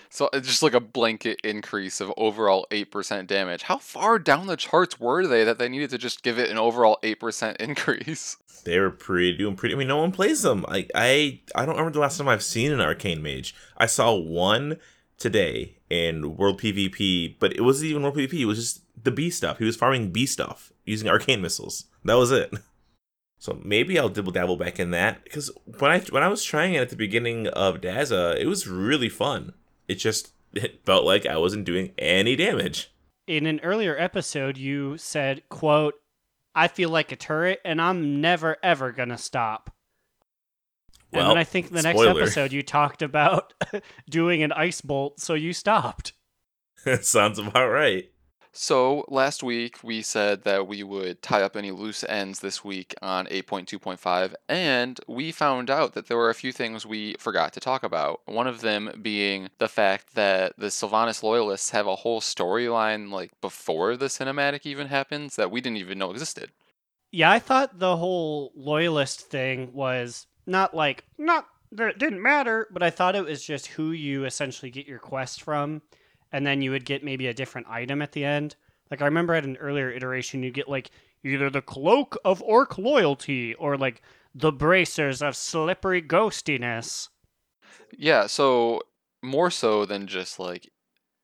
So 0.08 0.30
it's 0.32 0.48
just 0.48 0.62
like 0.62 0.72
a 0.72 0.80
blanket 0.80 1.40
increase 1.44 2.00
of 2.00 2.12
overall 2.16 2.66
8% 2.70 3.26
damage. 3.26 3.64
How 3.64 3.78
far 3.78 4.18
down 4.18 4.46
the 4.46 4.56
charts 4.56 4.98
were 4.98 5.26
they 5.26 5.44
that 5.44 5.58
they 5.58 5.68
needed 5.68 5.90
to 5.90 5.98
just 5.98 6.22
give 6.22 6.38
it 6.38 6.50
an 6.50 6.56
overall 6.56 6.98
8% 7.02 7.56
increase? 7.60 8.38
they 8.64 8.78
were 8.78 8.90
pretty 8.90 9.36
doing 9.36 9.56
pretty. 9.56 9.74
I 9.74 9.78
mean, 9.78 9.88
no 9.88 9.98
one 9.98 10.12
plays 10.12 10.42
them. 10.42 10.64
Like 10.68 10.90
I, 10.94 11.40
I 11.54 11.66
don't 11.66 11.76
remember 11.76 11.92
the 11.92 12.00
last 12.00 12.16
time 12.16 12.28
I've 12.28 12.42
seen 12.42 12.72
an 12.72 12.80
arcane 12.80 13.22
mage. 13.22 13.54
I 13.76 13.86
saw 13.86 14.14
one 14.14 14.78
today 15.18 15.76
in 15.90 16.36
World 16.36 16.60
PvP, 16.60 17.36
but 17.38 17.52
it 17.52 17.60
wasn't 17.60 17.90
even 17.90 18.02
World 18.02 18.16
PvP. 18.16 18.40
It 18.40 18.46
was 18.46 18.58
just 18.58 19.04
the 19.04 19.10
B 19.10 19.28
stuff. 19.28 19.58
He 19.58 19.64
was 19.64 19.76
farming 19.76 20.12
B 20.12 20.24
stuff 20.24 20.72
using 20.86 21.08
arcane 21.08 21.42
missiles. 21.42 21.84
That 22.04 22.14
was 22.14 22.30
it. 22.30 22.52
So 23.38 23.60
maybe 23.62 23.98
I'll 23.98 24.08
dibble 24.08 24.32
dabble 24.32 24.56
back 24.56 24.80
in 24.80 24.90
that 24.90 25.22
because 25.24 25.50
when 25.78 25.90
I 25.90 26.00
when 26.00 26.22
I 26.22 26.28
was 26.28 26.42
trying 26.42 26.74
it 26.74 26.82
at 26.82 26.88
the 26.90 26.96
beginning 26.96 27.46
of 27.48 27.80
Daza, 27.80 28.36
it 28.36 28.46
was 28.46 28.66
really 28.66 29.08
fun. 29.08 29.52
It 29.86 29.94
just 29.96 30.32
it 30.52 30.84
felt 30.84 31.04
like 31.04 31.24
I 31.24 31.36
wasn't 31.36 31.64
doing 31.64 31.92
any 31.98 32.34
damage. 32.34 32.92
In 33.26 33.46
an 33.46 33.60
earlier 33.60 33.96
episode, 33.96 34.56
you 34.58 34.96
said, 34.98 35.48
"quote 35.48 35.94
I 36.54 36.66
feel 36.66 36.90
like 36.90 37.12
a 37.12 37.16
turret, 37.16 37.60
and 37.64 37.80
I'm 37.80 38.20
never 38.20 38.56
ever 38.62 38.90
gonna 38.90 39.18
stop." 39.18 39.70
and 41.12 41.20
Well, 41.20 41.28
then 41.28 41.38
I 41.38 41.44
think 41.44 41.70
the 41.70 41.82
next 41.82 42.00
episode 42.00 42.52
you 42.52 42.62
talked 42.62 43.02
about 43.02 43.54
doing 44.10 44.42
an 44.42 44.52
ice 44.52 44.80
bolt, 44.80 45.20
so 45.20 45.34
you 45.34 45.52
stopped. 45.52 46.12
Sounds 47.02 47.38
about 47.38 47.68
right. 47.68 48.10
So 48.60 49.04
last 49.06 49.44
week 49.44 49.84
we 49.84 50.02
said 50.02 50.42
that 50.42 50.66
we 50.66 50.82
would 50.82 51.22
tie 51.22 51.42
up 51.42 51.54
any 51.54 51.70
loose 51.70 52.02
ends 52.02 52.40
this 52.40 52.64
week 52.64 52.92
on 53.00 53.26
8.2.5, 53.26 54.34
and 54.48 54.98
we 55.06 55.30
found 55.30 55.70
out 55.70 55.94
that 55.94 56.08
there 56.08 56.16
were 56.16 56.28
a 56.28 56.34
few 56.34 56.50
things 56.50 56.84
we 56.84 57.14
forgot 57.20 57.52
to 57.52 57.60
talk 57.60 57.84
about. 57.84 58.20
One 58.24 58.48
of 58.48 58.60
them 58.60 58.90
being 59.00 59.48
the 59.58 59.68
fact 59.68 60.16
that 60.16 60.54
the 60.58 60.66
Sylvanas 60.66 61.22
loyalists 61.22 61.70
have 61.70 61.86
a 61.86 61.94
whole 61.94 62.20
storyline 62.20 63.12
like 63.12 63.30
before 63.40 63.96
the 63.96 64.06
cinematic 64.06 64.66
even 64.66 64.88
happens 64.88 65.36
that 65.36 65.52
we 65.52 65.60
didn't 65.60 65.78
even 65.78 65.98
know 65.98 66.10
existed. 66.10 66.50
Yeah, 67.12 67.30
I 67.30 67.38
thought 67.38 67.78
the 67.78 67.96
whole 67.96 68.50
loyalist 68.56 69.20
thing 69.20 69.72
was 69.72 70.26
not 70.48 70.74
like 70.74 71.04
not 71.16 71.46
that 71.70 71.90
it 71.90 71.98
didn't 71.98 72.22
matter, 72.22 72.66
but 72.72 72.82
I 72.82 72.90
thought 72.90 73.14
it 73.14 73.24
was 73.24 73.44
just 73.44 73.68
who 73.68 73.92
you 73.92 74.24
essentially 74.24 74.72
get 74.72 74.88
your 74.88 74.98
quest 74.98 75.42
from, 75.42 75.82
and 76.32 76.46
then 76.46 76.62
you 76.62 76.70
would 76.70 76.84
get 76.84 77.04
maybe 77.04 77.26
a 77.26 77.34
different 77.34 77.68
item 77.68 78.02
at 78.02 78.12
the 78.12 78.24
end. 78.24 78.56
Like 78.90 79.02
I 79.02 79.06
remember 79.06 79.34
at 79.34 79.44
an 79.44 79.56
earlier 79.58 79.90
iteration, 79.90 80.42
you 80.42 80.50
get 80.50 80.68
like 80.68 80.90
either 81.24 81.50
the 81.50 81.62
cloak 81.62 82.16
of 82.24 82.42
orc 82.42 82.78
loyalty 82.78 83.54
or 83.54 83.76
like 83.76 84.02
the 84.34 84.52
bracers 84.52 85.20
of 85.22 85.36
slippery 85.36 86.02
ghostiness. 86.02 87.08
Yeah, 87.96 88.26
so 88.26 88.82
more 89.22 89.50
so 89.50 89.84
than 89.84 90.06
just 90.06 90.38
like 90.38 90.70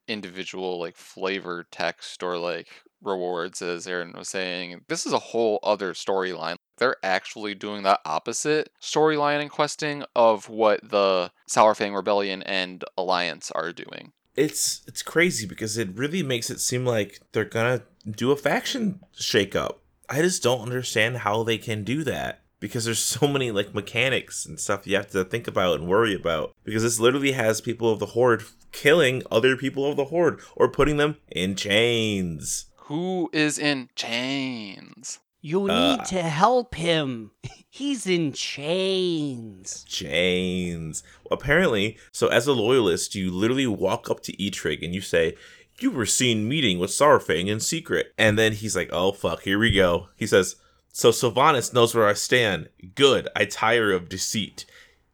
individual 0.09 0.79
like 0.79 0.97
flavor 0.97 1.65
text 1.71 2.23
or 2.23 2.39
like 2.39 2.69
rewards, 3.03 3.63
as 3.63 3.87
Aaron 3.87 4.13
was 4.17 4.29
saying. 4.29 4.81
This 4.89 5.07
is 5.07 5.13
a 5.13 5.19
whole 5.19 5.59
other 5.63 5.93
storyline. 5.93 6.57
They're 6.79 6.97
actually 7.03 7.55
doing 7.55 7.83
the 7.83 8.01
opposite 8.05 8.71
storyline 8.83 9.41
and 9.41 9.51
questing 9.51 10.05
of 10.17 10.49
what 10.49 10.81
the 10.89 11.31
Saurfang 11.49 11.95
Rebellion 11.95 12.43
and 12.43 12.85
Alliance 12.97 13.51
are 13.53 13.73
doing. 13.73 14.13
It's 14.37 14.83
it's 14.87 15.03
crazy 15.03 15.47
because 15.47 15.77
it 15.79 15.97
really 15.97 16.23
makes 16.23 16.51
it 16.51 16.61
seem 16.61 16.85
like 16.85 17.21
they're 17.33 17.45
gonna 17.45 17.83
do 18.09 18.31
a 18.31 18.37
faction 18.37 19.01
shakeup. 19.17 19.77
I 20.09 20.21
just 20.23 20.43
don't 20.43 20.61
understand 20.61 21.19
how 21.19 21.43
they 21.43 21.59
can 21.59 21.85
do 21.85 22.05
that 22.05 22.43
because 22.61 22.85
there's 22.85 22.99
so 22.99 23.27
many 23.27 23.51
like 23.51 23.75
mechanics 23.75 24.47
and 24.47 24.59
stuff 24.59 24.87
you 24.87 24.97
have 24.97 25.11
to 25.11 25.25
think 25.25 25.47
about 25.47 25.81
and 25.81 25.89
worry 25.89 26.15
about. 26.15 26.55
Because 26.65 26.83
this 26.83 27.01
literally 27.01 27.33
has 27.33 27.61
people 27.61 27.91
of 27.91 27.99
the 27.99 28.07
horde 28.07 28.45
killing 28.73 29.23
other 29.31 29.57
people 29.57 29.87
of 29.89 29.97
the 29.97 30.07
horde 30.07 30.41
or 30.57 30.69
putting 30.69 30.97
them 30.97 31.17
in 31.31 31.57
chains. 31.57 32.67
Who 32.87 33.31
is 33.33 33.59
in 33.59 33.89
chains? 33.95 35.21
You 35.47 35.69
Uh, 35.71 35.97
need 35.97 36.07
to 36.07 36.23
help 36.23 36.75
him. 36.75 37.33
He's 37.69 38.07
in 38.07 38.33
chains. 38.33 39.85
Chains. 39.87 41.03
Apparently, 41.31 41.99
so 42.13 42.29
as 42.29 42.47
a 42.47 42.55
loyalist, 42.55 43.15
you 43.15 43.31
literally 43.31 43.67
walk 43.67 44.09
up 44.11 44.21
to 44.23 44.33
Eitrigg 44.39 44.83
and 44.83 44.95
you 44.95 45.03
say, 45.03 45.35
You 45.81 45.91
were 45.91 46.07
seen 46.07 46.49
meeting 46.49 46.79
with 46.79 46.91
Saurfang 46.91 47.49
in 47.49 47.61
secret. 47.61 48.15
And 48.17 48.39
then 48.39 48.53
he's 48.53 48.75
like, 48.75 48.89
Oh 48.91 49.13
fuck, 49.13 49.43
here 49.43 49.59
we 49.59 49.71
go. 49.71 50.09
He 50.17 50.27
says, 50.27 50.57
So 50.93 51.11
Sylvanas 51.11 51.75
knows 51.75 51.95
where 51.95 52.07
I 52.09 52.15
stand. 52.15 52.71
Good, 52.95 53.29
I 53.37 53.45
tire 53.45 53.93
of 53.93 54.09
deceit. 54.09 54.65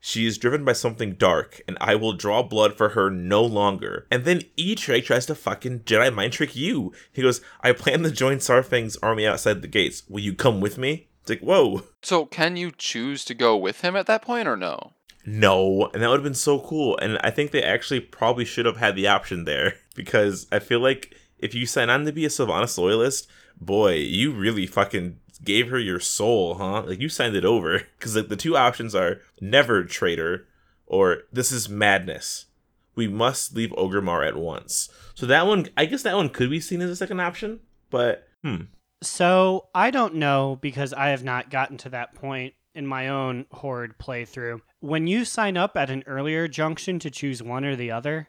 She 0.01 0.27
is 0.27 0.39
driven 0.39 0.65
by 0.65 0.73
something 0.73 1.13
dark, 1.13 1.61
and 1.69 1.77
I 1.81 1.95
will 1.95 2.15
draw 2.15 2.43
blood 2.43 2.75
for 2.75 2.91
her 2.91 3.11
no 3.11 3.45
longer. 3.45 4.07
And 4.11 4.25
then 4.25 4.43
Eitrigg 4.59 5.05
tries 5.05 5.27
to 5.27 5.35
fucking 5.35 5.81
Jedi 5.81 6.13
mind 6.13 6.33
trick 6.33 6.57
you. 6.57 6.93
He 7.13 7.23
goes, 7.23 7.43
I 7.61 7.73
plan 7.73 8.03
to 8.03 8.11
join 8.11 8.39
Saurfang's 8.39 8.97
army 8.97 9.27
outside 9.27 9.61
the 9.61 9.69
gates. 9.69 10.03
Will 10.09 10.21
you 10.21 10.35
come 10.35 10.61
with 10.61 10.79
me? 10.79 11.09
It's 11.21 11.31
like, 11.31 11.41
whoa. 11.41 11.83
So 12.03 12.25
can 12.25 12.57
you 12.57 12.73
choose 12.77 13.27
to 13.27 13.35
go 13.35 13.57
with 13.57 13.83
him 13.83 13.95
at 13.95 14.07
that 14.07 14.23
point 14.23 14.49
or 14.49 14.57
no? 14.57 14.95
No, 15.27 15.91
and 15.93 16.03
that 16.03 16.09
would 16.09 16.21
have 16.21 16.25
been 16.25 16.35
so 16.35 16.61
cool. 16.61 16.97
And 16.99 17.19
I 17.23 17.31
think 17.31 17.51
they 17.51 17.63
actually 17.63 18.01
probably 18.01 18.47
should 18.47 18.65
have 18.65 18.79
had 18.79 18.97
the 18.97 19.07
option 19.07 19.45
there 19.45 19.75
because 19.95 20.47
I 20.51 20.61
feel 20.61 20.81
like 20.81 21.15
if 21.39 21.55
you 21.55 21.67
sign 21.67 21.91
on 21.91 22.07
to 22.07 22.13
be 22.13 22.25
a 22.25 22.29
Sylvanas 22.29 22.79
loyalist, 22.79 23.29
boy, 23.61 23.97
you 23.97 24.33
really 24.33 24.67
fucking 24.67 25.19
gave 25.45 25.69
her 25.69 25.79
your 25.79 26.01
soul, 26.01 26.55
huh? 26.55 26.83
Like 26.83 27.01
you 27.01 27.09
signed 27.09 27.37
it 27.37 27.45
over 27.45 27.83
because 27.99 28.17
like 28.17 28.29
the 28.29 28.37
two 28.37 28.57
options 28.57 28.95
are 28.95 29.21
never 29.41 29.85
traitor 29.85 30.47
or 30.87 31.23
this 31.33 31.53
is 31.53 31.69
madness. 31.69 32.47
We 32.95 33.09
must 33.09 33.55
leave 33.55 33.71
Orgrimmar 33.71 34.27
at 34.27 34.37
once. 34.37 34.89
So 35.15 35.27
that 35.27 35.47
one, 35.47 35.69
I 35.77 35.87
guess 35.87 36.03
that 36.03 36.17
one 36.17 36.29
could 36.29 36.51
be 36.51 36.61
seen 36.61 36.83
as 36.83 36.91
a 36.91 36.97
second 36.97 37.21
option, 37.21 37.61
but 37.89 38.27
hmm. 38.43 38.63
So 39.03 39.69
I 39.75 39.91
don't 39.91 40.17
know 40.17 40.59
because 40.61 40.93
I 40.93 41.09
have 41.09 41.25
not 41.25 41.51
gotten 41.51 41.79
to 41.79 41.89
that 41.91 42.15
point 42.15 42.55
in 42.75 42.87
my 42.87 43.09
own 43.09 43.47
Horde 43.51 43.99
playthrough. 43.99 44.61
When 44.81 45.07
you 45.07 45.25
sign 45.25 45.57
up 45.57 45.77
at 45.77 45.91
an 45.91 46.05
earlier 46.07 46.49
junction 46.49 46.99
to 47.01 47.11
choose 47.11 47.43
one 47.43 47.65
or 47.65 47.77
the 47.77 47.91
other, 47.91 48.29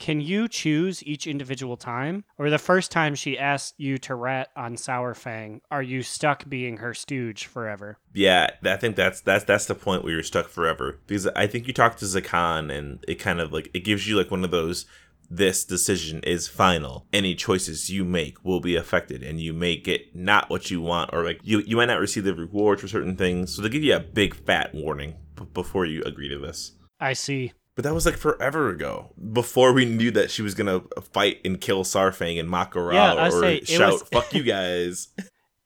can 0.00 0.20
you 0.20 0.48
choose 0.48 1.04
each 1.04 1.26
individual 1.26 1.76
time? 1.76 2.24
Or 2.38 2.50
the 2.50 2.58
first 2.58 2.90
time 2.90 3.14
she 3.14 3.38
asked 3.38 3.74
you 3.76 3.98
to 3.98 4.14
rat 4.14 4.48
on 4.56 4.74
Saurfang, 4.74 5.60
are 5.70 5.82
you 5.82 6.02
stuck 6.02 6.48
being 6.48 6.78
her 6.78 6.94
stooge 6.94 7.44
forever? 7.44 7.98
Yeah, 8.14 8.48
I 8.64 8.76
think 8.76 8.96
that's 8.96 9.20
that's 9.20 9.44
that's 9.44 9.66
the 9.66 9.74
point 9.74 10.02
where 10.02 10.14
you're 10.14 10.22
stuck 10.22 10.48
forever. 10.48 10.98
Because 11.06 11.26
I 11.28 11.46
think 11.46 11.66
you 11.66 11.74
talk 11.74 11.96
to 11.98 12.06
Zekhan 12.06 12.76
and 12.76 13.04
it 13.06 13.16
kind 13.16 13.40
of 13.40 13.52
like 13.52 13.70
it 13.74 13.84
gives 13.84 14.08
you 14.08 14.16
like 14.16 14.30
one 14.30 14.42
of 14.42 14.50
those 14.50 14.86
this 15.32 15.64
decision 15.64 16.20
is 16.24 16.48
final. 16.48 17.06
Any 17.12 17.34
choices 17.34 17.90
you 17.90 18.04
make 18.04 18.42
will 18.44 18.60
be 18.60 18.74
affected 18.74 19.22
and 19.22 19.38
you 19.40 19.52
may 19.52 19.76
get 19.76 20.16
not 20.16 20.50
what 20.50 20.70
you 20.70 20.80
want 20.80 21.10
or 21.12 21.24
like 21.24 21.40
you 21.44 21.60
you 21.60 21.76
might 21.76 21.86
not 21.86 22.00
receive 22.00 22.24
the 22.24 22.34
rewards 22.34 22.80
for 22.80 22.88
certain 22.88 23.16
things. 23.16 23.54
So 23.54 23.60
they 23.60 23.68
give 23.68 23.84
you 23.84 23.96
a 23.96 24.00
big 24.00 24.34
fat 24.34 24.74
warning 24.74 25.16
b- 25.36 25.46
before 25.52 25.84
you 25.84 26.02
agree 26.04 26.30
to 26.30 26.38
this. 26.38 26.72
I 26.98 27.12
see. 27.12 27.52
But 27.76 27.84
that 27.84 27.94
was 27.94 28.04
like 28.04 28.16
forever 28.16 28.68
ago. 28.68 29.12
Before 29.32 29.72
we 29.72 29.84
knew 29.84 30.10
that 30.10 30.30
she 30.30 30.42
was 30.42 30.54
gonna 30.54 30.82
fight 31.12 31.40
and 31.44 31.60
kill 31.60 31.84
Saurfang 31.84 32.38
and 32.38 32.48
Mak'gora 32.48 32.94
Yeah, 32.94 33.28
or 33.28 33.30
say, 33.40 33.60
shout 33.62 33.92
was- 33.92 34.02
"fuck 34.02 34.34
you 34.34 34.42
guys." 34.42 35.08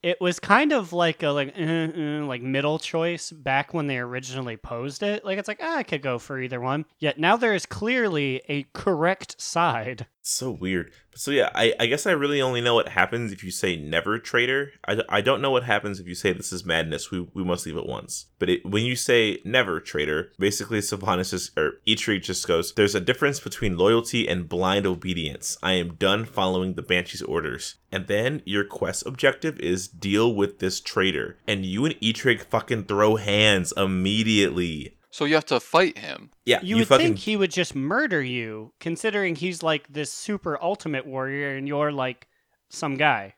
It 0.03 0.21
was 0.21 0.39
kind 0.39 0.71
of 0.71 0.93
like 0.93 1.23
a 1.23 1.29
like 1.29 1.55
uh, 1.57 1.63
uh, 1.63 2.25
like 2.27 2.43
middle 2.43 2.77
choice 2.77 3.31
back 3.31 3.73
when 3.73 3.87
they 3.87 3.97
originally 3.97 4.55
posed 4.55 5.01
it. 5.01 5.25
Like 5.25 5.39
it's 5.39 5.47
like 5.47 5.57
ah, 5.63 5.77
I 5.77 5.81
could 5.81 6.03
go 6.03 6.19
for 6.19 6.39
either 6.39 6.61
one. 6.61 6.85
Yet 6.99 7.17
now 7.17 7.37
there 7.37 7.55
is 7.55 7.65
clearly 7.65 8.43
a 8.47 8.67
correct 8.71 9.41
side. 9.41 10.05
So 10.27 10.49
weird. 10.49 10.91
So 11.13 11.29
yeah, 11.29 11.51
I, 11.53 11.75
I 11.79 11.85
guess 11.85 12.07
I 12.07 12.11
really 12.11 12.41
only 12.41 12.59
know 12.59 12.73
what 12.73 12.89
happens 12.89 13.31
if 13.31 13.43
you 13.43 13.51
say 13.51 13.75
never 13.75 14.17
traitor. 14.17 14.71
I, 14.87 15.03
I 15.07 15.21
don't 15.21 15.39
know 15.39 15.51
what 15.51 15.65
happens 15.65 15.99
if 15.99 16.07
you 16.07 16.15
say 16.15 16.33
this 16.33 16.51
is 16.51 16.65
madness. 16.65 17.11
We, 17.11 17.27
we 17.35 17.43
must 17.43 17.67
leave 17.67 17.77
at 17.77 17.85
once. 17.85 18.25
But 18.39 18.49
it, 18.49 18.65
when 18.65 18.85
you 18.85 18.95
say 18.95 19.37
never 19.45 19.79
traitor, 19.79 20.31
basically 20.39 20.79
Sylvanas 20.79 21.29
just 21.29 21.55
or 21.55 21.73
Eitrigg 21.87 22.23
just 22.23 22.47
goes. 22.47 22.73
There's 22.73 22.95
a 22.95 22.99
difference 22.99 23.39
between 23.39 23.77
loyalty 23.77 24.27
and 24.27 24.49
blind 24.49 24.87
obedience. 24.87 25.59
I 25.61 25.73
am 25.73 25.93
done 25.93 26.25
following 26.25 26.73
the 26.73 26.81
Banshee's 26.81 27.21
orders. 27.21 27.75
And 27.91 28.07
then 28.07 28.41
your 28.45 28.63
quest 28.63 29.05
objective 29.05 29.59
is 29.59 29.87
deal 29.87 30.33
with 30.33 30.57
this 30.57 30.81
traitor. 30.81 31.37
And 31.47 31.67
you 31.67 31.85
and 31.85 31.93
Eitrigg 32.01 32.41
fucking 32.41 32.85
throw 32.85 33.17
hands 33.17 33.73
immediately. 33.77 34.97
So 35.15 35.23
you 35.23 35.35
have 35.35 35.45
to 35.45 35.61
fight 35.61 35.97
him. 35.97 36.29
Yeah, 36.45 36.59
You, 36.61 36.75
would 36.75 36.89
think 36.89 37.19
he 37.19 37.37
would 37.37 37.49
just 37.49 37.73
murder 37.73 38.21
you, 38.21 38.73
considering 38.81 39.37
he's 39.37 39.63
like 39.63 39.87
this 39.87 40.11
super 40.11 40.61
ultimate 40.61 41.05
warrior 41.05 41.55
and 41.55 41.69
you're 41.69 41.93
like 41.93 42.27
some 42.67 42.97
guy. 42.97 43.35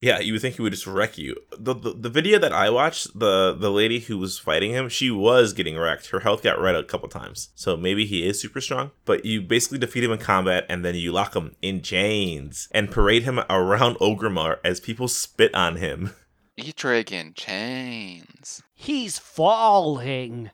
Yeah, 0.00 0.18
you 0.18 0.32
would 0.32 0.42
think 0.42 0.56
he 0.56 0.62
would 0.62 0.72
just 0.72 0.84
wreck 0.84 1.16
you. 1.16 1.36
The, 1.56 1.74
the 1.74 1.92
the 1.92 2.10
video 2.10 2.40
that 2.40 2.52
I 2.52 2.70
watched, 2.70 3.16
the 3.16 3.56
the 3.56 3.70
lady 3.70 4.00
who 4.00 4.18
was 4.18 4.40
fighting 4.40 4.72
him, 4.72 4.88
she 4.88 5.12
was 5.12 5.52
getting 5.52 5.78
wrecked. 5.78 6.08
Her 6.08 6.20
health 6.20 6.42
got 6.42 6.60
red 6.60 6.74
a 6.74 6.82
couple 6.82 7.08
times. 7.08 7.50
So 7.54 7.76
maybe 7.76 8.04
he 8.04 8.26
is 8.26 8.40
super 8.40 8.60
strong. 8.60 8.90
But 9.04 9.24
you 9.24 9.42
basically 9.42 9.78
defeat 9.78 10.02
him 10.02 10.10
in 10.10 10.18
combat 10.18 10.66
and 10.68 10.84
then 10.84 10.96
you 10.96 11.12
lock 11.12 11.36
him 11.36 11.54
in 11.62 11.82
chains 11.82 12.68
and 12.72 12.90
parade 12.90 13.22
him 13.22 13.38
around 13.48 13.94
Orgrimmar 14.00 14.58
as 14.64 14.80
people 14.80 15.06
spit 15.06 15.54
on 15.54 15.76
him. 15.76 16.16
Eitrigg 16.58 17.12
in 17.12 17.32
chains. 17.34 18.64
He's 18.74 19.20
falling. 19.20 20.50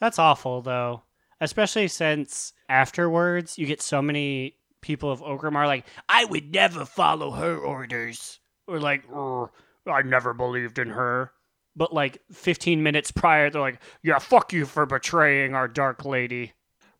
That's 0.00 0.18
awful, 0.18 0.62
though. 0.62 1.02
Especially 1.40 1.88
since 1.88 2.52
afterwards 2.68 3.58
you 3.58 3.66
get 3.66 3.80
so 3.80 4.02
many 4.02 4.56
people 4.80 5.10
of 5.10 5.20
Orgrimmar 5.20 5.66
like, 5.66 5.86
I 6.08 6.24
would 6.24 6.52
never 6.52 6.84
follow 6.84 7.30
her 7.32 7.56
orders. 7.56 8.40
Or 8.66 8.80
like, 8.80 9.04
I 9.12 10.02
never 10.04 10.34
believed 10.34 10.78
in 10.78 10.90
her. 10.90 11.32
But 11.76 11.94
like 11.94 12.20
15 12.32 12.82
minutes 12.82 13.12
prior, 13.12 13.50
they're 13.50 13.60
like, 13.60 13.80
yeah, 14.02 14.18
fuck 14.18 14.52
you 14.52 14.66
for 14.66 14.84
betraying 14.84 15.54
our 15.54 15.68
Dark 15.68 16.04
Lady. 16.04 16.52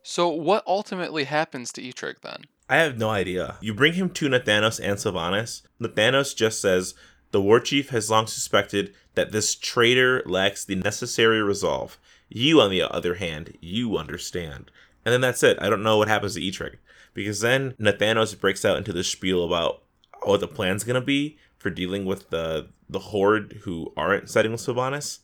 So 0.02 0.28
what 0.28 0.62
ultimately 0.66 1.24
happens 1.24 1.72
to 1.72 1.82
Eitrigg 1.82 2.20
then? 2.22 2.44
I 2.68 2.76
have 2.76 2.98
no 2.98 3.10
idea. 3.10 3.56
You 3.60 3.74
bring 3.74 3.94
him 3.94 4.10
to 4.10 4.28
Nathanos 4.28 4.78
and 4.78 4.98
Sylvanas. 4.98 5.62
Nathanos 5.80 6.36
just 6.36 6.60
says, 6.60 6.94
The 7.30 7.40
war 7.40 7.60
chief 7.60 7.90
has 7.90 8.10
long 8.10 8.26
suspected 8.26 8.94
that 9.14 9.32
this 9.32 9.54
traitor 9.54 10.22
lacks 10.26 10.64
the 10.64 10.76
necessary 10.76 11.42
resolve. 11.42 11.98
You, 12.28 12.60
on 12.60 12.70
the 12.70 12.82
other 12.82 13.14
hand, 13.14 13.56
you 13.60 13.96
understand. 13.96 14.70
And 15.04 15.12
then 15.12 15.20
that's 15.20 15.42
it. 15.42 15.58
I 15.60 15.70
don't 15.70 15.82
know 15.82 15.96
what 15.96 16.08
happens 16.08 16.34
to 16.34 16.40
Eitrigg. 16.40 16.76
Because 17.14 17.40
then 17.40 17.74
Nathanos 17.80 18.38
breaks 18.38 18.64
out 18.64 18.76
into 18.76 18.92
this 18.92 19.08
spiel 19.08 19.44
about 19.44 19.82
what 20.22 20.40
the 20.40 20.48
plan's 20.48 20.84
gonna 20.84 21.00
be 21.00 21.38
for 21.56 21.70
dealing 21.70 22.04
with 22.04 22.30
the 22.30 22.68
the 22.88 22.98
horde 22.98 23.60
who 23.64 23.92
aren't 23.96 24.30
siding 24.30 24.52
with 24.52 24.60
Sylvanas. 24.60 25.20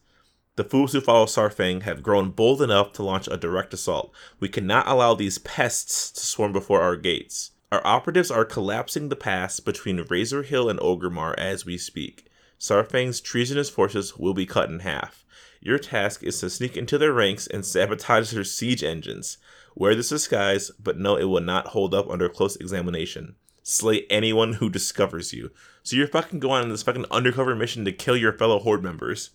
The 0.56 0.64
fools 0.64 0.92
who 0.92 1.00
follow 1.00 1.26
Saurfang 1.26 1.82
have 1.82 2.02
grown 2.02 2.30
bold 2.30 2.62
enough 2.62 2.92
to 2.94 3.02
launch 3.02 3.26
a 3.26 3.36
direct 3.36 3.74
assault. 3.74 4.12
We 4.38 4.48
cannot 4.48 4.86
allow 4.86 5.14
these 5.14 5.38
pests 5.38 6.10
to 6.12 6.20
swarm 6.20 6.52
before 6.52 6.80
our 6.80 6.96
gates. 6.96 7.52
Our 7.72 7.84
operatives 7.84 8.30
are 8.30 8.44
collapsing 8.44 9.08
the 9.08 9.16
pass 9.16 9.58
between 9.58 10.06
Razor 10.08 10.44
Hill 10.44 10.68
and 10.68 10.78
Orgrimmar 10.78 11.34
as 11.36 11.66
we 11.66 11.76
speak. 11.76 12.30
Saurfang's 12.60 13.20
treasonous 13.20 13.68
forces 13.68 14.16
will 14.16 14.34
be 14.34 14.46
cut 14.46 14.70
in 14.70 14.80
half. 14.80 15.23
Your 15.64 15.78
task 15.78 16.22
is 16.22 16.38
to 16.40 16.50
sneak 16.50 16.76
into 16.76 16.98
their 16.98 17.14
ranks 17.14 17.46
and 17.46 17.64
sabotage 17.64 18.30
their 18.30 18.44
siege 18.44 18.84
engines. 18.84 19.38
Wear 19.74 19.94
this 19.94 20.10
disguise, 20.10 20.70
but 20.78 20.98
know 20.98 21.16
it 21.16 21.24
will 21.24 21.40
not 21.40 21.68
hold 21.68 21.94
up 21.94 22.08
under 22.10 22.28
close 22.28 22.54
examination. 22.56 23.36
Slay 23.62 24.04
anyone 24.10 24.52
who 24.52 24.68
discovers 24.68 25.32
you. 25.32 25.50
So 25.82 25.96
you're 25.96 26.06
fucking 26.06 26.40
going 26.40 26.62
on 26.62 26.68
this 26.68 26.82
fucking 26.82 27.06
undercover 27.10 27.56
mission 27.56 27.86
to 27.86 27.92
kill 27.92 28.14
your 28.14 28.34
fellow 28.34 28.58
horde 28.58 28.82
members. 28.82 29.30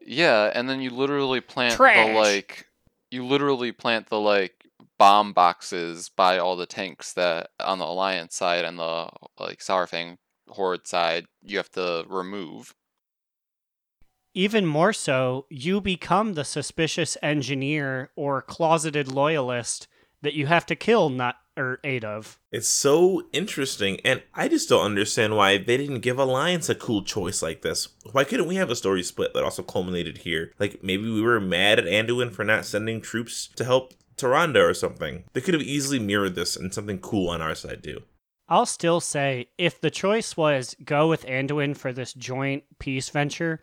Yeah, 0.00 0.52
and 0.54 0.70
then 0.70 0.80
you 0.80 0.90
literally 0.90 1.40
plant 1.40 1.74
Trash. 1.74 2.06
the 2.06 2.14
like 2.14 2.66
you 3.10 3.26
literally 3.26 3.72
plant 3.72 4.10
the 4.10 4.20
like 4.20 4.68
bomb 4.96 5.32
boxes 5.32 6.08
by 6.08 6.38
all 6.38 6.54
the 6.54 6.66
tanks 6.66 7.14
that 7.14 7.50
on 7.58 7.80
the 7.80 7.84
alliance 7.84 8.36
side 8.36 8.64
and 8.64 8.78
the 8.78 9.08
like 9.40 9.58
Saurfang 9.58 10.18
horde 10.48 10.86
side 10.86 11.26
you 11.42 11.56
have 11.56 11.70
to 11.70 12.04
remove. 12.08 12.74
Even 14.34 14.64
more 14.64 14.94
so, 14.94 15.44
you 15.50 15.80
become 15.80 16.32
the 16.32 16.44
suspicious 16.44 17.18
engineer 17.22 18.10
or 18.16 18.40
closeted 18.40 19.12
loyalist 19.12 19.88
that 20.22 20.32
you 20.32 20.46
have 20.46 20.64
to 20.66 20.76
kill 20.76 21.10
not 21.10 21.36
or 21.54 21.80
eight 21.84 22.02
of. 22.02 22.38
It's 22.50 22.68
so 22.68 23.24
interesting, 23.34 24.00
and 24.06 24.22
I 24.32 24.48
just 24.48 24.70
don't 24.70 24.86
understand 24.86 25.36
why 25.36 25.58
they 25.58 25.76
didn't 25.76 26.00
give 26.00 26.18
Alliance 26.18 26.70
a 26.70 26.74
cool 26.74 27.02
choice 27.02 27.42
like 27.42 27.60
this. 27.60 27.88
Why 28.12 28.24
couldn't 28.24 28.48
we 28.48 28.54
have 28.54 28.70
a 28.70 28.76
story 28.76 29.02
split 29.02 29.34
that 29.34 29.44
also 29.44 29.62
culminated 29.62 30.18
here? 30.18 30.54
Like 30.58 30.82
maybe 30.82 31.10
we 31.10 31.20
were 31.20 31.38
mad 31.38 31.78
at 31.78 31.84
Anduin 31.84 32.32
for 32.32 32.42
not 32.42 32.64
sending 32.64 33.02
troops 33.02 33.50
to 33.56 33.64
help 33.64 33.92
Tyrande 34.16 34.56
or 34.56 34.72
something. 34.72 35.24
They 35.34 35.42
could 35.42 35.52
have 35.52 35.62
easily 35.62 35.98
mirrored 35.98 36.36
this 36.36 36.56
and 36.56 36.72
something 36.72 37.00
cool 37.00 37.28
on 37.28 37.42
our 37.42 37.54
side 37.54 37.84
too. 37.84 38.02
I'll 38.48 38.66
still 38.66 39.00
say 39.00 39.48
if 39.58 39.80
the 39.80 39.90
choice 39.90 40.36
was 40.36 40.74
go 40.84 41.08
with 41.08 41.26
Anduin 41.26 41.76
for 41.76 41.92
this 41.92 42.14
joint 42.14 42.64
peace 42.78 43.10
venture, 43.10 43.60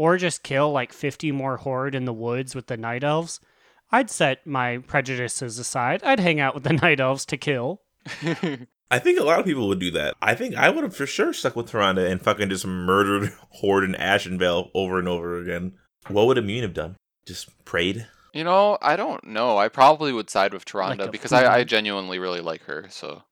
or 0.00 0.16
just 0.16 0.42
kill 0.42 0.72
like 0.72 0.94
50 0.94 1.30
more 1.30 1.58
horde 1.58 1.94
in 1.94 2.06
the 2.06 2.12
woods 2.14 2.54
with 2.54 2.68
the 2.68 2.76
night 2.78 3.04
elves, 3.04 3.38
I'd 3.92 4.08
set 4.08 4.46
my 4.46 4.78
prejudices 4.78 5.58
aside. 5.58 6.02
I'd 6.02 6.20
hang 6.20 6.40
out 6.40 6.54
with 6.54 6.64
the 6.64 6.72
night 6.82 7.00
elves 7.00 7.26
to 7.26 7.36
kill. 7.36 7.82
I 8.90 8.98
think 8.98 9.20
a 9.20 9.24
lot 9.24 9.40
of 9.40 9.44
people 9.44 9.68
would 9.68 9.78
do 9.78 9.90
that. 9.90 10.14
I 10.22 10.34
think 10.34 10.54
I 10.54 10.70
would 10.70 10.84
have 10.84 10.96
for 10.96 11.04
sure 11.04 11.34
stuck 11.34 11.54
with 11.54 11.70
Tyrande 11.70 12.10
and 12.10 12.18
fucking 12.18 12.48
just 12.48 12.66
murdered 12.66 13.30
Horde 13.50 13.84
and 13.84 13.94
Ashenvale 13.94 14.70
over 14.74 14.98
and 14.98 15.06
over 15.06 15.38
again. 15.38 15.74
What 16.08 16.26
would 16.28 16.38
Immune 16.38 16.62
have 16.62 16.72
done? 16.72 16.96
Just 17.26 17.50
prayed? 17.66 18.06
You 18.32 18.44
know, 18.44 18.78
I 18.80 18.96
don't 18.96 19.22
know. 19.24 19.58
I 19.58 19.68
probably 19.68 20.14
would 20.14 20.30
side 20.30 20.54
with 20.54 20.64
Like 20.72 20.96
Tyrande 20.98 21.08
a 21.08 21.10
because 21.10 21.32
I, 21.32 21.56
I 21.58 21.64
genuinely 21.64 22.18
really 22.18 22.40
like 22.40 22.62
her. 22.62 22.86
So 22.88 23.24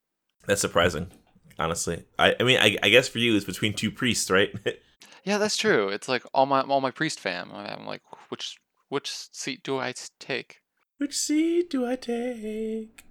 That's 0.46 0.61
surprising, 0.61 1.12
honestly. 1.59 2.04
I, 2.18 2.37
I 2.38 2.42
mean, 2.42 2.59
I, 2.61 2.76
I 2.83 2.90
guess 2.90 3.09
for 3.09 3.20
you, 3.20 3.35
it's 3.35 3.46
between 3.46 3.72
two 3.72 3.90
priests, 3.90 4.31
right? 4.31 4.54
Yeah, 5.24 5.38
that's 5.38 5.57
true. 5.57 5.88
It's 5.88 6.09
like 6.09 6.22
all 6.33 6.46
my 6.46 6.61
all 6.62 6.81
my 6.81 6.90
priest 6.90 7.20
fam. 7.20 7.50
I'm 7.52 7.87
like, 7.87 8.02
which 8.31 8.57
which 8.88 9.11
seat 9.33 9.62
do 9.62 9.78
I 9.78 9.94
take? 10.18 10.61
Which 10.98 11.16
seat 11.16 11.70
do 11.70 11.87
I 11.87 11.96
take? 11.96 13.04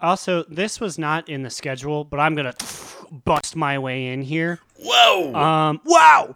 Also, 0.00 0.42
this 0.48 0.80
was 0.80 0.98
not 0.98 1.28
in 1.28 1.42
the 1.42 1.50
schedule, 1.50 2.04
but 2.04 2.18
I'm 2.18 2.34
going 2.34 2.52
to 2.58 2.66
bust 3.24 3.54
my 3.54 3.78
way 3.78 4.06
in 4.06 4.22
here. 4.22 4.58
Whoa! 4.80 5.34
Um, 5.34 5.80
wow! 5.84 6.34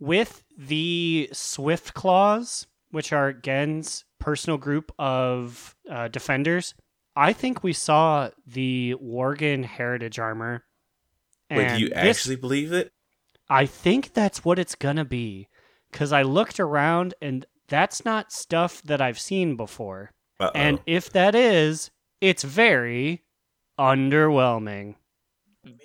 with 0.00 0.44
the 0.56 1.28
Swift 1.32 1.92
Claws, 1.94 2.66
which 2.92 3.12
are 3.12 3.32
Genn's 3.32 4.04
personal 4.20 4.56
group 4.56 4.92
of 4.98 5.74
uh, 5.90 6.06
defenders, 6.06 6.74
I 7.16 7.32
think 7.32 7.64
we 7.64 7.72
saw 7.72 8.30
the 8.46 8.94
Worgen 9.02 9.64
heritage 9.64 10.20
armor. 10.20 10.62
Wait, 11.50 11.56
do 11.56 11.62
And 11.64 11.80
you 11.80 11.88
this- 11.88 11.96
actually 11.98 12.36
believe 12.36 12.72
it? 12.72 12.92
I 13.50 13.66
think 13.66 14.12
that's 14.14 14.44
what 14.44 14.58
it's 14.58 14.74
gonna 14.74 15.04
be, 15.04 15.48
because 15.90 16.12
I 16.12 16.22
looked 16.22 16.60
around 16.60 17.14
and 17.22 17.46
that's 17.68 18.04
not 18.04 18.32
stuff 18.32 18.82
that 18.82 19.00
I've 19.00 19.18
seen 19.18 19.56
before. 19.56 20.12
Uh-oh. 20.40 20.52
And 20.54 20.80
if 20.86 21.10
that 21.10 21.34
is, 21.34 21.90
it's 22.20 22.42
very 22.42 23.22
underwhelming. 23.78 24.94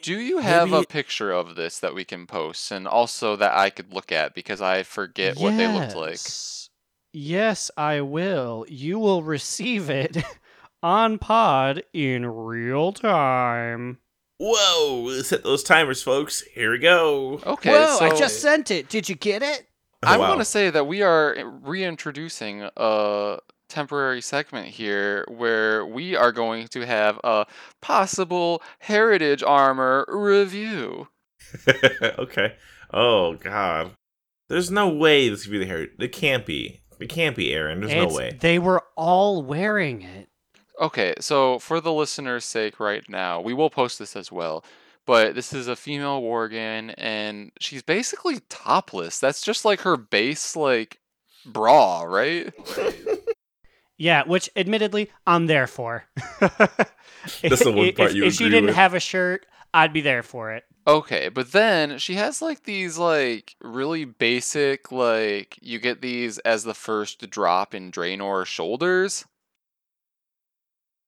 Do 0.02 0.18
you 0.20 0.38
have 0.38 0.70
Maybe- 0.70 0.84
a 0.84 0.88
picture 0.88 1.32
of 1.32 1.56
this 1.56 1.80
that 1.80 1.94
we 1.96 2.06
can 2.06 2.26
post 2.28 2.72
and 2.72 2.88
also 2.88 3.36
that 3.36 3.54
I 3.58 3.70
could 3.70 3.94
look 3.94 4.12
at 4.12 4.34
because 4.34 4.62
I 4.62 4.84
forget 4.84 5.38
what 5.38 5.58
they 5.58 5.68
looked 5.68 5.96
like? 5.96 6.12
Yes. 6.12 6.70
Yes, 7.16 7.72
I 7.78 8.02
will. 8.02 8.66
You 8.70 8.98
will 9.00 9.24
receive 9.36 9.90
it 9.90 10.18
on 10.84 11.18
pod 11.18 11.84
in 11.94 12.26
real 12.26 12.92
time. 12.94 14.00
Whoa! 14.46 15.22
Set 15.22 15.44
those 15.44 15.64
timers, 15.64 16.04
folks. 16.04 16.42
Here 16.54 16.72
we 16.72 16.80
go. 16.80 17.40
Okay, 17.46 17.72
Whoa, 17.72 18.00
I 18.02 18.14
just 18.16 18.42
sent 18.42 18.72
it. 18.72 18.90
Did 18.90 19.08
you 19.08 19.16
get 19.16 19.42
it? 19.42 19.68
Oh, 20.04 20.08
I 20.10 20.16
Oh, 20.16 20.20
wow. 20.20 20.28
want 20.30 20.42
to 20.42 20.46
say 20.46 20.70
that 20.70 20.86
we 20.86 21.02
are 21.02 21.36
reintroducing 21.62 22.68
a 22.76 23.38
temporary 23.70 24.20
segment 24.22 24.68
here 24.68 25.26
where 25.30 25.86
we 25.86 26.16
are 26.18 26.32
going 26.34 26.68
to 26.68 26.86
have 26.86 27.20
a 27.24 27.46
possible 27.82 28.62
heritage 28.80 29.42
armor 29.44 30.06
review. 30.10 31.08
okay. 32.20 32.56
Oh 32.92 33.36
God. 33.36 33.92
There's 34.50 34.70
no 34.70 34.90
way 34.90 35.30
this 35.30 35.44
could 35.44 35.54
be 35.54 35.58
the 35.60 35.66
hair. 35.66 35.88
It 35.98 36.12
can't 36.12 36.46
be. 36.46 36.82
It 37.00 37.08
can't 37.08 37.36
be 37.36 37.54
Aaron. 37.54 37.80
There's 37.80 37.94
It's- 37.94 38.12
no 38.12 38.16
way. 38.18 38.38
They 38.40 38.60
were 38.60 38.84
all 38.98 39.42
wearing 39.42 40.02
it. 40.02 40.28
Okay, 40.82 41.14
so 41.20 41.60
for 41.60 41.80
the 41.80 41.94
listener's 41.94 42.46
sake 42.46 42.80
right 42.80 43.04
now, 43.08 43.40
we 43.42 43.54
will 43.54 43.70
post 43.70 44.00
this 44.00 44.16
as 44.16 44.32
well. 44.32 44.64
But 45.06 45.36
this 45.36 45.52
is 45.54 45.68
a 45.68 45.76
female 45.76 46.22
Worgen 46.22 46.94
and 46.98 47.52
she's 47.60 47.84
basically 47.84 48.40
topless. 48.50 49.20
That's 49.20 49.42
just 49.42 49.66
like 49.66 49.82
her 49.82 49.98
base 49.98 50.56
like 50.56 51.00
bra, 51.46 52.04
right? 52.04 52.54
Yeah, 53.96 54.24
which 54.26 54.50
admittedly 54.56 55.12
I'm 55.28 55.46
there 55.46 55.68
for. 55.68 56.06
That's 56.40 57.64
the 57.64 57.72
one 57.74 57.86
If- 57.88 57.96
part 57.96 58.10
if, 58.10 58.16
you 58.16 58.26
If 58.26 58.34
she 58.34 58.46
didn't 58.50 58.66
with. 58.66 58.76
have 58.76 58.96
a 58.96 59.00
shirt, 59.00 59.46
I'd 59.74 59.94
be 59.94 60.02
there 60.02 60.24
for 60.24 60.52
it. 60.52 60.64
Okay, 60.88 61.30
but 61.30 61.52
then 61.52 62.00
she 62.00 62.16
has 62.16 62.42
like 62.42 62.64
these 62.64 62.98
like 62.98 63.56
really 63.62 64.04
basic 64.04 64.92
like 64.92 65.58
you 65.62 65.80
get 65.80 66.02
these 66.02 66.40
as 66.40 66.64
the 66.64 66.74
first 66.74 67.30
drop 67.30 67.74
in 67.76 67.92
Draenor 67.92 68.46
shoulders. 68.46 69.26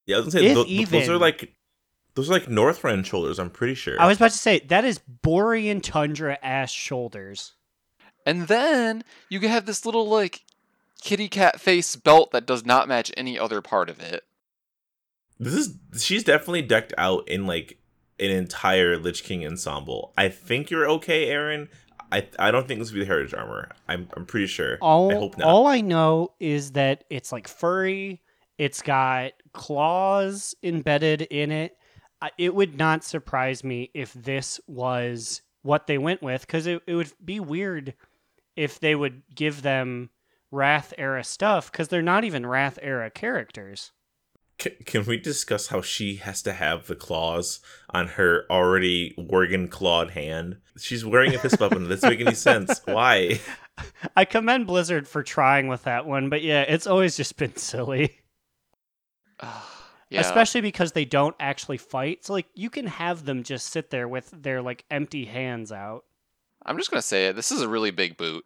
Yeah, 0.06 0.18
I 0.18 0.20
was 0.20 0.34
gonna 0.34 0.44
say 0.44 0.50
If 0.52 0.56
tho- 0.56 0.66
th- 0.66 0.90
those 0.90 1.10
are 1.10 1.18
like 1.18 1.54
those 2.16 2.30
are 2.30 2.34
like 2.34 2.46
Northrend 2.46 3.06
shoulders. 3.06 3.40
I'm 3.40 3.50
pretty 3.50 3.76
sure. 3.76 4.00
I 4.00 4.08
was 4.08 4.18
about 4.18 4.32
to 4.32 4.38
say 4.38 4.60
that 4.60 4.86
is 4.86 5.00
Borean 5.24 5.82
tundra 5.82 6.38
ass 6.42 6.72
shoulders. 6.72 7.54
And 8.26 8.48
then 8.48 9.04
you 9.30 9.40
can 9.40 9.50
have 9.50 9.66
this 9.66 9.86
little 9.86 10.08
like 10.08 10.44
kitty 11.02 11.28
cat 11.28 11.60
face 11.60 11.96
belt 11.96 12.32
that 12.32 12.46
does 12.46 12.66
not 12.66 12.88
match 12.88 13.12
any 13.16 13.38
other 13.38 13.62
part 13.62 13.90
of 13.90 14.00
it. 14.00 14.24
This 15.40 15.54
is 15.54 15.76
she's 16.02 16.24
definitely 16.24 16.62
decked 16.62 16.94
out 16.98 17.28
in 17.28 17.46
like 17.46 17.78
an 18.20 18.32
entire 18.32 18.98
Lich 18.98 19.24
King 19.24 19.46
ensemble. 19.46 20.14
I 20.18 20.30
think 20.30 20.70
you're 20.70 20.90
okay, 20.90 21.30
Aaron. 21.30 21.68
I 22.12 22.28
I 22.40 22.52
don't 22.52 22.68
think 22.68 22.80
this 22.80 22.92
will 22.92 22.96
be 22.96 23.00
the 23.02 23.08
heritage 23.08 23.34
armor. 23.34 23.72
I'm 23.88 24.08
I'm 24.16 24.26
pretty 24.26 24.48
sure. 24.48 24.78
All 24.82 25.12
I 25.12 25.16
hope 25.16 25.38
not. 25.38 25.48
all 25.48 25.68
I 25.68 25.82
know 25.82 26.32
is 26.40 26.72
that 26.72 27.04
it's 27.10 27.32
like 27.32 27.48
furry. 27.48 28.22
It's 28.58 28.82
got 28.82 29.34
claws 29.54 30.56
embedded 30.64 31.24
in 31.24 31.52
it. 31.52 31.78
It 32.38 32.56
would 32.56 32.78
not 32.78 33.04
surprise 33.04 33.64
me 33.64 33.92
if 33.94 34.14
this 34.14 34.60
was 34.68 35.42
what 35.62 35.88
they 35.88 35.98
went 35.98 36.22
with, 36.24 36.42
because 36.42 36.66
it, 36.68 36.82
it 36.88 36.96
would 36.96 37.12
be 37.24 37.40
weird 37.40 37.94
if 38.56 38.80
they 38.80 38.96
would 38.96 39.24
give 39.34 39.62
them 39.62 40.10
Wrath 40.52 40.94
era 40.98 41.24
stuff, 41.24 41.72
because 41.72 41.90
they're 41.90 42.02
not 42.02 42.24
even 42.24 42.46
Wrath 42.46 42.80
era 42.82 43.10
characters. 43.10 43.92
Can, 44.58 44.72
can 44.86 45.06
we 45.06 45.18
discuss 45.18 45.68
how 45.68 45.82
she 45.82 46.16
has 46.16 46.42
to 46.44 46.54
have 46.54 46.88
the 46.88 46.96
claws 46.96 47.60
on 47.90 48.08
her 48.10 48.46
already 48.50 49.14
Worgen 49.18 49.70
clawed 49.70 50.12
hand? 50.12 50.58
She's 50.78 51.04
wearing 51.04 51.36
a 51.36 51.40
fist 51.40 51.60
weapon. 51.60 51.84
That 51.84 51.90
doesn't 51.90 52.10
make 52.10 52.22
any 52.22 52.36
sense. 52.36 52.82
Why? 52.86 53.42
I 54.16 54.24
commend 54.24 54.68
Blizzard 54.68 55.08
for 55.08 55.24
trying 55.24 55.68
with 55.68 55.84
that 55.84 56.06
one, 56.06 56.30
but 56.30 56.42
yeah, 56.42 56.62
it's 56.62 56.88
always 56.88 57.18
just 57.18 57.36
been 57.36 57.56
silly. 57.58 58.18
yeah. 60.10 60.22
especially 60.22 60.62
because 60.62 60.92
they 60.92 61.06
don't 61.06 61.36
actually 61.40 61.78
fight. 61.78 62.26
So 62.26 62.34
like 62.34 62.48
you 62.54 62.70
can 62.70 62.88
have 62.88 63.26
them 63.26 63.44
just 63.44 63.68
sit 63.68 63.90
there 63.90 64.08
with 64.08 64.32
their 64.32 64.62
like 64.62 64.86
empty 64.90 65.26
hands 65.26 65.72
out. 65.72 66.04
I'm 66.66 66.78
just 66.78 66.90
gonna 66.90 67.02
say 67.02 67.28
it. 67.28 67.36
This 67.36 67.52
is 67.52 67.62
a 67.62 67.70
really 67.70 67.92
big 67.92 68.18
boot. 68.18 68.46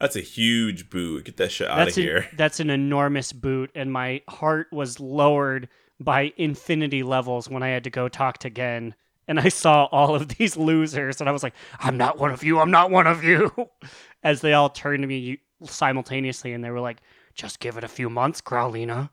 That's 0.00 0.16
a 0.16 0.20
huge 0.20 0.88
boot. 0.88 1.26
Get 1.26 1.36
that 1.36 1.52
shit 1.52 1.68
out 1.68 1.88
of 1.88 1.94
here. 1.94 2.26
that's 2.36 2.58
an 2.58 2.70
enormous 2.70 3.34
boot, 3.34 3.70
and 3.74 3.92
my 3.92 4.22
heart 4.28 4.68
was 4.72 4.98
lowered 4.98 5.68
by 6.00 6.32
infinity 6.38 7.02
levels 7.02 7.50
when 7.50 7.62
I 7.62 7.68
had 7.68 7.84
to 7.84 7.90
go 7.90 8.08
talk 8.08 8.38
to 8.38 8.50
Genn. 8.50 8.94
And 9.28 9.38
I 9.38 9.50
saw 9.50 9.84
all 9.92 10.14
of 10.14 10.28
these 10.28 10.56
losers, 10.56 11.20
and 11.20 11.28
I 11.28 11.32
was 11.32 11.42
like, 11.42 11.52
"I'm 11.78 11.98
not 11.98 12.18
one 12.18 12.30
of 12.30 12.42
you. 12.42 12.58
I'm 12.58 12.70
not 12.70 12.90
one 12.90 13.06
of 13.06 13.22
you." 13.22 13.52
As 14.22 14.40
they 14.40 14.54
all 14.54 14.70
turned 14.70 15.02
to 15.02 15.06
me 15.06 15.40
simultaneously, 15.64 16.54
and 16.54 16.64
they 16.64 16.70
were 16.70 16.80
like, 16.80 17.02
"Just 17.34 17.60
give 17.60 17.76
it 17.76 17.84
a 17.84 17.88
few 17.88 18.08
months, 18.08 18.40
Growlina. 18.40 19.10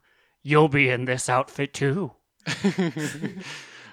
You'll 0.48 0.70
be 0.70 0.90
in 0.90 1.04
this 1.04 1.28
outfit 1.28 1.74
too." 1.74 2.14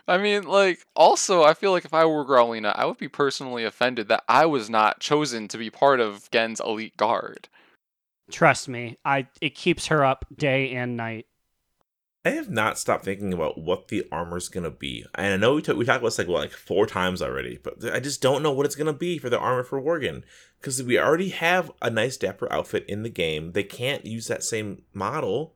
I 0.06 0.18
mean, 0.18 0.44
like, 0.44 0.86
also, 0.94 1.42
I 1.42 1.54
feel 1.54 1.72
like 1.72 1.84
if 1.84 1.92
I 1.92 2.04
were 2.04 2.24
Growlina, 2.24 2.72
I 2.76 2.84
would 2.84 2.98
be 2.98 3.08
personally 3.08 3.64
offended 3.64 4.06
that 4.08 4.22
I 4.28 4.46
was 4.46 4.70
not 4.70 5.00
chosen 5.00 5.48
to 5.48 5.58
be 5.58 5.68
part 5.68 5.98
of 5.98 6.30
Genn's 6.30 6.60
elite 6.60 6.96
guard. 6.96 7.48
Trust 8.30 8.68
me, 8.68 8.98
I 9.04 9.26
it 9.40 9.56
keeps 9.56 9.86
her 9.88 10.04
up 10.04 10.26
day 10.34 10.70
and 10.74 10.96
night. 10.96 11.26
I 12.24 12.30
have 12.30 12.48
not 12.48 12.78
stopped 12.78 13.04
thinking 13.04 13.34
about 13.34 13.58
what 13.58 13.88
the 13.88 14.06
armor's 14.12 14.48
gonna 14.48 14.70
be. 14.70 15.04
And 15.16 15.34
I 15.34 15.36
know 15.36 15.56
we, 15.56 15.62
talk, 15.62 15.76
we 15.76 15.84
talked 15.84 15.98
about 15.98 16.08
this 16.08 16.18
like 16.18 16.28
what, 16.28 16.40
like 16.40 16.52
four 16.52 16.86
times 16.86 17.20
already, 17.20 17.58
but 17.62 17.84
I 17.92 18.00
just 18.00 18.22
don't 18.22 18.42
know 18.42 18.52
what 18.52 18.64
it's 18.64 18.76
gonna 18.76 18.94
be 18.94 19.18
for 19.18 19.28
the 19.28 19.38
armor 19.38 19.64
for 19.64 19.82
Worgen 19.82 20.22
because 20.60 20.82
we 20.82 20.98
already 20.98 21.30
have 21.30 21.70
a 21.82 21.90
nice 21.90 22.16
dapper 22.16 22.50
outfit 22.50 22.86
in 22.88 23.02
the 23.02 23.10
game. 23.10 23.52
They 23.52 23.64
can't 23.64 24.06
use 24.06 24.28
that 24.28 24.44
same 24.44 24.82
model. 24.94 25.54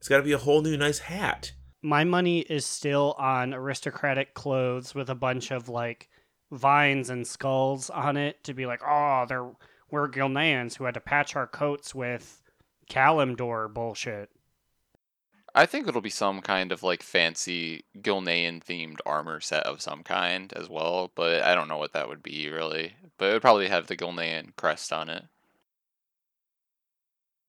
It's 0.00 0.08
got 0.08 0.16
to 0.16 0.22
be 0.22 0.32
a 0.32 0.38
whole 0.38 0.62
new 0.62 0.78
nice 0.78 0.98
hat. 0.98 1.52
my 1.82 2.04
money 2.04 2.40
is 2.40 2.64
still 2.66 3.14
on 3.18 3.54
aristocratic 3.54 4.32
clothes 4.34 4.94
with 4.94 5.10
a 5.10 5.14
bunch 5.14 5.50
of 5.50 5.68
like 5.68 6.08
vines 6.50 7.10
and 7.10 7.26
skulls 7.26 7.90
on 7.90 8.16
it 8.16 8.42
to 8.44 8.54
be 8.54 8.66
like, 8.66 8.80
oh, 8.84 9.26
they're 9.28 9.50
we're 9.90 10.08
Gilneans 10.08 10.76
who 10.76 10.84
had 10.84 10.94
to 10.94 11.00
patch 11.00 11.36
our 11.36 11.46
coats 11.46 11.94
with 11.94 12.42
Kalimdor 12.88 13.72
bullshit. 13.72 14.30
I 15.54 15.66
think 15.66 15.88
it'll 15.88 16.00
be 16.00 16.10
some 16.10 16.40
kind 16.42 16.70
of 16.70 16.82
like 16.82 17.02
fancy 17.02 17.84
Gilnean 17.98 18.62
themed 18.64 19.00
armor 19.04 19.40
set 19.40 19.64
of 19.64 19.82
some 19.82 20.04
kind 20.04 20.52
as 20.54 20.68
well, 20.68 21.10
but 21.14 21.42
I 21.42 21.54
don't 21.54 21.68
know 21.68 21.76
what 21.78 21.92
that 21.92 22.08
would 22.08 22.22
be 22.22 22.48
really. 22.48 22.94
But 23.18 23.30
it 23.30 23.32
would 23.34 23.42
probably 23.42 23.68
have 23.68 23.86
the 23.88 23.96
Gilnean 23.96 24.54
crest 24.56 24.92
on 24.92 25.10
it. 25.10 25.24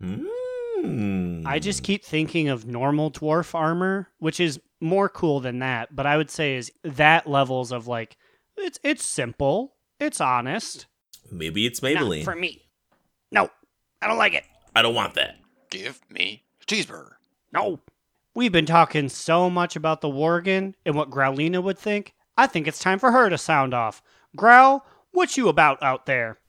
Mm. 0.01 0.25
I 1.45 1.59
just 1.59 1.83
keep 1.83 2.03
thinking 2.03 2.49
of 2.49 2.65
normal 2.65 3.11
dwarf 3.11 3.55
armor, 3.55 4.09
which 4.19 4.39
is 4.39 4.59
more 4.79 5.09
cool 5.09 5.39
than 5.39 5.59
that, 5.59 5.95
but 5.95 6.05
I 6.05 6.17
would 6.17 6.29
say 6.31 6.55
is 6.55 6.71
that 6.83 7.27
levels 7.27 7.71
of 7.71 7.87
like 7.87 8.17
it's 8.57 8.79
it's 8.83 9.03
simple, 9.03 9.75
it's 9.99 10.19
honest. 10.21 10.87
maybe 11.31 11.65
it's 11.65 11.81
Not 11.81 11.93
Maybelline. 11.93 12.23
for 12.23 12.35
me. 12.35 12.63
No, 13.31 13.49
I 14.01 14.07
don't 14.07 14.17
like 14.17 14.33
it. 14.33 14.43
I 14.75 14.81
don't 14.81 14.95
want 14.95 15.13
that. 15.15 15.37
Give 15.69 15.99
me 16.09 16.43
cheeseburger. 16.67 17.13
No. 17.53 17.79
We've 18.33 18.51
been 18.51 18.65
talking 18.65 19.09
so 19.09 19.49
much 19.49 19.75
about 19.75 19.99
the 20.01 20.07
Worgen 20.09 20.73
and 20.85 20.95
what 20.95 21.09
Growlina 21.09 21.61
would 21.61 21.77
think. 21.77 22.13
I 22.37 22.47
think 22.47 22.65
it's 22.67 22.79
time 22.79 22.97
for 22.97 23.11
her 23.11 23.29
to 23.29 23.37
sound 23.37 23.73
off. 23.73 24.01
Growl, 24.37 24.85
what 25.11 25.35
you 25.35 25.49
about 25.49 25.83
out 25.83 26.05
there? 26.05 26.39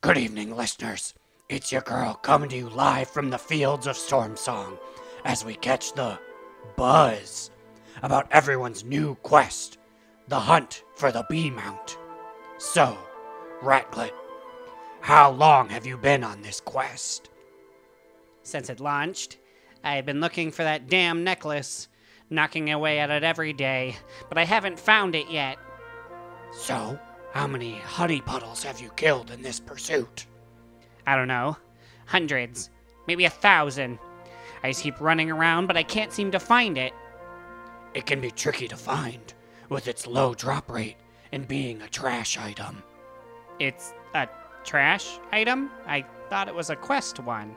Good 0.00 0.16
evening, 0.16 0.56
listeners. 0.56 1.12
It's 1.50 1.72
your 1.72 1.80
girl 1.80 2.14
coming 2.14 2.48
to 2.50 2.56
you 2.56 2.68
live 2.68 3.10
from 3.10 3.28
the 3.28 3.36
fields 3.36 3.88
of 3.88 3.96
Storm 3.96 4.36
Song 4.36 4.78
as 5.24 5.44
we 5.44 5.56
catch 5.56 5.92
the 5.94 6.16
buzz 6.76 7.50
about 8.04 8.30
everyone's 8.30 8.84
new 8.84 9.16
quest, 9.16 9.76
the 10.28 10.38
hunt 10.38 10.84
for 10.94 11.10
the 11.10 11.26
bee 11.28 11.50
mount. 11.50 11.98
So, 12.58 12.96
Ratclet, 13.64 14.12
how 15.00 15.32
long 15.32 15.68
have 15.70 15.84
you 15.84 15.96
been 15.98 16.22
on 16.22 16.40
this 16.40 16.60
quest? 16.60 17.30
Since 18.44 18.70
it 18.70 18.78
launched, 18.78 19.38
I've 19.82 20.06
been 20.06 20.20
looking 20.20 20.52
for 20.52 20.62
that 20.62 20.86
damn 20.86 21.24
necklace, 21.24 21.88
knocking 22.30 22.70
away 22.70 23.00
at 23.00 23.10
it 23.10 23.24
every 23.24 23.52
day, 23.52 23.96
but 24.28 24.38
I 24.38 24.44
haven't 24.44 24.78
found 24.78 25.16
it 25.16 25.28
yet. 25.28 25.58
So, 26.52 26.96
How 27.32 27.48
many 27.48 27.74
honey 27.74 28.20
puddles 28.20 28.62
have 28.62 28.80
you 28.80 28.90
killed 28.90 29.32
in 29.32 29.42
this 29.42 29.58
pursuit? 29.58 30.26
I 31.10 31.16
don't 31.16 31.26
know. 31.26 31.56
Hundreds. 32.06 32.70
Maybe 33.08 33.24
a 33.24 33.30
thousand. 33.30 33.98
I 34.62 34.70
just 34.70 34.84
keep 34.84 35.00
running 35.00 35.28
around, 35.28 35.66
but 35.66 35.76
I 35.76 35.82
can't 35.82 36.12
seem 36.12 36.30
to 36.30 36.38
find 36.38 36.78
it. 36.78 36.92
It 37.94 38.06
can 38.06 38.20
be 38.20 38.30
tricky 38.30 38.68
to 38.68 38.76
find, 38.76 39.34
with 39.70 39.88
its 39.88 40.06
low 40.06 40.34
drop 40.34 40.70
rate 40.70 40.94
and 41.32 41.48
being 41.48 41.82
a 41.82 41.88
trash 41.88 42.38
item. 42.38 42.84
It's 43.58 43.92
a 44.14 44.28
trash 44.62 45.18
item? 45.32 45.72
I 45.84 46.04
thought 46.28 46.46
it 46.46 46.54
was 46.54 46.70
a 46.70 46.76
quest 46.76 47.18
one. 47.18 47.56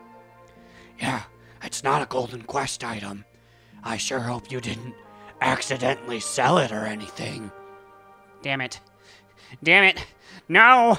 Yeah, 1.00 1.22
it's 1.62 1.84
not 1.84 2.02
a 2.02 2.08
Golden 2.08 2.42
Quest 2.42 2.84
item. 2.84 3.24
I 3.84 3.98
sure 3.98 4.20
hope 4.20 4.52
you 4.52 4.62
didn't 4.62 4.96
accidentally 5.42 6.22
sell 6.22 6.58
it 6.58 6.72
or 6.72 6.88
anything. 6.88 7.52
Damn 8.42 8.62
it. 8.62 8.80
Damn 9.62 9.84
it. 9.84 10.04
No! 10.50 10.98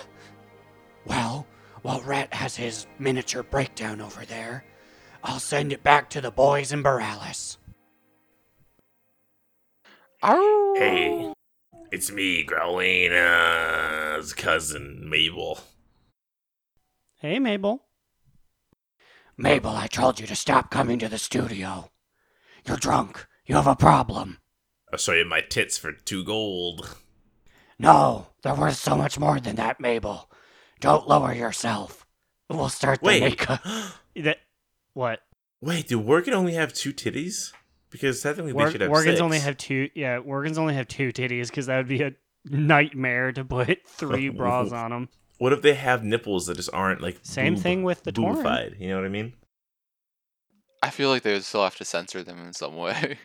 Well, 1.05 1.49
while 1.85 2.01
Rhett 2.01 2.33
has 2.33 2.57
his 2.57 2.87
miniature 2.99 3.43
breakdown 3.43 4.01
over 4.01 4.25
there, 4.25 4.65
I'll 5.23 5.39
send 5.39 5.71
it 5.71 5.83
back 5.83 6.09
to 6.11 6.23
the 6.23 6.31
boys 6.31 6.73
in 6.73 6.83
Borealis. 6.83 7.59
Arr! 10.23 10.77
Hey, 10.79 11.31
it's 11.93 12.11
me, 12.11 12.43
Growlina's 12.43 14.33
cousin 14.33 15.07
Mabel. 15.11 15.61
Hey, 17.17 17.39
Mabel. 17.39 17.85
Mabel, 19.37 19.73
I 19.73 19.87
told 19.87 20.19
you 20.19 20.27
to 20.27 20.35
stop 20.35 20.71
coming 20.71 20.99
to 21.01 21.09
the 21.11 21.19
studio. 21.19 21.91
You're 22.67 22.79
drunk. 22.79 23.27
You 23.45 23.57
have 23.57 23.67
a 23.67 23.77
problem. 23.77 24.39
I'll 24.91 24.99
show 24.99 25.13
you 25.13 25.27
my 25.27 25.43
tits 25.43 25.77
for 25.77 25.93
two 25.93 26.25
gold. 26.25 26.97
No, 27.79 28.29
they're 28.43 28.55
worth 28.55 28.77
so 28.77 28.97
much 28.97 29.19
more 29.19 29.39
than 29.39 29.57
that, 29.57 29.81
Mabel. 29.81 30.31
Don't 30.85 31.09
lower 31.09 31.33
yourself. 31.35 32.07
We'll 32.51 32.69
start 32.69 33.01
the 33.01 33.07
Wait, 33.07 33.21
makeup. 33.23 33.61
That 34.17 34.39
what? 34.93 35.21
wait, 35.61 35.89
do 35.89 36.01
Worgen 36.01 36.33
only 36.35 36.53
have 36.55 36.73
two 36.73 36.93
titties? 36.93 37.53
Because 37.91 38.23
technically 38.23 38.53
Wor- 38.53 38.67
they 38.67 38.73
should 38.73 38.81
have 38.83 38.91
Worgens 38.91 39.05
six. 39.05 39.21
only 39.21 39.39
have 39.41 39.57
two. 39.57 39.89
Yeah, 39.95 40.19
Worgens 40.21 40.59
only 40.59 40.75
have 40.75 40.87
two 40.87 41.09
titties 41.13 41.49
because 41.49 41.67
that 41.67 41.79
would 41.79 41.89
be 41.89 42.03
a 42.03 42.13
nightmare 42.45 43.33
to 43.33 43.45
put 43.45 43.79
three 43.89 44.29
bras 44.41 44.73
on 44.73 44.91
them. 44.91 45.09
What 45.39 45.53
if 45.53 45.63
they 45.63 45.75
have 45.75 46.05
nipples 46.05 46.47
that 46.47 46.57
just 46.57 46.71
aren't 46.73 47.01
like 47.01 47.19
Same 47.23 47.55
boob- 47.55 47.63
thing 47.63 47.83
with 47.83 48.05
the 48.05 48.13
Tauren. 48.13 48.37
boobified? 48.43 48.79
You 48.81 48.89
know 48.91 48.97
what 48.97 49.05
I 49.07 49.09
mean? 49.09 49.33
I 50.83 50.91
feel 50.91 51.09
like 51.09 51.23
they 51.23 51.33
would 51.33 51.45
still 51.45 51.65
have 51.65 51.77
to 51.77 51.85
censor 51.85 52.23
them 52.23 52.39
in 52.47 52.53
some 52.53 52.77
way. 52.77 53.19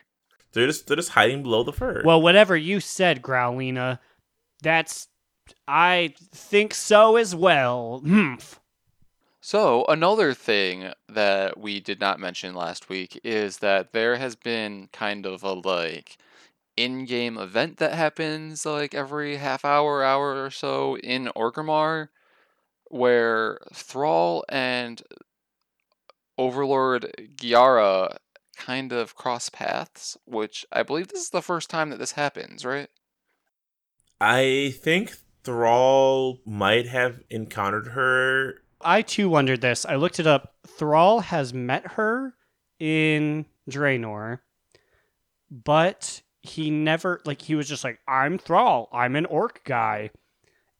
They're 0.52 0.66
just 0.66 0.88
they're 0.88 0.96
just 0.96 1.10
hiding 1.10 1.42
below 1.44 1.62
the 1.62 1.72
fur. 1.72 2.02
Well, 2.04 2.20
whatever 2.20 2.56
you 2.56 2.80
said, 2.80 3.22
Growlina, 3.22 4.00
that's. 4.62 5.06
I 5.66 6.14
think 6.32 6.74
so 6.74 7.16
as 7.16 7.34
well. 7.34 8.02
Humph. 8.06 8.60
So, 9.40 9.84
another 9.88 10.34
thing 10.34 10.92
that 11.08 11.58
we 11.58 11.80
did 11.80 11.98
not 11.98 12.20
mention 12.20 12.54
last 12.54 12.88
week 12.88 13.18
is 13.24 13.58
that 13.58 13.92
there 13.92 14.16
has 14.16 14.36
been 14.36 14.88
kind 14.92 15.24
of 15.24 15.42
a 15.42 15.52
like 15.52 16.18
in-game 16.76 17.38
event 17.38 17.78
that 17.78 17.94
happens 17.94 18.66
like 18.66 18.94
every 18.94 19.36
half 19.36 19.64
hour, 19.64 20.04
hour 20.04 20.44
or 20.44 20.50
so 20.50 20.96
in 20.98 21.30
Orgrimmar 21.34 22.08
where 22.90 23.58
Thrall 23.72 24.44
and 24.48 25.02
Overlord 26.36 27.12
Geya'rah 27.36 28.16
kind 28.56 28.92
of 28.92 29.14
cross 29.14 29.48
paths, 29.48 30.18
which 30.26 30.66
I 30.72 30.82
believe 30.82 31.08
this 31.08 31.22
is 31.22 31.30
the 31.30 31.42
first 31.42 31.70
time 31.70 31.90
that 31.90 31.98
this 31.98 32.12
happens, 32.12 32.64
right? 32.64 32.88
I 34.20 34.74
think 34.80 35.14
Thrall 35.42 36.38
might 36.44 36.86
have 36.86 37.20
encountered 37.30 37.88
her. 37.88 38.62
I 38.80 39.02
too 39.02 39.28
wondered 39.28 39.60
this. 39.60 39.84
I 39.84 39.96
looked 39.96 40.20
it 40.20 40.26
up. 40.26 40.54
Thrall 40.66 41.20
has 41.20 41.52
met 41.52 41.92
her 41.92 42.34
in 42.78 43.46
Draenor, 43.70 44.40
but 45.50 46.22
he 46.42 46.70
never 46.70 47.20
like 47.24 47.42
he 47.42 47.54
was 47.54 47.68
just 47.68 47.84
like, 47.84 47.98
I'm 48.08 48.38
Thrall, 48.38 48.88
I'm 48.92 49.16
an 49.16 49.26
orc 49.26 49.62
guy. 49.64 50.10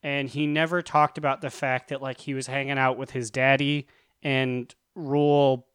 And 0.02 0.30
he 0.30 0.46
never 0.46 0.80
talked 0.80 1.18
about 1.18 1.42
the 1.42 1.50
fact 1.50 1.88
that 1.88 2.00
like 2.00 2.20
he 2.20 2.32
was 2.32 2.46
hanging 2.46 2.78
out 2.78 2.96
with 2.96 3.10
his 3.10 3.30
daddy 3.30 3.86
and 4.22 4.74
rule 4.94 5.66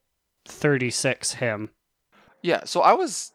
thirty 0.45 0.89
six 0.89 1.33
him. 1.33 1.69
Yeah, 2.41 2.63
so 2.65 2.81
I 2.81 2.93
was 2.93 3.31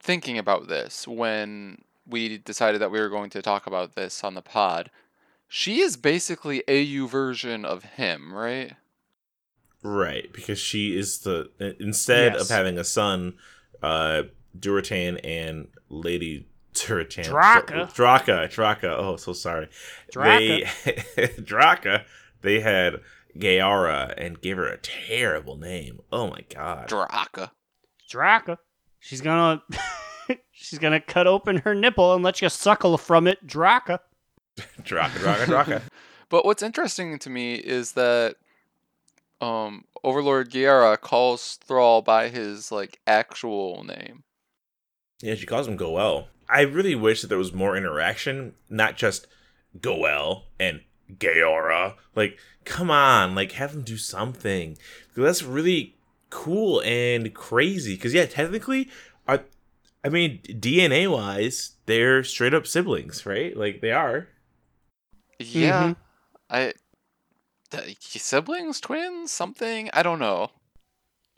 thinking 0.00 0.38
about 0.38 0.68
this 0.68 1.08
when 1.08 1.82
we 2.08 2.38
decided 2.38 2.80
that 2.80 2.90
we 2.90 3.00
were 3.00 3.08
going 3.08 3.30
to 3.30 3.42
talk 3.42 3.66
about 3.66 3.94
this 3.94 4.22
on 4.24 4.34
the 4.34 4.42
pod. 4.42 4.90
She 5.48 5.80
is 5.80 5.96
basically 5.96 6.62
AU 6.68 7.06
version 7.06 7.64
of 7.64 7.82
him, 7.84 8.32
right? 8.34 8.72
Right, 9.82 10.32
because 10.32 10.58
she 10.58 10.96
is 10.96 11.20
the 11.20 11.50
instead 11.78 12.32
Yes. 12.34 12.42
of 12.42 12.48
having 12.48 12.78
a 12.78 12.84
son, 12.84 13.34
uh 13.82 14.22
Durotan 14.58 15.20
and 15.22 15.68
Lady 15.88 16.48
Durotan. 16.74 17.26
Draka. 17.26 17.92
Draka, 17.94 18.48
Draka. 18.48 18.94
Oh, 18.96 19.16
so 19.16 19.32
sorry. 19.32 19.68
Draka. 20.12 20.66
They 21.14 21.26
Draka, 21.42 22.04
they 22.42 22.60
had 22.60 23.00
Geya'rah 23.36 24.14
and 24.16 24.40
gave 24.40 24.56
her 24.56 24.66
a 24.66 24.78
terrible 24.78 25.56
name. 25.56 26.00
Oh 26.10 26.28
my 26.28 26.40
god. 26.52 26.88
Draka. 26.88 27.50
Draka. 28.10 28.58
She's 28.98 29.20
gonna 29.20 29.62
she's 30.52 30.78
gonna 30.78 31.00
cut 31.00 31.26
open 31.26 31.58
her 31.58 31.74
nipple 31.74 32.14
and 32.14 32.24
let 32.24 32.40
you 32.42 32.48
suckle 32.48 32.98
from 32.98 33.26
it, 33.26 33.46
Draka. 33.46 34.00
Draka, 34.82 35.08
Draka, 35.10 35.44
Draka. 35.44 35.82
But 36.28 36.44
what's 36.44 36.62
interesting 36.62 37.20
to 37.20 37.30
me 37.30 37.54
is 37.54 37.92
that 37.92 38.34
um 39.40 39.84
Overlord 40.02 40.50
Geya'rah 40.50 41.00
calls 41.00 41.56
Thrall 41.64 42.02
by 42.02 42.28
his 42.28 42.72
like 42.72 43.00
actual 43.06 43.84
name. 43.84 44.24
Yeah, 45.22 45.34
she 45.34 45.46
calls 45.46 45.68
him 45.68 45.76
Go'el. 45.76 46.26
I 46.48 46.62
really 46.62 46.94
wish 46.94 47.22
that 47.22 47.28
there 47.28 47.38
was 47.38 47.52
more 47.52 47.76
interaction, 47.76 48.54
not 48.68 48.96
just 48.96 49.26
Go'el 49.80 50.44
and 50.60 50.80
Geya'rah. 51.12 51.94
Like, 52.14 52.38
come 52.64 52.90
on, 52.90 53.34
like 53.34 53.52
have 53.52 53.72
them 53.72 53.82
do 53.82 53.96
something. 53.96 54.76
that's 55.14 55.42
really 55.42 55.96
cool 56.30 56.80
and 56.82 57.32
crazy. 57.34 57.94
Because 57.94 58.14
yeah, 58.14 58.26
technically, 58.26 58.88
are 59.26 59.44
I 60.06 60.08
mean 60.08 60.40
DNA 60.48 61.10
wise, 61.10 61.72
they're 61.86 62.22
straight 62.22 62.54
up 62.54 62.66
siblings, 62.66 63.26
right? 63.26 63.56
Like 63.56 63.80
they 63.80 63.90
are. 63.92 64.28
Yeah. 65.40 65.82
Mm-hmm. 65.82 65.92
I 66.48 66.72
th- 67.70 67.98
siblings, 68.00 68.80
twins, 68.80 69.32
something? 69.32 69.90
I 69.92 70.02
don't 70.04 70.20
know. 70.20 70.50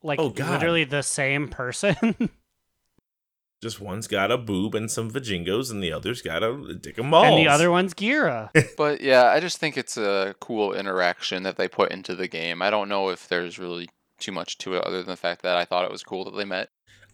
Like 0.03 0.21
Oh, 0.21 0.29
God. 0.29 0.51
literally 0.51 0.85
the 0.85 1.03
same 1.03 1.49
person. 1.49 2.31
Just 3.61 3.81
one's 3.81 4.07
got 4.07 4.31
a 4.31 4.39
boob 4.39 4.77
and 4.77 4.89
some 4.89 5.11
vajingos, 5.11 5.73
and 5.73 5.83
the 5.83 5.93
other's 5.93 6.23
got 6.23 6.45
a 6.45 6.75
dick 6.75 6.97
and 6.99 7.11
balls. 7.11 7.27
and 7.27 7.39
the 7.39 7.49
other 7.49 7.73
one's 7.73 7.93
Geya'rah. 7.95 8.51
But 8.77 9.01
yeah, 9.01 9.25
I 9.25 9.41
just 9.41 9.59
think 9.59 9.77
it's 9.77 9.97
a 9.97 10.37
cool 10.39 10.73
interaction 10.75 11.43
that 11.43 11.57
they 11.57 11.67
put 11.67 11.91
into 11.91 12.15
the 12.15 12.29
game. 12.29 12.63
I 12.63 12.71
don't 12.71 12.89
know 12.89 13.09
if 13.09 13.27
there's 13.27 13.59
really 13.59 13.89
too 14.21 14.31
much 14.31 14.59
to 14.59 14.75
it 14.75 14.85
other 14.85 14.99
than 14.99 15.07
the 15.09 15.17
fact 15.17 15.43
that 15.43 15.57
I 15.57 15.65
thought 15.65 15.85
it 15.85 15.91
was 15.91 16.05
cool 16.05 16.25
that 16.27 16.37
they 16.37 16.45
met. 16.45 16.69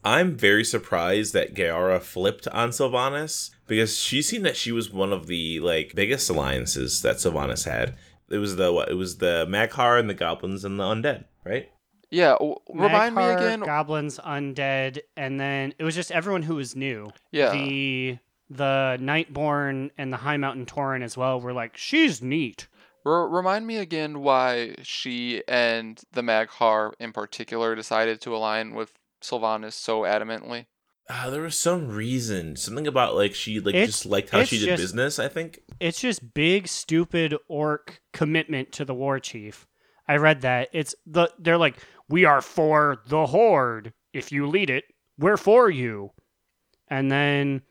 I'm 0.05 0.37
very 0.37 0.65
surprised 0.65 1.33
that 1.33 1.55
Geya'rah 1.55 2.03
flipped 2.03 2.47
on 2.49 2.71
Sylvanas 2.71 3.51
because 3.67 3.99
she 3.99 4.21
seemed 4.21 4.45
that 4.45 4.57
she 4.57 4.71
was 4.71 4.93
one 4.93 5.13
of 5.13 5.27
the 5.27 5.61
like 5.61 5.93
biggest 5.95 6.29
alliances 6.29 7.01
that 7.03 7.17
Sylvanas 7.17 7.65
had. 7.65 7.97
It 8.31 8.39
was 8.39 8.57
the 8.57 8.73
what? 8.73 8.91
It 8.91 8.95
was 8.95 9.19
the 9.19 9.47
Mag'har 9.49 9.99
and 9.99 10.09
the 10.11 10.15
goblins 10.15 10.65
and 10.65 10.79
the 10.79 10.85
undead, 10.85 11.25
right? 11.45 11.71
Yeah, 12.11 12.33
w- 12.33 12.57
remind 12.73 13.15
me 13.17 13.25
again. 13.25 13.61
Goblins, 13.61 14.19
undead, 14.19 15.01
and 15.17 15.41
then 15.41 15.75
it 15.79 15.85
was 15.85 15.95
just 15.95 16.13
everyone 16.13 16.43
who 16.43 16.57
was 16.57 16.77
new. 16.77 17.11
yeah. 17.33 17.53
The 17.53 18.19
the 18.51 18.99
Nightborne 19.01 19.91
and 19.97 20.13
the 20.13 20.19
Highmountain 20.19 20.67
Tauren 20.67 21.03
as 21.03 21.17
well 21.17 21.41
were 21.41 21.55
like, 21.55 21.77
she's 21.79 22.21
neat. 22.23 22.69
R- 23.07 23.27
remind 23.29 23.67
me 23.67 23.79
again 23.79 24.21
why 24.21 24.75
she 24.83 25.43
and 25.49 26.01
the 26.13 26.21
Mag'har 26.23 26.93
in 27.01 27.13
particular 27.13 27.75
decided 27.75 28.21
to 28.21 28.37
align 28.37 28.75
with 28.75 28.93
Sylvanas 29.25 29.73
so 29.73 30.03
adamantly. 30.03 30.67
Uh, 31.09 31.29
there 31.29 31.43
was 31.43 31.57
some 31.59 31.89
reason, 31.89 32.57
something 32.57 32.87
about 32.87 33.15
like 33.15 33.35
she 33.35 33.61
like 33.61 33.75
It's- 33.75 33.89
just 33.89 34.07
liked 34.07 34.31
how 34.31 34.45
she 34.45 34.59
did 34.59 34.67
just- 34.67 34.83
business. 34.83 35.19
I 35.19 35.29
think. 35.29 35.61
It's 35.81 36.01
just 36.01 36.33
big, 36.35 36.67
stupid 36.69 37.35
orc 37.49 38.01
commitment 38.13 38.73
to 38.73 38.85
the 38.85 38.95
war 38.95 39.19
chief. 39.21 39.67
I 40.09 40.17
read 40.17 40.41
that. 40.43 40.69
It's 40.73 40.95
the 41.07 41.31
they're 41.39 41.59
like, 41.59 41.77
we 42.09 42.25
are 42.25 42.41
for 42.41 43.03
the 43.07 43.27
horde. 43.27 43.93
If 44.13 44.31
you 44.33 44.47
lead 44.47 44.71
it, 44.71 44.85
we're 45.19 45.37
for 45.37 45.69
you. 45.69 46.13
And 46.89 47.11
then 47.11 47.63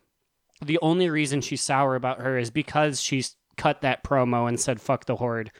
the 0.63 0.79
only 0.81 1.09
reason 1.09 1.41
she's 1.41 1.61
sour 1.61 1.95
about 1.95 2.19
her 2.19 2.37
is 2.37 2.49
because 2.51 3.01
she's 3.01 3.35
cut 3.57 3.81
that 3.81 4.03
promo 4.03 4.47
and 4.47 4.59
said 4.59 4.81
fuck 4.81 5.05
the 5.05 5.15
horde. 5.15 5.51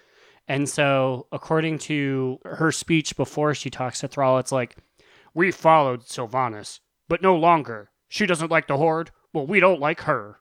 And 0.48 0.68
so, 0.68 1.28
according 1.32 1.80
to 1.80 2.38
her 2.44 2.72
speech 2.72 3.16
before 3.16 3.54
she 3.56 3.70
talks 3.70 4.00
to 4.02 4.08
Thrall, 4.10 4.40
it's 4.40 4.52
like, 4.52 4.76
we 5.34 5.52
followed 5.52 6.02
Sylvanas, 6.02 6.80
but 7.08 7.22
no 7.22 7.36
longer. 7.36 7.92
She 8.08 8.26
doesn't 8.26 8.52
like 8.52 8.68
the 8.68 8.78
horde. 8.78 9.12
Well, 9.34 9.48
we 9.48 9.60
don't 9.60 9.80
like 9.80 10.02
her. 10.02 10.40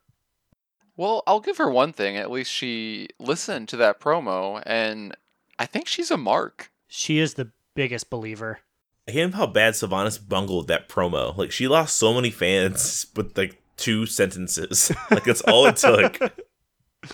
Well, 0.97 1.23
I'll 1.27 1.41
give 1.41 1.57
her 1.57 1.71
one 1.71 1.93
thing. 1.93 2.17
At 2.17 2.31
least 2.31 2.51
she 2.51 3.09
listened 3.19 3.69
to 3.71 3.77
that 3.79 4.01
promo, 4.01 4.63
and 4.67 5.17
I 5.59 5.67
think 5.67 5.89
she's 5.89 6.11
a 6.11 6.19
mark. 6.19 6.71
She 6.87 7.19
is 7.19 7.35
the 7.35 7.51
biggest 7.75 8.11
believer. 8.11 8.61
I 9.09 9.13
can't 9.13 9.33
believe 9.33 9.47
how 9.47 9.53
bad 9.53 9.75
Sylvanas 9.75 10.19
bungled 10.19 10.69
that 10.69 10.89
promo. 10.89 11.37
Like 11.37 11.51
she 11.51 11.67
lost 11.67 11.97
so 11.97 12.13
many 12.13 12.31
fans 12.31 13.07
with 13.17 13.37
like 13.37 13.61
two 13.77 14.07
sentences. 14.07 14.93
like 15.11 15.25
that's 15.25 15.41
all 15.43 15.67
it 15.67 15.77
took. 15.77 16.21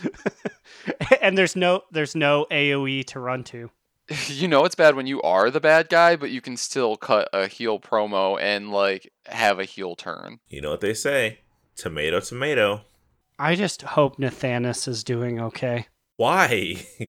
and 1.23 1.39
there's 1.39 1.57
no 1.57 1.83
there's 1.93 2.15
no 2.15 2.47
AoE 2.51 3.05
to 3.07 3.21
run 3.21 3.45
to. 3.45 3.71
you 4.27 4.49
know 4.49 4.65
it's 4.65 4.75
bad 4.75 4.95
when 4.95 5.07
you 5.07 5.21
are 5.23 5.51
the 5.51 5.61
bad 5.61 5.89
guy, 5.89 6.17
but 6.17 6.31
you 6.31 6.41
can 6.41 6.57
still 6.57 6.97
cut 6.97 7.29
a 7.33 7.47
heel 7.47 7.79
promo 7.79 8.41
and 8.41 8.71
like 8.71 9.13
have 9.27 9.59
a 9.59 9.65
heel 9.65 9.97
turn. 9.97 10.41
You 10.49 10.61
know 10.61 10.71
what 10.71 10.81
they 10.81 10.95
say? 10.95 11.41
Tomato, 11.77 12.21
tomato. 12.21 12.83
I 13.39 13.55
just 13.55 13.83
hope 13.83 14.17
Nathanos 14.17 14.89
is 14.89 15.05
doing 15.05 15.41
okay. 15.41 15.87
Why? 16.17 16.87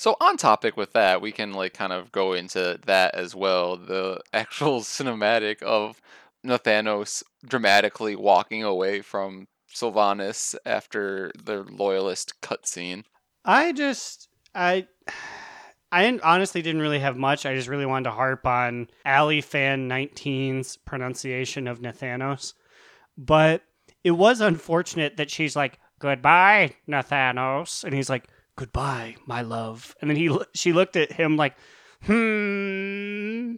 So 0.00 0.16
on 0.18 0.38
topic 0.38 0.78
with 0.78 0.94
that, 0.94 1.20
we 1.20 1.30
can 1.30 1.52
like 1.52 1.74
kind 1.74 1.92
of 1.92 2.10
go 2.10 2.32
into 2.32 2.80
that 2.86 3.14
as 3.14 3.34
well. 3.34 3.76
The 3.76 4.22
actual 4.32 4.80
cinematic 4.80 5.60
of 5.62 6.00
Nathanos 6.42 7.22
dramatically 7.46 8.16
walking 8.16 8.64
away 8.64 9.02
from 9.02 9.46
Sylvanas 9.70 10.56
after 10.64 11.30
the 11.38 11.64
loyalist 11.64 12.40
cutscene. 12.40 13.04
I 13.44 13.72
just 13.72 14.30
I 14.54 14.86
I 15.92 16.18
honestly 16.22 16.62
didn't 16.62 16.82
really 16.82 17.00
have 17.00 17.16
much. 17.16 17.44
I 17.46 17.54
just 17.54 17.68
really 17.68 17.86
wanted 17.86 18.04
to 18.04 18.10
harp 18.12 18.46
on 18.46 18.88
Ali 19.04 19.40
Fan 19.40 19.88
19's 19.88 20.76
pronunciation 20.76 21.66
of 21.66 21.80
Nathanos. 21.80 22.54
But 23.18 23.62
it 24.04 24.12
was 24.12 24.40
unfortunate 24.40 25.16
that 25.16 25.30
she's 25.30 25.56
like, 25.56 25.78
"Goodbye, 25.98 26.74
Nathanos," 26.88 27.84
and 27.84 27.92
he's 27.92 28.08
like, 28.08 28.28
"Goodbye, 28.56 29.16
my 29.26 29.42
love." 29.42 29.94
And 30.00 30.08
then 30.08 30.16
he 30.16 30.30
she 30.54 30.72
looked 30.72 30.96
at 30.96 31.12
him 31.12 31.36
like, 31.36 31.54
"Hmm, 32.04 33.56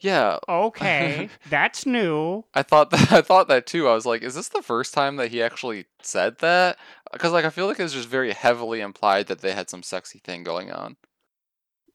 Yeah, 0.00 0.38
okay, 0.48 1.28
that's 1.50 1.86
new." 1.86 2.44
I 2.54 2.62
thought 2.62 2.90
that 2.90 3.12
I 3.12 3.20
thought 3.20 3.48
that 3.48 3.66
too. 3.66 3.88
I 3.88 3.94
was 3.94 4.06
like, 4.06 4.22
is 4.22 4.34
this 4.34 4.48
the 4.48 4.62
first 4.62 4.94
time 4.94 5.16
that 5.16 5.30
he 5.30 5.42
actually 5.42 5.84
said 6.02 6.38
that? 6.38 6.78
Because 7.12 7.32
like 7.32 7.44
I 7.44 7.50
feel 7.50 7.66
like 7.66 7.78
it's 7.78 7.92
just 7.94 8.08
very 8.08 8.32
heavily 8.32 8.80
implied 8.80 9.26
that 9.26 9.40
they 9.40 9.52
had 9.52 9.70
some 9.70 9.82
sexy 9.82 10.18
thing 10.18 10.42
going 10.44 10.72
on. 10.72 10.96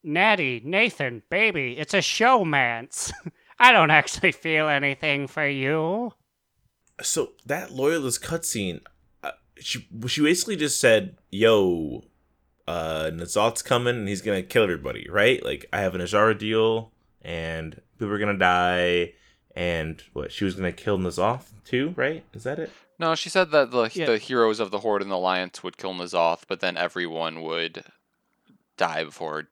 Natty, 0.03 0.61
Nathan, 0.63 1.23
baby, 1.29 1.77
it's 1.77 1.93
a 1.93 1.97
showmance. 1.99 3.11
I 3.59 3.71
don't 3.73 3.91
actually 3.91 4.31
feel 4.31 4.69
anything 4.69 5.27
for 5.27 5.45
you. 5.47 6.13
so 7.01 7.31
that 7.45 7.71
loyalist 7.71 8.21
cutscene, 8.23 8.79
uh, 9.23 9.31
she 9.59 9.87
she 10.07 10.21
basically 10.21 10.55
just 10.55 10.79
said, 10.79 11.17
"Yo, 11.29 12.05
uh, 12.67 13.09
N'Zoth's 13.13 13.61
coming 13.61 13.95
and 13.97 14.07
he's 14.07 14.21
gonna 14.21 14.43
kill 14.43 14.63
everybody." 14.63 15.07
Right? 15.09 15.43
Like 15.43 15.65
I 15.73 15.81
have 15.81 15.95
an 15.95 16.01
Azshara 16.01 16.37
deal 16.37 16.91
and 17.21 17.81
people 17.97 18.13
are 18.13 18.17
gonna 18.19 18.37
die, 18.37 19.13
and 19.55 20.01
what 20.13 20.31
she 20.31 20.45
was 20.45 20.55
gonna 20.55 20.71
kill 20.71 20.97
N'Zoth 20.97 21.47
too. 21.65 21.93
Right? 21.97 22.23
Is 22.33 22.43
that 22.43 22.59
it? 22.59 22.71
No, 22.97 23.15
she 23.15 23.29
said 23.29 23.51
that 23.51 23.71
the 23.71 23.89
Yeah. 23.93 24.05
the 24.05 24.17
heroes 24.17 24.61
of 24.61 24.71
the 24.71 24.79
Horde 24.79 25.01
and 25.01 25.11
the 25.11 25.15
Alliance 25.15 25.61
would 25.63 25.75
kill 25.77 25.93
N'Zoth, 25.93 26.43
but 26.47 26.61
then 26.61 26.77
everyone 26.77 27.41
would 27.43 27.83
die 28.77 29.03
before 29.03 29.49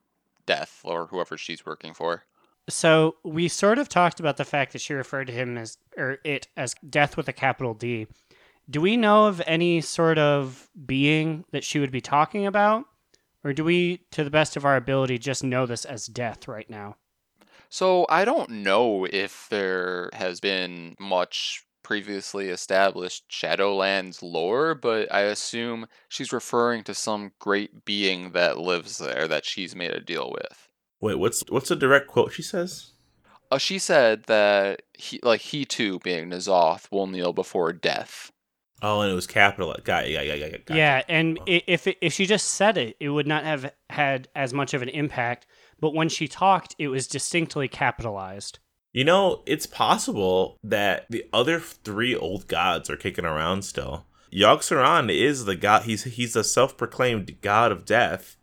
death 0.47 0.81
or 0.83 1.05
whoever 1.05 1.37
she's 1.37 1.65
working 1.65 1.93
for. 1.93 2.23
So 2.69 3.15
we 3.23 3.47
sort 3.47 3.77
of 3.77 3.87
talked 3.87 4.19
about 4.19 4.37
the 4.37 4.43
fact 4.45 4.73
that 4.73 4.81
she 4.81 4.93
referred 4.93 5.27
to 5.27 5.33
him 5.33 5.57
as 5.57 5.77
or 5.95 6.17
it 6.23 6.47
as 6.57 6.75
death 6.89 7.15
with 7.15 7.27
a 7.27 7.33
capital 7.33 7.73
D. 7.73 8.07
Do 8.69 8.81
we 8.81 8.97
know 8.97 9.27
of 9.27 9.41
any 9.45 9.79
sort 9.79 10.17
of 10.17 10.69
being 10.85 11.45
that 11.51 11.63
she 11.63 11.79
would 11.79 11.91
be 11.91 12.01
talking 12.01 12.45
about? 12.45 12.85
Or 13.43 13.53
do 13.53 13.63
we, 13.63 14.01
to 14.11 14.25
the 14.25 14.29
best 14.29 14.57
of 14.57 14.65
our 14.65 14.75
ability, 14.75 15.19
just 15.19 15.43
know 15.43 15.65
this 15.65 15.85
as 15.85 16.07
death 16.07 16.47
right 16.49 16.69
now? 16.69 16.97
So 17.69 18.05
I 18.09 18.25
don't 18.25 18.49
know 18.49 19.05
if 19.05 19.47
there 19.49 20.09
has 20.13 20.39
been 20.41 20.95
much 20.99 21.63
previously 21.87 22.49
established 22.49 23.23
Shadowlands 23.29 24.21
lore, 24.21 24.75
but 24.75 25.11
I 25.13 25.21
assume 25.21 25.87
she's 26.09 26.33
referring 26.33 26.83
to 26.83 26.93
some 26.93 27.31
great 27.39 27.85
being 27.85 28.31
that 28.33 28.57
lives 28.57 28.97
there 28.97 29.25
that 29.29 29.45
she's 29.45 29.73
made 29.73 29.91
a 29.91 30.01
deal 30.01 30.29
with. 30.33 30.67
Wait, 30.99 31.15
what's 31.15 31.43
what's 31.49 31.71
a 31.71 31.77
direct 31.77 32.07
quote 32.07 32.33
she 32.33 32.41
says? 32.41 32.91
Uh, 33.49 33.57
she 33.57 33.79
said 33.79 34.23
that 34.25 34.81
he, 34.93 35.21
like 35.23 35.39
he 35.39 35.63
too, 35.63 35.99
being 35.99 36.29
N'Zoth, 36.29 36.91
will 36.91 37.07
kneel 37.07 37.31
before 37.31 37.71
death. 37.71 38.31
Oh, 38.81 38.99
and 38.99 39.09
it 39.09 39.15
was 39.15 39.25
capital. 39.25 39.73
Got 39.85 40.07
it. 40.07 40.11
Yeah, 40.11 40.21
yeah, 40.23 40.33
yeah, 40.33 40.45
yeah. 40.47 40.57
got 40.65 40.75
it. 40.75 40.77
Yeah, 40.77 41.01
and 41.07 41.39
i- 41.47 41.63
if 41.67 41.87
it, 41.87 41.97
if 42.01 42.11
she 42.13 42.25
just 42.25 42.49
said 42.49 42.77
it, 42.77 42.97
it 42.99 43.09
would 43.09 43.25
not 43.27 43.45
have 43.45 43.71
had 43.89 44.27
as 44.35 44.53
much 44.53 44.73
of 44.73 44.81
an 44.81 44.89
impact. 44.89 45.47
But 45.79 45.93
when 45.93 46.09
she 46.09 46.27
talked, 46.27 46.75
it 46.77 46.89
was 46.89 47.07
distinctly 47.07 47.69
capitalized. 47.69 48.59
You 48.93 49.03
know, 49.03 49.43
it's 49.45 49.65
possible 49.65 50.57
that 50.63 51.05
the 51.09 51.25
other 51.31 51.59
three 51.59 52.15
old 52.15 52.47
gods 52.47 52.89
are 52.89 52.97
kicking 52.97 53.25
around 53.25 53.63
still. 53.63 54.05
Yogg-Saron 54.31 55.09
is 55.09 55.45
the 55.45 55.55
god. 55.55 55.83
He's 55.83 56.03
he's 56.03 56.35
a 56.35 56.43
self-proclaimed 56.43 57.41
god 57.41 57.71
of 57.71 57.85
death. 57.85 58.37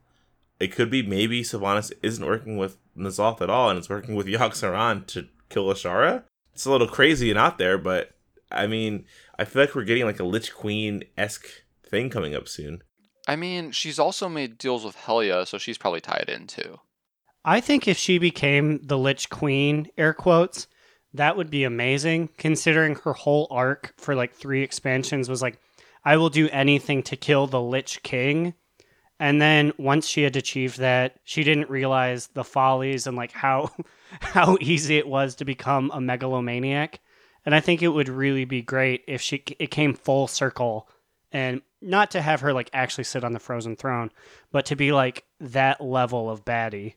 It 0.61 0.73
could 0.73 0.91
be 0.91 1.03
maybe 1.03 1.43
Sylvanas 1.43 1.93
isn't 2.03 2.25
working 2.25 2.57
with 2.57 2.79
N'Zoth 2.97 3.41
at 3.41 3.51
all, 3.51 3.69
and 3.69 3.79
it's 3.79 3.89
working 3.89 4.15
with 4.15 4.27
Yogg-Saron 4.29 5.07
to 5.09 5.29
kill 5.49 5.67
Azshara. 5.67 6.25
It's 6.53 6.67
a 6.67 6.71
little 6.71 6.89
crazy 6.89 7.31
and 7.31 7.39
out 7.39 7.59
there, 7.59 7.77
but 7.77 8.15
I 8.51 8.67
mean, 8.67 9.05
I 9.39 9.45
feel 9.45 9.63
like 9.63 9.75
we're 9.75 9.85
getting 9.85 10.05
like 10.05 10.21
a 10.21 10.25
Lich 10.25 10.55
Queen 10.55 11.05
esque 11.19 11.49
thing 11.85 12.11
coming 12.11 12.35
up 12.35 12.49
soon. 12.49 12.83
I 13.27 13.37
mean, 13.37 13.73
she's 13.73 13.99
also 13.99 14.29
made 14.29 14.59
deals 14.59 14.85
with 14.85 14.97
Helya, 14.97 15.47
so 15.47 15.59
she's 15.59 15.79
probably 15.79 16.01
tied 16.01 16.29
in 16.29 16.47
too. 16.47 16.81
I 17.45 17.61
think 17.61 17.87
if 17.87 17.99
she 17.99 18.19
became 18.19 18.81
the 18.83 18.97
Lich 18.97 19.29
Queen, 19.29 19.89
air 19.99 20.15
quotes, 20.15 20.67
that 21.13 21.37
would 21.37 21.51
be 21.51 21.65
amazing, 21.65 22.31
considering 22.39 22.97
her 22.97 23.13
whole 23.13 23.47
arc 23.51 23.95
for 23.97 24.15
like 24.15 24.35
three 24.35 24.63
expansions 24.63 25.29
was 25.29 25.43
like, 25.43 25.59
I 26.05 26.17
will 26.17 26.31
do 26.31 26.49
anything 26.51 27.03
to 27.05 27.17
kill 27.17 27.47
the 27.47 27.61
Lich 27.61 28.03
King. 28.03 28.55
And 29.21 29.41
then 29.41 29.73
once 29.79 30.09
she 30.09 30.23
had 30.23 30.37
achieved 30.37 30.79
that, 30.79 31.17
she 31.23 31.45
didn't 31.45 31.71
realize 31.71 32.27
the 32.29 32.45
follies 32.45 33.07
and 33.07 33.17
like 33.17 33.33
how 33.33 33.71
how 34.21 34.59
easy 34.61 34.97
it 34.97 35.07
was 35.07 35.37
to 35.37 35.45
become 35.45 35.91
a 35.95 36.01
megalomaniac. 36.01 37.01
And 37.47 37.55
I 37.55 37.61
think 37.61 37.83
it 37.83 37.89
would 37.89 38.09
really 38.09 38.45
be 38.45 38.63
great 38.63 39.05
if 39.07 39.21
she 39.21 39.45
it 39.59 39.71
came 39.71 39.95
full 39.95 40.27
circle 40.27 40.89
and 41.31 41.63
not 41.81 42.11
to 42.13 42.23
have 42.23 42.41
her 42.41 42.53
like 42.53 42.71
actually 42.73 43.05
sit 43.05 43.23
on 43.23 43.33
the 43.33 43.39
frozen 43.39 43.77
throne, 43.77 44.11
but 44.51 44.67
to 44.67 44.77
be 44.77 44.93
like 44.93 45.25
that 45.41 45.81
level 45.81 46.31
of 46.31 46.45
baddie. 46.45 46.95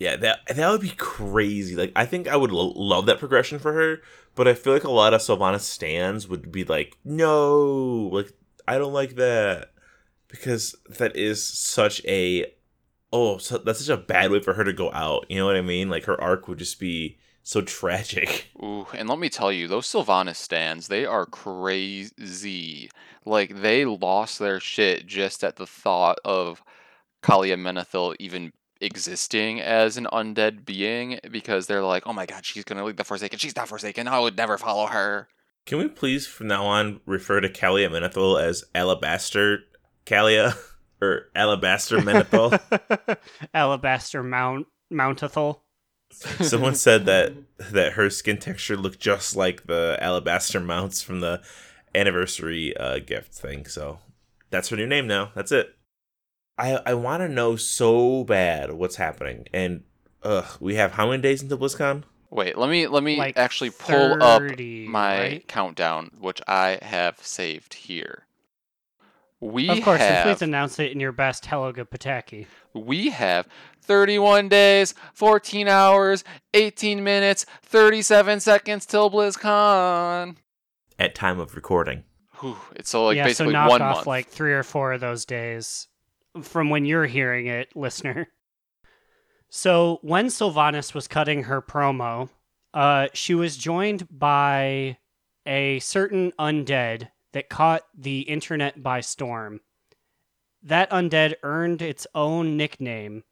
Yeah, 0.00 0.16
that 0.16 0.46
that 0.48 0.70
would 0.70 0.80
be 0.80 0.94
crazy. 0.96 1.76
Like, 1.76 1.92
I 1.94 2.06
think 2.06 2.26
I 2.26 2.34
would 2.34 2.50
lo- 2.50 2.72
love 2.74 3.04
that 3.06 3.18
progression 3.18 3.58
for 3.58 3.74
her, 3.74 3.98
but 4.34 4.48
I 4.48 4.54
feel 4.54 4.72
like 4.72 4.84
a 4.84 4.90
lot 4.90 5.12
of 5.12 5.20
Sylvanas 5.20 5.60
stands 5.60 6.26
would 6.26 6.50
be 6.50 6.64
like, 6.64 6.96
no, 7.04 8.08
like 8.10 8.32
I 8.66 8.78
don't 8.78 8.94
like 8.94 9.16
that 9.16 9.72
because 10.28 10.74
that 10.88 11.14
is 11.16 11.44
such 11.44 12.02
a 12.06 12.46
oh, 13.12 13.36
so 13.36 13.58
that's 13.58 13.84
such 13.84 13.94
a 13.94 14.00
bad 14.00 14.30
way 14.30 14.40
for 14.40 14.54
her 14.54 14.64
to 14.64 14.72
go 14.72 14.90
out. 14.92 15.26
You 15.28 15.36
know 15.36 15.46
what 15.46 15.56
I 15.56 15.60
mean? 15.60 15.90
Like 15.90 16.04
her 16.04 16.18
arc 16.18 16.48
would 16.48 16.58
just 16.58 16.80
be 16.80 17.18
so 17.42 17.60
tragic. 17.60 18.50
Ooh, 18.62 18.86
and 18.94 19.06
let 19.06 19.18
me 19.18 19.28
tell 19.28 19.52
you, 19.52 19.68
those 19.68 19.86
Sylvanas 19.86 20.36
stands, 20.36 20.88
they 20.88 21.04
are 21.04 21.26
crazy. 21.26 22.90
Like, 23.26 23.60
they 23.60 23.84
lost 23.84 24.38
their 24.38 24.60
shit 24.60 25.06
just 25.06 25.44
at 25.44 25.56
the 25.56 25.66
thought 25.66 26.18
of 26.24 26.62
Calia 27.22 27.56
Menethil 27.56 28.16
even 28.18 28.52
existing 28.80 29.60
as 29.60 29.96
an 29.96 30.06
undead 30.12 30.64
being 30.64 31.18
because 31.30 31.66
they're 31.66 31.82
like, 31.82 32.06
oh 32.06 32.12
my 32.12 32.26
god, 32.26 32.44
she's 32.44 32.64
gonna 32.64 32.84
lead 32.84 32.96
the 32.96 33.04
Forsaken. 33.04 33.38
She's 33.38 33.56
not 33.56 33.68
Forsaken. 33.68 34.08
I 34.08 34.18
would 34.18 34.36
never 34.36 34.58
follow 34.58 34.86
her. 34.86 35.28
Can 35.66 35.78
we 35.78 35.88
please, 35.88 36.26
from 36.26 36.48
now 36.48 36.64
on, 36.64 37.00
refer 37.06 37.40
to 37.40 37.48
Calia 37.48 37.88
Menethil 37.90 38.40
as 38.42 38.64
Alabaster 38.74 39.60
Calia 40.06 40.56
or 41.02 41.28
Alabaster 41.34 41.98
Menethil? 41.98 42.58
Alabaster 43.54 44.22
Mount 44.22 44.66
Mountathal. 44.92 45.60
Someone 46.12 46.74
said 46.74 47.06
that 47.06 47.34
that 47.58 47.92
her 47.92 48.10
skin 48.10 48.38
texture 48.38 48.76
looked 48.76 48.98
just 48.98 49.36
like 49.36 49.66
the 49.66 49.96
alabaster 50.00 50.58
mounts 50.58 51.02
from 51.02 51.20
the 51.20 51.40
anniversary 51.94 52.76
uh, 52.76 52.98
gift 52.98 53.32
thing. 53.32 53.66
So 53.66 54.00
that's 54.50 54.68
her 54.70 54.76
new 54.76 54.86
name 54.86 55.06
now. 55.06 55.30
That's 55.34 55.52
it. 55.52 55.76
I 56.58 56.80
I 56.86 56.94
want 56.94 57.22
to 57.22 57.28
know 57.28 57.56
so 57.56 58.24
bad 58.24 58.72
what's 58.72 58.96
happening. 58.96 59.46
And 59.52 59.84
ugh, 60.22 60.56
we 60.60 60.74
have 60.76 60.92
how 60.92 61.08
many 61.10 61.22
days 61.22 61.42
until 61.42 61.58
BlizzCon? 61.58 62.04
Wait, 62.30 62.56
let 62.56 62.70
me 62.70 62.86
let 62.86 63.02
me 63.02 63.16
Like 63.16 63.36
actually 63.36 63.70
pull 63.70 64.22
up 64.22 64.42
my 64.58 65.18
right? 65.20 65.48
countdown, 65.48 66.10
which 66.20 66.40
I 66.46 66.78
have 66.82 67.18
saved 67.24 67.74
here. 67.74 68.26
We 69.40 69.70
Of 69.70 69.82
course, 69.82 70.00
have 70.00 70.26
please 70.26 70.42
announce 70.42 70.78
it 70.78 70.92
in 70.92 71.00
your 71.00 71.12
best 71.12 71.46
Helga 71.46 71.86
Pataki. 71.86 72.46
we 72.74 73.08
have 73.08 73.48
31 73.80 74.50
days, 74.50 74.94
14 75.14 75.66
hours, 75.66 76.24
18 76.52 77.02
minutes, 77.02 77.46
37 77.62 78.40
seconds 78.40 78.84
till 78.84 79.10
BlizzCon. 79.10 80.36
At 80.98 81.14
time 81.14 81.40
of 81.40 81.56
recording. 81.56 82.04
Whew, 82.40 82.58
it's 82.76 82.90
so 82.90 83.06
like 83.06 83.16
yeah, 83.16 83.28
so 83.28 83.46
knock 83.46 83.70
one 83.70 83.80
off 83.82 83.96
month. 83.96 84.06
like 84.06 84.28
three 84.28 84.52
or 84.52 84.62
four 84.62 84.92
of 84.92 85.00
those 85.00 85.24
days 85.24 85.88
from 86.42 86.70
when 86.70 86.84
you're 86.84 87.06
hearing 87.06 87.46
it, 87.46 87.74
listener. 87.76 88.28
So 89.48 89.98
when 90.02 90.26
Sylvanas 90.26 90.94
was 90.94 91.08
cutting 91.08 91.44
her 91.44 91.60
promo, 91.60 92.28
uh, 92.72 93.08
she 93.12 93.34
was 93.34 93.56
joined 93.56 94.06
by 94.10 94.98
a 95.44 95.80
certain 95.80 96.32
undead 96.38 97.08
that 97.32 97.48
caught 97.48 97.82
the 97.96 98.20
internet 98.20 98.82
by 98.82 99.00
storm. 99.00 99.60
That 100.62 100.90
undead 100.90 101.34
earned 101.42 101.82
its 101.82 102.06
own 102.14 102.56
nickname. 102.56 103.24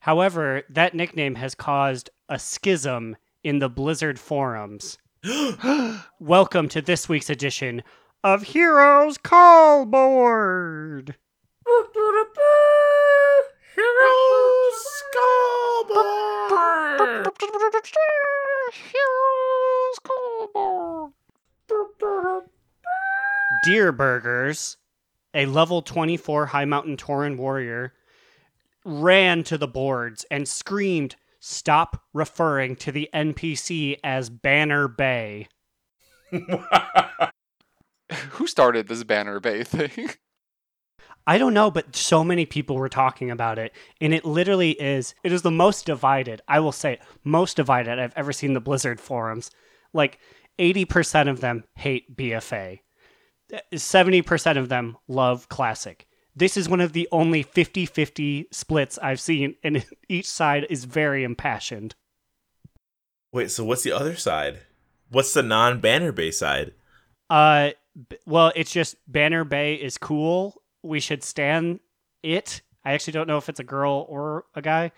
However, 0.00 0.64
that 0.68 0.94
nickname 0.94 1.36
has 1.36 1.54
caused 1.54 2.10
a 2.28 2.38
schism 2.38 3.16
in 3.42 3.60
the 3.60 3.70
Blizzard 3.70 4.18
forums. 4.18 4.98
Welcome 6.20 6.68
to 6.68 6.82
this 6.82 7.08
week's 7.08 7.30
edition 7.30 7.82
of 8.24 8.42
Heroes 8.42 9.16
Call 9.16 9.86
Board. 9.86 11.16
Deer 23.64 23.92
Burgers, 23.92 24.76
a 25.34 25.46
level 25.46 25.82
24 25.82 26.48
Highmountain 26.48 26.96
Tauren 26.96 27.36
warrior, 27.36 27.92
ran 28.84 29.44
to 29.44 29.56
the 29.56 29.68
boards 29.68 30.26
and 30.30 30.48
screamed, 30.48 31.16
Stop 31.38 32.02
referring 32.12 32.76
to 32.76 32.92
the 32.92 33.08
NPC 33.14 33.96
as 34.04 34.28
Banner 34.30 34.88
Bay. 34.88 35.48
Who 36.30 36.46
started 38.46 38.88
this 38.88 39.04
Banner 39.04 39.40
Bay 39.40 39.64
thing? 39.64 40.10
I 41.26 41.38
don't 41.38 41.54
know, 41.54 41.70
but 41.70 41.94
so 41.94 42.24
many 42.24 42.46
people 42.46 42.76
were 42.76 42.88
talking 42.88 43.30
about 43.30 43.58
it, 43.58 43.72
and 44.00 44.12
it 44.12 44.24
literally 44.24 44.72
is. 44.72 45.14
It 45.22 45.32
is 45.32 45.42
the 45.42 45.50
most 45.50 45.86
divided. 45.86 46.42
I 46.48 46.60
will 46.60 46.72
say, 46.72 46.98
most 47.22 47.56
divided 47.56 47.98
I've 47.98 48.14
ever 48.16 48.32
seen 48.32 48.54
the 48.54 48.60
Blizzard 48.60 49.00
forums. 49.00 49.50
Like 49.92 50.18
eighty 50.58 50.84
percent 50.84 51.28
of 51.28 51.40
them 51.40 51.64
hate 51.76 52.16
BFA. 52.16 52.80
Seventy 53.74 54.22
percent 54.22 54.58
of 54.58 54.68
them 54.68 54.96
love 55.06 55.48
Classic. 55.48 56.06
This 56.34 56.56
is 56.56 56.68
one 56.68 56.80
of 56.80 56.94
the 56.94 57.06
only 57.12 57.44
50-50 57.44 58.46
splits 58.52 58.98
I've 58.98 59.20
seen, 59.20 59.56
and 59.62 59.84
each 60.08 60.26
side 60.26 60.66
is 60.70 60.84
very 60.84 61.24
impassioned. 61.24 61.94
Wait, 63.32 63.50
so 63.50 63.64
what's 63.64 63.82
the 63.82 63.92
other 63.92 64.16
side? 64.16 64.60
What's 65.10 65.34
the 65.34 65.42
non-banner 65.42 66.12
Bay 66.12 66.30
side? 66.30 66.72
Uh, 67.28 67.70
b- 68.08 68.16
well, 68.24 68.52
it's 68.56 68.72
just 68.72 68.96
Banner 69.06 69.44
Bay 69.44 69.74
is 69.74 69.98
cool. 69.98 70.61
We 70.82 71.00
should 71.00 71.22
stand 71.22 71.80
it. 72.22 72.62
I 72.84 72.92
actually 72.92 73.12
don't 73.12 73.28
know 73.28 73.38
if 73.38 73.48
it's 73.48 73.60
a 73.60 73.64
girl 73.64 74.06
or 74.08 74.44
a 74.54 74.62
guy. 74.62 74.92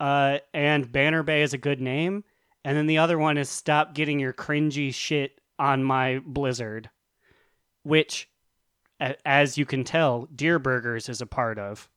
Uh, 0.00 0.38
and 0.52 0.90
Banner 0.90 1.22
Bay 1.22 1.42
is 1.42 1.54
a 1.54 1.58
good 1.58 1.80
name. 1.80 2.24
And 2.64 2.76
then 2.76 2.86
the 2.86 2.98
other 2.98 3.18
one 3.18 3.38
is 3.38 3.48
stop 3.48 3.94
getting 3.94 4.18
your 4.18 4.32
cringy 4.32 4.92
shit 4.92 5.40
on 5.58 5.84
my 5.84 6.20
Blizzard, 6.24 6.90
which, 7.82 8.28
as 9.24 9.58
you 9.58 9.66
can 9.66 9.84
tell, 9.84 10.26
Deer 10.34 10.58
Burgers 10.58 11.08
is 11.08 11.20
a 11.20 11.26
part 11.26 11.58
of. 11.58 11.88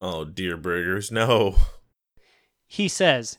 Oh, 0.00 0.24
dear 0.24 0.56
burgers, 0.56 1.12
no. 1.12 1.56
He 2.66 2.88
says, 2.88 3.38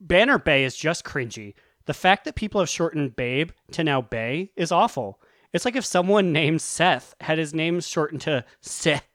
Banner 0.00 0.38
Bay 0.38 0.64
is 0.64 0.76
just 0.76 1.04
cringy. 1.04 1.54
The 1.84 1.94
fact 1.94 2.24
that 2.24 2.34
people 2.34 2.60
have 2.60 2.68
shortened 2.68 3.14
Babe 3.14 3.50
to 3.72 3.84
now 3.84 4.02
Bay 4.02 4.50
is 4.56 4.72
awful. 4.72 5.20
It's 5.56 5.64
like 5.64 5.74
if 5.74 5.86
someone 5.86 6.34
named 6.34 6.60
Seth 6.60 7.14
had 7.22 7.38
his 7.38 7.54
name 7.54 7.80
shortened 7.80 8.20
to 8.22 8.44
Seth. 8.60 9.08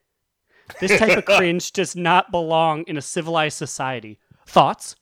This 0.80 0.98
type 0.98 1.16
of 1.16 1.24
cringe 1.36 1.70
does 1.70 1.94
not 1.94 2.32
belong 2.32 2.82
in 2.88 2.96
a 2.96 3.02
civilized 3.02 3.56
society. 3.56 4.18
Thoughts? 4.44 4.96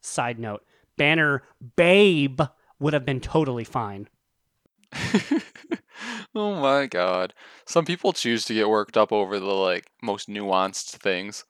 Side 0.00 0.38
note 0.38 0.64
Banner 0.96 1.42
Babe 1.74 2.40
would 2.78 2.92
have 2.92 3.04
been 3.04 3.20
totally 3.20 3.64
fine. 3.64 4.08
oh 6.36 6.54
my 6.54 6.86
god. 6.86 7.34
Some 7.64 7.84
people 7.84 8.12
choose 8.12 8.44
to 8.44 8.54
get 8.54 8.68
worked 8.68 8.96
up 8.96 9.12
over 9.12 9.40
the 9.40 9.46
like 9.46 9.90
most 10.00 10.28
nuanced 10.28 10.90
things. 10.90 11.44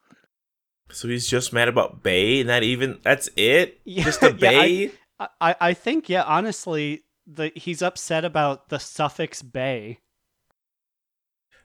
So 0.90 1.08
he's 1.08 1.28
just 1.28 1.52
mad 1.52 1.68
about 1.68 2.02
Bay, 2.02 2.40
and 2.40 2.48
that 2.48 2.62
even 2.62 3.00
that's 3.02 3.28
it? 3.36 3.82
Yeah, 3.84 4.04
just 4.04 4.22
a 4.22 4.28
yeah, 4.30 4.32
Bay? 4.32 4.92
I, 5.20 5.28
I, 5.40 5.56
I 5.60 5.74
think, 5.74 6.08
yeah, 6.08 6.22
honestly, 6.22 7.02
the, 7.26 7.50
he's 7.56 7.82
upset 7.82 8.24
about 8.24 8.68
the 8.68 8.78
suffix 8.78 9.42
Bay. 9.42 9.98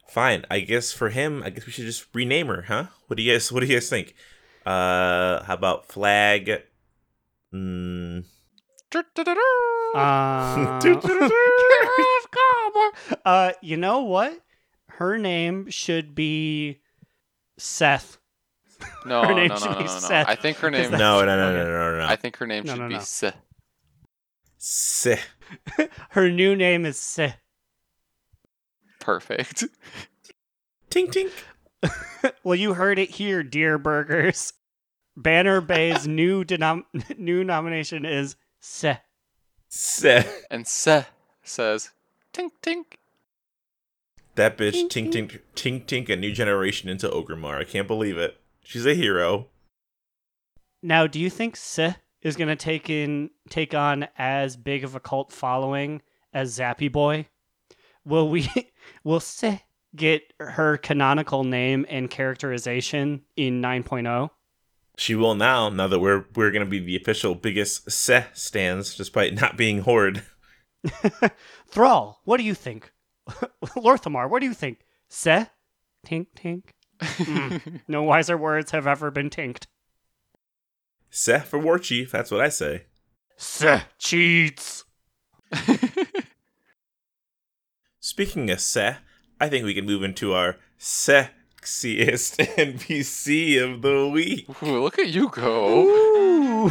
Fine. 0.10 0.46
I 0.52 0.60
guess 0.62 0.92
for 0.92 1.10
him, 1.10 1.42
I 1.44 1.52
guess 1.52 1.66
we 1.66 1.72
should 1.72 1.86
just 1.86 2.06
rename 2.14 2.48
her, 2.48 2.64
huh? 2.64 2.86
What 3.08 3.18
do 3.18 3.24
you 3.24 3.34
guys 3.34 3.52
what 3.52 3.62
do 3.62 3.66
you 3.68 3.76
guys 3.76 3.90
think? 3.90 4.14
Uh 4.66 5.44
how 5.44 5.54
about 5.54 5.86
flag? 5.88 6.64
Mm, 7.54 8.26
Uh, 9.96 10.80
uh, 13.26 13.52
you 13.62 13.78
know 13.78 14.00
what? 14.02 14.40
Her 14.88 15.18
name 15.18 15.70
should 15.70 16.14
be 16.16 16.80
Seth. 17.58 18.18
No, 19.06 19.22
Her 19.24 19.30
no, 19.30 19.36
name 19.36 19.48
no, 19.50 19.56
should 19.58 19.72
no, 19.72 19.78
be 19.78 19.84
no, 19.86 19.94
no. 19.94 20.00
Seth, 20.00 20.28
I 20.28 20.36
think 20.36 20.58
her 20.58 20.70
'cause 20.70 20.80
name. 20.80 20.92
that's- 20.92 21.00
no, 21.00 21.24
no, 21.26 21.38
no, 21.38 21.48
okay. 21.50 21.58
no, 21.58 21.66
no, 21.66 21.98
no, 22.00 22.04
I 22.06 22.10
no. 22.12 22.16
think 22.18 22.38
her 22.38 22.48
name 22.48 22.64
No, 22.66 22.74
should 22.74 22.82
no, 22.82 22.88
be 22.90 22.94
no. 22.96 23.00
Seth. 23.02 23.36
Seh. 24.64 25.18
Her 26.12 26.30
new 26.30 26.56
name 26.56 26.86
is 26.86 26.96
Seth. 26.96 27.40
Perfect. 29.00 29.64
Tink 30.92 31.12
tink. 31.12 32.34
well, 32.44 32.54
you 32.54 32.76
heard 32.76 33.00
it 33.00 33.10
here, 33.10 33.42
dear 33.42 33.80
burgers. 33.80 34.54
Banner 35.18 35.62
Bay's 35.62 36.08
new 36.08 36.44
denom- 36.44 36.86
new 37.18 37.44
nomination 37.44 38.06
is 38.06 38.36
Seth. 38.60 39.02
Seh. 39.68 40.24
And 40.52 40.68
Seth 40.68 41.10
says, 41.42 41.90
"Tink 42.32 42.52
tink." 42.62 42.86
That 44.36 44.60
bitch 44.60 44.90
tink 44.90 45.12
tink 45.12 45.40
tink 45.56 45.86
tink 45.86 46.08
a 46.10 46.16
new 46.16 46.32
generation 46.32 46.88
into 46.88 47.10
Orgrimmar. 47.10 47.58
I 47.58 47.64
can't 47.64 47.88
believe 47.88 48.20
it. 48.20 48.40
She's 48.64 48.86
a 48.86 48.94
hero. 48.94 49.48
Now, 50.84 51.08
do 51.08 51.20
you 51.20 51.32
think 51.32 51.56
Seth 51.56 51.98
is 52.22 52.36
gonna 52.36 52.56
take 52.56 52.90
in 52.90 53.30
take 53.50 53.74
on 53.74 54.08
as 54.18 54.58
big 54.58 54.84
of 54.84 54.96
a 54.96 55.00
cult 55.00 55.32
following 55.32 56.02
as 56.34 56.58
Zappy 56.58 56.92
Boy? 56.92 57.28
Will 58.06 58.30
we 58.30 58.50
will 59.04 59.20
Seth 59.20 59.64
get 59.96 60.34
her 60.40 60.78
canonical 60.78 61.44
name 61.44 61.86
and 61.90 62.10
characterization 62.10 63.22
in 63.36 63.64
oh? 63.64 63.68
9.0? 63.68 64.30
She 64.98 65.16
will 65.16 65.36
now, 65.36 65.70
now 65.70 65.88
that 65.88 66.00
we're 66.00 66.26
we're 66.36 66.52
gonna 66.52 66.66
be 66.66 66.80
the 66.80 66.96
official 66.96 67.36
biggest 67.36 67.90
Seh 67.90 68.26
stands, 68.34 68.96
despite 68.96 69.34
not 69.34 69.58
being 69.58 69.82
Horde. 69.82 70.24
Thrall, 71.68 72.22
what 72.24 72.38
do 72.38 72.44
you 72.44 72.54
think? 72.54 72.92
Lor'themar, 73.30 74.30
what 74.30 74.40
do 74.40 74.46
you 74.46 74.54
think? 74.54 74.80
Seth? 75.10 75.52
Tink 76.06 76.28
tink. 76.36 76.64
Mm. 77.00 77.82
No 77.88 78.04
wiser 78.04 78.38
words 78.38 78.72
have 78.72 78.88
ever 78.88 79.12
been 79.12 79.30
tinked. 79.30 79.68
Seh 81.12 81.40
for 81.40 81.60
War 81.60 81.78
Chief, 81.78 82.10
that's 82.10 82.32
what 82.32 82.40
I 82.40 82.48
say. 82.50 82.86
Seth 83.36 83.86
cheats. 84.00 84.86
Speaking 88.00 88.50
of 88.50 88.62
Seh, 88.62 88.96
I 89.40 89.50
think 89.50 89.66
we 89.66 89.74
can 89.74 89.86
move 89.86 90.04
into 90.04 90.34
our 90.34 90.56
sexiest 90.80 92.38
NPC 92.56 93.62
of 93.62 93.82
the 93.82 94.08
week. 94.08 94.48
Ooh, 94.64 94.82
look 94.82 94.98
at 95.00 95.10
you 95.10 95.28
go. 95.30 96.70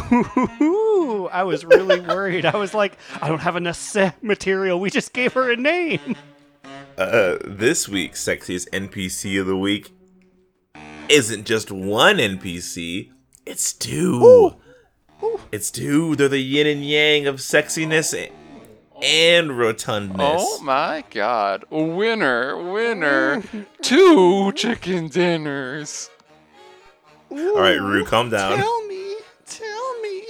Ooh, 0.61 1.29
I 1.31 1.43
was 1.43 1.63
really 1.63 1.99
worried. 1.99 2.45
I 2.45 2.57
was 2.57 2.73
like, 2.73 2.97
I 3.21 3.27
don't 3.27 3.39
have 3.39 3.55
enough 3.55 3.75
Seth 3.75 4.23
material. 4.23 4.79
We 4.79 4.89
just 4.89 5.13
gave 5.13 5.33
her 5.33 5.51
a 5.51 5.55
name. 5.55 6.15
Uh, 6.97 7.37
this 7.45 7.87
week's 7.87 8.23
sexiest 8.23 8.69
NPC 8.71 9.39
of 9.39 9.45
the 9.45 9.57
week 9.57 9.93
isn't 11.09 11.45
just 11.45 11.71
one 11.71 12.17
NPC, 12.17 13.11
it's 13.51 13.73
two. 13.73 14.55
It's 15.51 15.69
two. 15.69 16.15
They're 16.15 16.29
the 16.29 16.39
yin 16.39 16.67
and 16.67 16.85
yang 16.85 17.27
of 17.27 17.35
sexiness 17.35 18.13
and 19.03 19.49
rotundness. 19.49 20.37
Oh 20.39 20.61
my 20.63 21.03
god. 21.09 21.65
Winner, 21.69 22.71
winner. 22.71 23.43
Two 23.81 24.53
chicken 24.53 25.09
dinners. 25.09 26.09
All 27.29 27.59
right, 27.59 27.79
Rue, 27.79 28.05
calm 28.05 28.29
down. 28.29 28.57
Tell 28.57 28.87
me, 28.87 29.15
tell 29.45 30.01
me. 30.01 30.23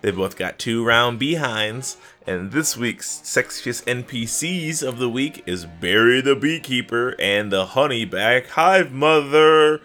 They 0.00 0.10
both 0.10 0.36
got 0.36 0.58
two 0.58 0.84
round 0.84 1.18
behinds, 1.18 1.96
and 2.26 2.52
this 2.52 2.76
week's 2.76 3.20
sexiest 3.20 3.84
NPCs 3.84 4.86
of 4.86 4.98
the 4.98 5.08
week 5.08 5.42
is 5.46 5.64
Barry 5.64 6.20
the 6.20 6.36
Beekeeper 6.36 7.16
and 7.20 7.50
the 7.52 7.66
Honeyback 7.66 8.48
Hive 8.48 8.92
Mother. 8.92 9.80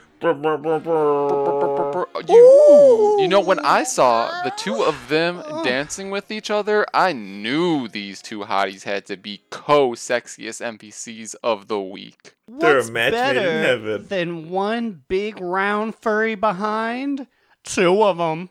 You, 2.28 3.18
you 3.20 3.28
know, 3.28 3.40
when 3.40 3.60
I 3.60 3.84
saw 3.84 4.44
the 4.44 4.52
two 4.52 4.84
of 4.84 5.10
them 5.10 5.44
dancing 5.64 6.10
with 6.10 6.32
each 6.32 6.50
other, 6.50 6.86
I 6.94 7.14
knew 7.14 7.88
these 7.88 8.22
two 8.22 8.40
hotties 8.40 8.84
had 8.84 9.06
to 9.08 9.18
be 9.18 9.44
co-sexiest 9.52 10.62
NPCs 10.78 11.36
of 11.44 11.68
the 11.68 11.80
week. 11.80 12.34
They're 12.48 12.74
a 12.74 12.76
What's 12.78 12.90
match 12.90 13.14
made 13.14 13.30
in 13.30 13.36
better 13.36 13.62
heaven. 13.62 14.08
than 14.08 14.50
one 14.50 15.04
big 15.08 15.40
round 15.40 15.96
furry 15.96 16.36
behind? 16.36 17.28
Two 17.64 18.02
of 18.04 18.18
them. 18.18 18.50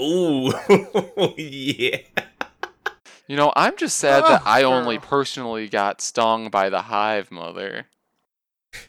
Ooh, 0.00 0.52
yeah. 1.36 1.98
You 3.26 3.36
know, 3.36 3.52
I'm 3.56 3.76
just 3.76 3.98
sad 3.98 4.22
that 4.24 4.42
I 4.46 4.62
only 4.62 4.98
personally 4.98 5.68
got 5.68 6.00
stung 6.00 6.50
by 6.50 6.70
the 6.70 6.82
hive 6.82 7.30
mother. 7.30 7.86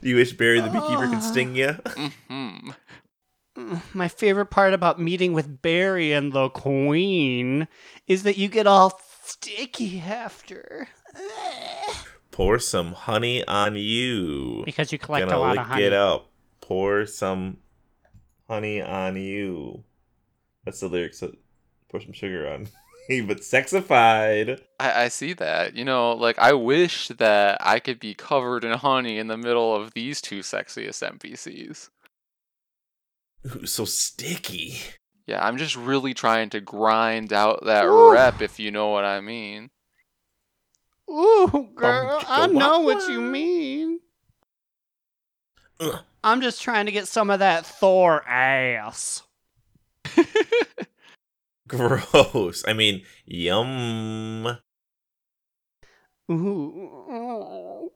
You 0.01 0.15
wish 0.15 0.34
Barry 0.34 0.59
the 0.61 0.69
Beekeeper 0.69 1.07
could 1.07 1.23
sting 1.23 1.55
you? 1.55 1.73
hmm 2.27 2.69
My 3.93 4.07
favorite 4.07 4.47
part 4.47 4.73
about 4.73 4.99
meeting 4.99 5.34
with 5.34 5.61
Barry 5.61 6.13
and 6.13 6.32
the 6.32 6.49
Queen 6.49 7.67
is 8.07 8.23
that 8.23 8.38
you 8.38 8.47
get 8.47 8.67
all 8.67 8.99
sticky 9.23 9.99
after. 9.99 10.88
Pour 12.32 12.59
some 12.59 12.93
honey 12.93 13.45
on 13.47 13.75
you. 13.75 14.63
Because 14.65 14.91
you 14.91 14.97
collect 14.99 15.27
Gonna 15.27 15.38
a 15.38 15.41
lot 15.41 15.49
lick 15.51 15.59
of 15.59 15.67
honey. 15.67 15.84
it 15.84 15.93
up. 15.93 16.30
Pour 16.61 17.05
some 17.05 17.57
honey 18.47 18.82
on 18.82 19.17
you. 19.17 19.84
That's 20.63 20.80
the 20.80 20.88
lyrics. 20.88 21.19
That 21.19 21.32
pour 21.89 21.99
some 22.01 22.13
sugar 22.13 22.47
on. 22.49 22.67
but 23.26 23.39
sexified. 23.39 24.62
I, 24.80 25.03
I 25.03 25.07
see 25.07 25.34
that. 25.34 25.76
You 25.76 25.84
know, 25.84 26.14
like 26.14 26.38
I 26.38 26.53
wish 26.53 27.07
that 27.07 27.57
I 27.60 27.80
could 27.80 27.99
be 27.99 28.14
covered 28.14 28.64
in 28.64 28.72
honey 28.78 29.18
in 29.18 29.28
the 29.28 29.38
middle 29.38 29.76
of 29.76 29.93
these 29.93 30.22
two 30.22 30.39
sexiest 30.39 31.01
NPCs. 31.01 31.89
Ooh, 33.47 33.66
so 33.66 33.86
sticky. 33.86 34.78
Yeah, 35.26 35.45
I'm 35.45 35.57
just 35.57 35.76
really 35.76 36.14
trying 36.14 36.49
to 36.51 36.62
grind 36.62 37.34
out 37.34 37.66
that 37.66 37.86
Ooh. 37.86 38.12
rep, 38.12 38.41
if 38.41 38.60
you 38.60 38.70
know 38.70 38.89
what 38.89 39.05
I 39.05 39.22
mean. 39.22 39.72
Ooh, 41.10 41.70
girl, 41.74 42.22
I 42.28 42.45
know 42.47 42.82
what 42.82 43.10
you 43.10 43.22
mean. 43.22 44.01
Ugh. 45.80 45.99
I'm 46.24 46.41
just 46.41 46.62
trying 46.62 46.86
to 46.86 46.91
get 46.91 47.07
some 47.07 47.32
of 47.32 47.39
that 47.39 47.66
Thor 47.66 48.24
ass. 48.28 49.24
Gross. 51.70 52.63
I 52.67 52.74
mean, 52.74 53.03
yum. 53.26 54.57
Ooh. 56.32 57.91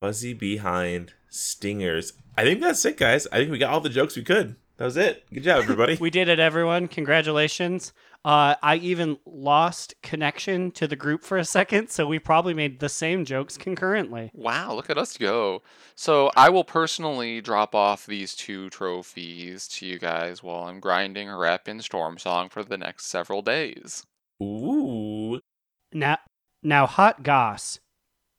Fuzzy 0.00 0.34
behind 0.34 1.14
stingers. 1.30 2.12
I 2.36 2.42
think 2.42 2.60
that's 2.60 2.84
it, 2.84 2.96
guys. 2.96 3.26
I 3.32 3.38
think 3.38 3.50
we 3.50 3.58
got 3.58 3.72
all 3.72 3.80
the 3.80 3.88
jokes 3.88 4.16
we 4.16 4.22
could. 4.22 4.56
That 4.76 4.86
was 4.86 4.96
it. 4.96 5.24
Good 5.32 5.44
job, 5.44 5.62
everybody. 5.62 5.96
We 6.00 6.10
did 6.10 6.28
it, 6.28 6.40
everyone. 6.40 6.88
Congratulations. 6.88 7.92
Uh, 8.24 8.54
I 8.62 8.76
even 8.76 9.18
lost 9.26 9.94
connection 10.02 10.70
to 10.72 10.86
the 10.86 10.96
group 10.96 11.22
for 11.22 11.36
a 11.36 11.44
second, 11.44 11.90
so 11.90 12.06
we 12.06 12.18
probably 12.18 12.54
made 12.54 12.80
the 12.80 12.88
same 12.88 13.26
jokes 13.26 13.58
concurrently. 13.58 14.30
Wow, 14.32 14.72
look 14.72 14.88
at 14.88 14.96
us 14.96 15.18
go. 15.18 15.62
So 15.94 16.30
I 16.34 16.48
will 16.48 16.64
personally 16.64 17.42
drop 17.42 17.74
off 17.74 18.06
these 18.06 18.34
two 18.34 18.70
trophies 18.70 19.68
to 19.68 19.86
you 19.86 19.98
guys 19.98 20.42
while 20.42 20.64
I'm 20.64 20.80
grinding 20.80 21.28
a 21.28 21.36
rep 21.36 21.68
in 21.68 21.78
Stormsong 21.80 22.50
for 22.50 22.64
the 22.64 22.78
next 22.78 23.06
several 23.06 23.42
days. 23.42 24.06
Ooh. 24.42 25.40
Now, 25.92 26.16
now, 26.62 26.86
hot 26.86 27.22
goss. 27.22 27.78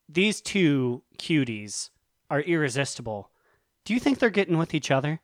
These 0.10 0.42
two 0.42 1.04
cuties 1.20 1.92
are 2.32 2.42
irresistible. 2.42 3.30
Do 3.86 3.94
you 3.94 4.00
think 4.00 4.18
they're 4.18 4.32
getting 4.32 4.58
with 4.58 4.74
each 4.74 4.90
other? 4.90 5.22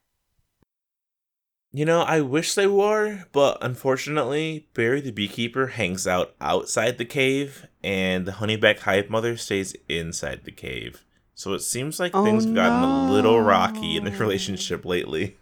You 1.74 1.86
know, 1.86 2.02
I 2.02 2.20
wish 2.20 2.54
they 2.54 2.68
were, 2.68 3.26
but 3.32 3.58
unfortunately, 3.62 4.68
Barry 4.74 5.00
the 5.00 5.12
Beekeeper 5.12 5.68
hangs 5.68 6.06
out 6.06 6.36
outside 6.42 6.98
the 6.98 7.06
cave, 7.06 7.66
and 7.82 8.26
the 8.26 8.34
Honeyback 8.34 8.80
Hive 8.80 9.10
Mother 9.10 9.38
stays 9.38 9.74
inside 9.88 10.42
the 10.44 10.52
cave. 10.52 11.06
So 11.34 11.54
it 11.54 11.62
seems 11.62 11.98
like 11.98 12.12
Oh, 12.14 12.26
things 12.26 12.44
have 12.44 12.54
gotten 12.54 12.84
a 12.84 13.12
little 13.12 13.42
rocky 13.42 13.96
in 13.96 14.04
their 14.04 14.18
relationship 14.18 14.84
lately. 14.84 15.38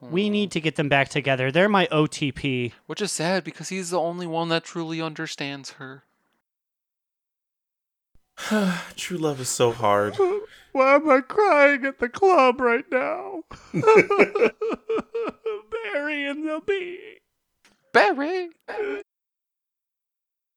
We 0.00 0.26
hmm. 0.26 0.32
need 0.32 0.50
to 0.52 0.60
get 0.60 0.76
them 0.76 0.88
back 0.88 1.08
together. 1.08 1.50
They're 1.50 1.68
my 1.68 1.86
OTP. 1.86 2.72
Which 2.86 3.02
is 3.02 3.10
sad 3.10 3.42
because 3.42 3.70
he's 3.70 3.90
the 3.90 3.98
only 3.98 4.28
one 4.28 4.50
that 4.50 4.62
truly 4.62 5.02
understands 5.02 5.72
her. 5.72 6.04
True 8.96 9.18
love 9.18 9.40
is 9.40 9.48
so 9.48 9.72
hard. 9.72 10.16
Why 10.72 10.94
am 10.94 11.10
I 11.10 11.20
crying 11.20 11.84
at 11.84 11.98
the 11.98 12.08
club 12.08 12.60
right 12.60 12.84
now? 12.92 13.42
Barry 15.94 16.26
and 16.26 16.44
the 16.44 16.60
bee. 16.66 17.18
Barry! 17.92 18.50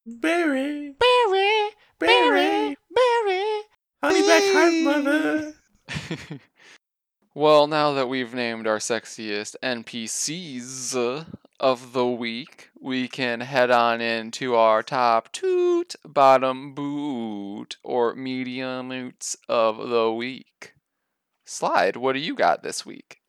Barry, 0.04 0.96
Barry, 0.98 1.70
Barry, 2.00 2.78
Barry. 2.90 3.62
Honeyback 4.02 4.44
Hive 4.52 4.84
Mother. 4.84 5.54
well, 7.36 7.68
now 7.68 7.94
that 7.94 8.10
we've 8.10 8.34
named 8.34 8.66
our 8.66 8.80
sexiest 8.80 9.56
NPCs 9.62 11.28
of 11.60 11.94
the 11.94 12.08
week, 12.08 12.72
we 12.82 13.08
can 13.08 13.42
head 13.42 13.70
on 13.70 14.02
into 14.02 14.56
our 14.56 14.82
top 14.82 15.32
toot, 15.32 15.96
bottom 16.04 16.74
boot, 16.74 17.78
or 17.84 18.16
medium 18.16 18.90
oots 18.90 19.36
of 19.48 19.88
the 19.88 20.12
week. 20.12 20.74
Slide, 21.46 21.96
what 21.96 22.14
do 22.14 22.20
you 22.20 22.34
got 22.34 22.64
this 22.64 22.88
week? 22.88 23.22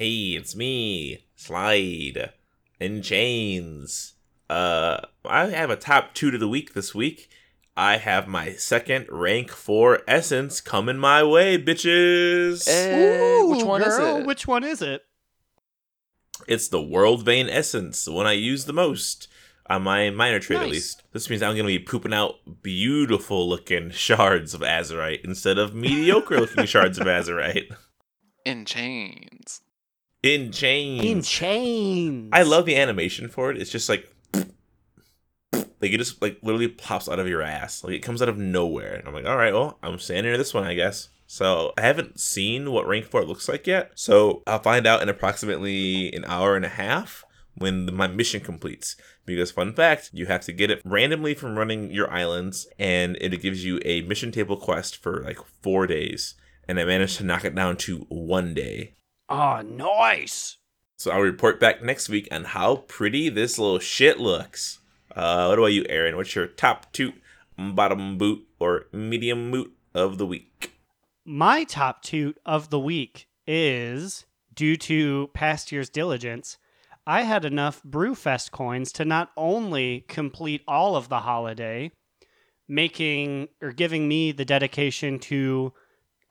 Hey, 0.00 0.28
it's 0.28 0.56
me, 0.56 1.26
Slide, 1.36 2.32
in 2.80 3.02
chains. 3.02 4.14
Uh, 4.48 5.02
I 5.26 5.48
have 5.48 5.68
a 5.68 5.76
top 5.76 6.14
two 6.14 6.30
to 6.30 6.38
the 6.38 6.48
week 6.48 6.72
this 6.72 6.94
week. 6.94 7.28
I 7.76 7.98
have 7.98 8.26
my 8.26 8.52
second 8.52 9.08
rank 9.10 9.50
four 9.50 10.00
essence 10.08 10.62
coming 10.62 10.96
my 10.96 11.22
way, 11.22 11.62
bitches. 11.62 12.66
Eh, 12.66 13.42
which 13.42 13.62
Ooh, 13.62 13.66
one 13.66 13.82
is 13.82 13.94
girl, 13.98 14.16
it? 14.16 14.26
Which 14.26 14.46
one 14.46 14.64
is 14.64 14.80
it? 14.80 15.02
It's 16.48 16.68
the 16.68 16.78
Worldvein 16.78 17.50
Essence, 17.50 18.02
the 18.02 18.12
one 18.12 18.26
I 18.26 18.32
use 18.32 18.64
the 18.64 18.72
most 18.72 19.28
on 19.68 19.82
my 19.82 20.08
minor 20.08 20.40
trade, 20.40 20.62
at 20.62 20.70
least. 20.70 21.02
This 21.12 21.28
means 21.28 21.42
I'm 21.42 21.52
going 21.54 21.66
to 21.66 21.78
be 21.78 21.78
pooping 21.78 22.14
out 22.14 22.36
beautiful 22.62 23.46
looking 23.46 23.90
shards 23.90 24.54
of 24.54 24.62
Azerite 24.62 25.26
instead 25.26 25.58
of 25.58 25.74
mediocre 25.74 26.40
looking 26.40 26.64
shards 26.64 26.98
of 26.98 27.06
Azerite. 27.06 27.76
In 28.46 28.64
chains. 28.64 29.39
In 30.22 30.52
chains. 30.52 31.04
In 31.04 31.22
chains. 31.22 32.30
I 32.32 32.42
love 32.42 32.66
the 32.66 32.76
animation 32.76 33.28
for 33.28 33.50
it. 33.50 33.56
It's 33.56 33.70
just 33.70 33.88
like 33.88 34.06
like 35.52 35.92
it 35.92 35.98
just 35.98 36.20
like 36.20 36.38
literally 36.42 36.68
pops 36.68 37.08
out 37.08 37.18
of 37.18 37.28
your 37.28 37.42
ass. 37.42 37.82
Like 37.82 37.94
it 37.94 38.02
comes 38.02 38.20
out 38.20 38.28
of 38.28 38.38
nowhere. 38.38 38.94
And 38.94 39.08
I'm 39.08 39.14
like, 39.14 39.26
all 39.26 39.36
right, 39.36 39.52
well, 39.52 39.78
I'm 39.82 39.98
standing 39.98 40.30
near 40.30 40.38
this 40.38 40.52
one, 40.54 40.64
I 40.64 40.74
guess. 40.74 41.08
So 41.26 41.72
I 41.78 41.82
haven't 41.82 42.20
seen 42.20 42.70
what 42.70 42.86
rank 42.86 43.06
four 43.06 43.24
looks 43.24 43.48
like 43.48 43.66
yet. 43.66 43.92
So 43.94 44.42
I'll 44.46 44.58
find 44.62 44.86
out 44.86 45.00
in 45.00 45.08
approximately 45.08 46.12
an 46.12 46.24
hour 46.26 46.56
and 46.56 46.64
a 46.64 46.70
half 46.70 47.24
when 47.54 47.86
the- 47.86 47.92
my 47.92 48.08
mission 48.08 48.40
completes. 48.40 48.96
Because 49.24 49.52
fun 49.52 49.72
fact, 49.72 50.10
you 50.12 50.26
have 50.26 50.40
to 50.42 50.52
get 50.52 50.70
it 50.70 50.82
randomly 50.84 51.34
from 51.34 51.56
running 51.56 51.92
your 51.92 52.10
islands, 52.10 52.66
and 52.80 53.16
it 53.20 53.40
gives 53.40 53.64
you 53.64 53.78
a 53.84 54.00
mission 54.02 54.32
table 54.32 54.56
quest 54.56 54.96
for 54.96 55.22
like 55.22 55.38
four 55.62 55.86
days. 55.86 56.34
And 56.66 56.80
I 56.80 56.84
managed 56.84 57.18
to 57.18 57.24
knock 57.24 57.44
it 57.44 57.54
down 57.54 57.76
to 57.78 58.06
one 58.08 58.52
day. 58.54 58.96
Oh, 59.30 59.62
nice. 59.62 60.58
So 60.96 61.12
I'll 61.12 61.20
report 61.20 61.60
back 61.60 61.82
next 61.82 62.08
week 62.08 62.26
on 62.32 62.44
how 62.44 62.76
pretty 62.76 63.28
this 63.28 63.58
little 63.58 63.78
shit 63.78 64.18
looks. 64.18 64.80
Uh, 65.14 65.46
what 65.46 65.58
about 65.58 65.66
you, 65.66 65.86
Aaron? 65.88 66.16
What's 66.16 66.34
your 66.34 66.48
top 66.48 66.92
toot, 66.92 67.14
bottom 67.56 68.18
boot, 68.18 68.46
or 68.58 68.86
medium 68.92 69.52
boot 69.52 69.72
of 69.94 70.18
the 70.18 70.26
week? 70.26 70.72
My 71.24 71.62
top 71.64 72.02
toot 72.02 72.38
of 72.44 72.70
the 72.70 72.80
week 72.80 73.28
is 73.46 74.26
due 74.52 74.76
to 74.76 75.30
past 75.32 75.70
year's 75.70 75.88
diligence. 75.88 76.58
I 77.06 77.22
had 77.22 77.44
enough 77.44 77.82
Brewfest 77.82 78.50
coins 78.50 78.92
to 78.92 79.04
not 79.04 79.30
only 79.36 80.04
complete 80.08 80.62
all 80.66 80.96
of 80.96 81.08
the 81.08 81.20
holiday, 81.20 81.92
making 82.68 83.48
or 83.62 83.72
giving 83.72 84.08
me 84.08 84.32
the 84.32 84.44
dedication 84.44 85.18
to 85.20 85.72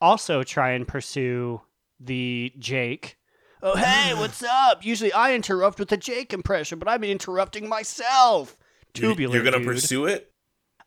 also 0.02 0.44
try 0.44 0.72
and 0.72 0.88
pursue 0.88 1.62
the 2.00 2.54
Jake. 2.58 3.18
Oh, 3.62 3.76
hey, 3.76 4.14
what's 4.18 4.44
up? 4.44 4.86
Usually 4.86 5.12
I 5.14 5.34
interrupt 5.34 5.80
with 5.80 5.90
the 5.90 5.98
Jake 5.98 6.34
impression, 6.34 6.80
but 6.80 6.88
I'm 6.88 7.04
interrupting 7.04 7.68
myself. 7.68 8.58
Tubular. 8.94 9.36
You're 9.36 9.44
gonna 9.44 9.64
pursue 9.64 10.06
it? 10.06 10.32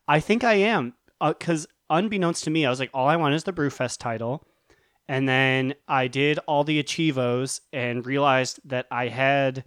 I 0.07 0.19
think 0.19 0.43
I 0.43 0.55
am. 0.55 0.93
Uh, 1.21 1.33
because 1.33 1.67
unbeknownst 1.89 2.43
to 2.45 2.49
me, 2.49 2.65
I 2.65 2.69
was 2.69 2.79
like, 2.79 2.89
all 2.93 3.07
I 3.07 3.15
want 3.15 3.35
is 3.35 3.43
the 3.43 3.53
Brewfest 3.53 3.99
title. 3.99 4.45
And 5.07 5.27
then 5.27 5.75
I 5.87 6.07
did 6.07 6.39
all 6.47 6.63
the 6.63 6.79
Achievos 6.79 7.61
and 7.71 8.05
realized 8.05 8.59
that 8.65 8.87
I 8.89 9.09
had 9.09 9.65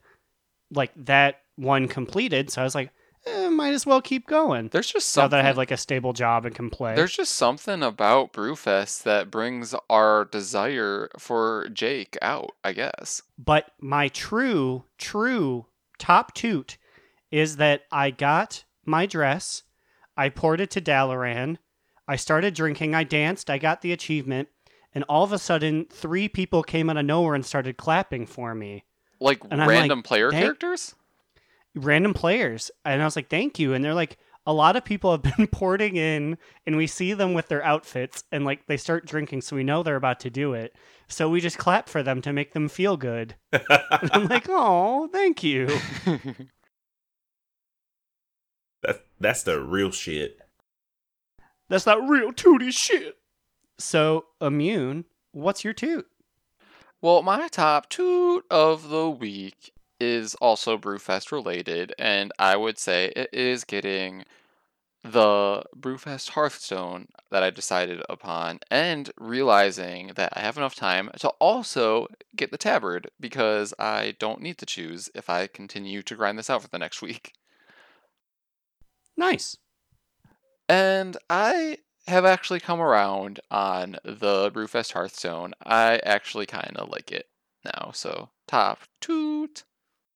like 0.71 0.93
that 0.97 1.41
one 1.57 1.89
completed. 1.89 2.51
So 2.51 2.61
I 2.61 2.65
was 2.65 2.75
like, 2.75 2.91
eh, 3.27 3.49
might 3.51 3.75
as 3.75 3.85
well 3.87 4.01
keep 4.01 4.27
going. 4.27 4.69
There's 4.69 4.91
just 4.91 5.15
Now 5.17 5.23
something. 5.23 5.37
that 5.39 5.45
I 5.45 5.47
have 5.47 5.57
like 5.57 5.71
a 5.71 5.77
stable 5.77 6.13
job 6.13 6.47
and 6.47 6.55
can 6.55 6.71
play. 6.71 6.95
There's 6.95 7.15
just 7.17 7.33
something 7.33 7.83
about 7.83 8.33
Brewfest 8.33 9.03
that 9.05 9.31
brings 9.31 9.75
our 9.91 10.25
desire 10.25 11.09
for 11.19 11.69
Jake 11.73 12.17
out, 12.23 12.53
I 12.65 12.73
guess. 12.73 13.23
But 13.39 13.73
my 13.81 14.09
true, 14.09 14.85
true 14.99 15.67
top 15.99 16.35
toot 16.35 16.77
is 17.31 17.57
that 17.57 17.83
I 17.91 18.11
got 18.11 18.65
my 18.85 19.07
dress, 19.07 19.63
I 20.17 20.29
poured 20.29 20.61
it 20.61 20.71
to 20.73 20.81
Dalaran, 20.81 21.59
I 22.09 22.17
started 22.17 22.55
drinking, 22.55 22.95
I 22.95 23.03
danced, 23.05 23.51
I 23.51 23.59
got 23.59 23.83
the 23.83 23.93
achievement, 23.93 24.49
and 24.95 25.05
all 25.09 25.25
of 25.25 25.33
a 25.33 25.39
sudden, 25.39 25.87
three 25.91 26.29
people 26.29 26.63
came 26.63 26.89
out 26.89 26.97
of 26.97 27.05
nowhere 27.05 27.35
and 27.35 27.45
started 27.45 27.77
clapping 27.77 28.27
for 28.27 28.55
me. 28.55 28.85
Like 29.21 29.43
And 29.51 29.55
I'm 29.61 29.67
like, 29.67 29.69
random 29.69 30.03
player 30.03 30.31
"Thank- 30.31 30.43
characters? 30.45 30.95
Random 31.77 32.15
players. 32.15 32.71
And 32.85 33.01
I 33.03 33.05
was 33.05 33.17
like, 33.17 33.29
thank 33.29 33.59
you. 33.59 33.75
And 33.75 33.85
they're 33.85 33.95
like, 33.95 34.19
a 34.47 34.53
lot 34.53 34.77
of 34.77 34.85
people 34.85 35.11
have 35.11 35.23
been 35.23 35.47
porting 35.53 35.97
in, 35.97 36.39
and 36.67 36.77
we 36.77 36.87
see 36.87 37.13
them 37.13 37.35
with 37.35 37.49
their 37.49 37.65
outfits, 37.65 38.25
and 38.31 38.45
like 38.45 38.67
they 38.67 38.77
start 38.77 39.05
drinking, 39.05 39.41
so 39.43 39.57
we 39.57 39.65
know 39.65 39.83
they're 39.83 39.97
about 39.97 40.21
to 40.21 40.31
do 40.31 40.55
it. 40.55 40.75
So 41.09 41.29
we 41.29 41.41
just 41.41 41.59
clap 41.59 41.89
for 41.89 42.03
them 42.03 42.23
to 42.23 42.33
make 42.33 42.53
them 42.53 42.69
feel 42.69 42.97
good. 42.97 43.35
And 43.53 44.11
I'm 44.13 44.27
like, 44.27 44.47
oh, 44.49 45.09
thank 45.13 45.43
you. 45.43 45.69
That, 48.83 49.05
that's 49.19 49.43
the 49.43 49.61
real 49.61 49.91
shit. 49.91 50.39
That's 51.69 51.85
that 51.85 52.01
real 52.01 52.33
tooty 52.33 52.71
shit. 52.71 53.17
So, 53.79 54.27
Immune, 54.41 55.07
what's 55.33 55.65
your 55.65 55.73
toot? 55.73 56.07
Well, 57.01 57.23
my 57.23 57.49
top 57.49 57.89
toot 57.89 58.45
of 58.49 58.89
the 58.89 59.11
week 59.11 59.73
is 60.01 60.35
also 60.37 60.77
Brewfest 60.79 61.33
related, 61.33 61.95
and 61.99 62.33
I 62.39 62.57
would 62.57 62.79
say 62.79 63.13
it 63.17 63.31
is 63.33 63.65
getting 63.65 64.25
the 65.03 65.63
Brewfest 65.79 66.31
Hearthstone 66.31 67.09
that 67.31 67.43
I 67.43 67.51
decided 67.51 68.03
upon, 68.09 68.61
and 68.71 69.11
realizing 69.19 70.13
that 70.17 70.33
I 70.35 70.41
have 70.41 70.57
enough 70.57 70.75
time 70.75 71.11
to 71.21 71.29
also 71.39 72.09
get 72.35 72.51
the 72.51 72.59
Tabard 72.59 73.11
because 73.21 73.73
I 73.79 74.17
don't 74.19 74.41
need 74.41 74.59
to 74.59 74.67
choose 74.67 75.09
if 75.15 75.31
I 75.31 75.47
continue 75.47 76.03
to 76.03 76.17
grind 76.17 76.39
this 76.39 76.51
out 76.51 76.63
for 76.63 76.69
the 76.69 76.79
next 76.79 77.03
week. 77.03 77.35
Nice. 79.17 79.57
And 80.69 81.17
I 81.31 81.79
have 82.09 82.25
actually 82.25 82.61
come 82.61 82.81
around 82.81 83.41
on 83.51 83.99
the 84.05 84.51
Brewfest 84.51 84.93
Hearthstone. 84.93 85.55
I 85.65 86.01
actually 86.05 86.47
kind 86.47 86.77
of 86.77 86.89
like 86.89 87.13
it 87.13 87.27
now. 87.65 87.91
So, 87.95 88.31
top 88.47 88.81
toot. 89.01 89.65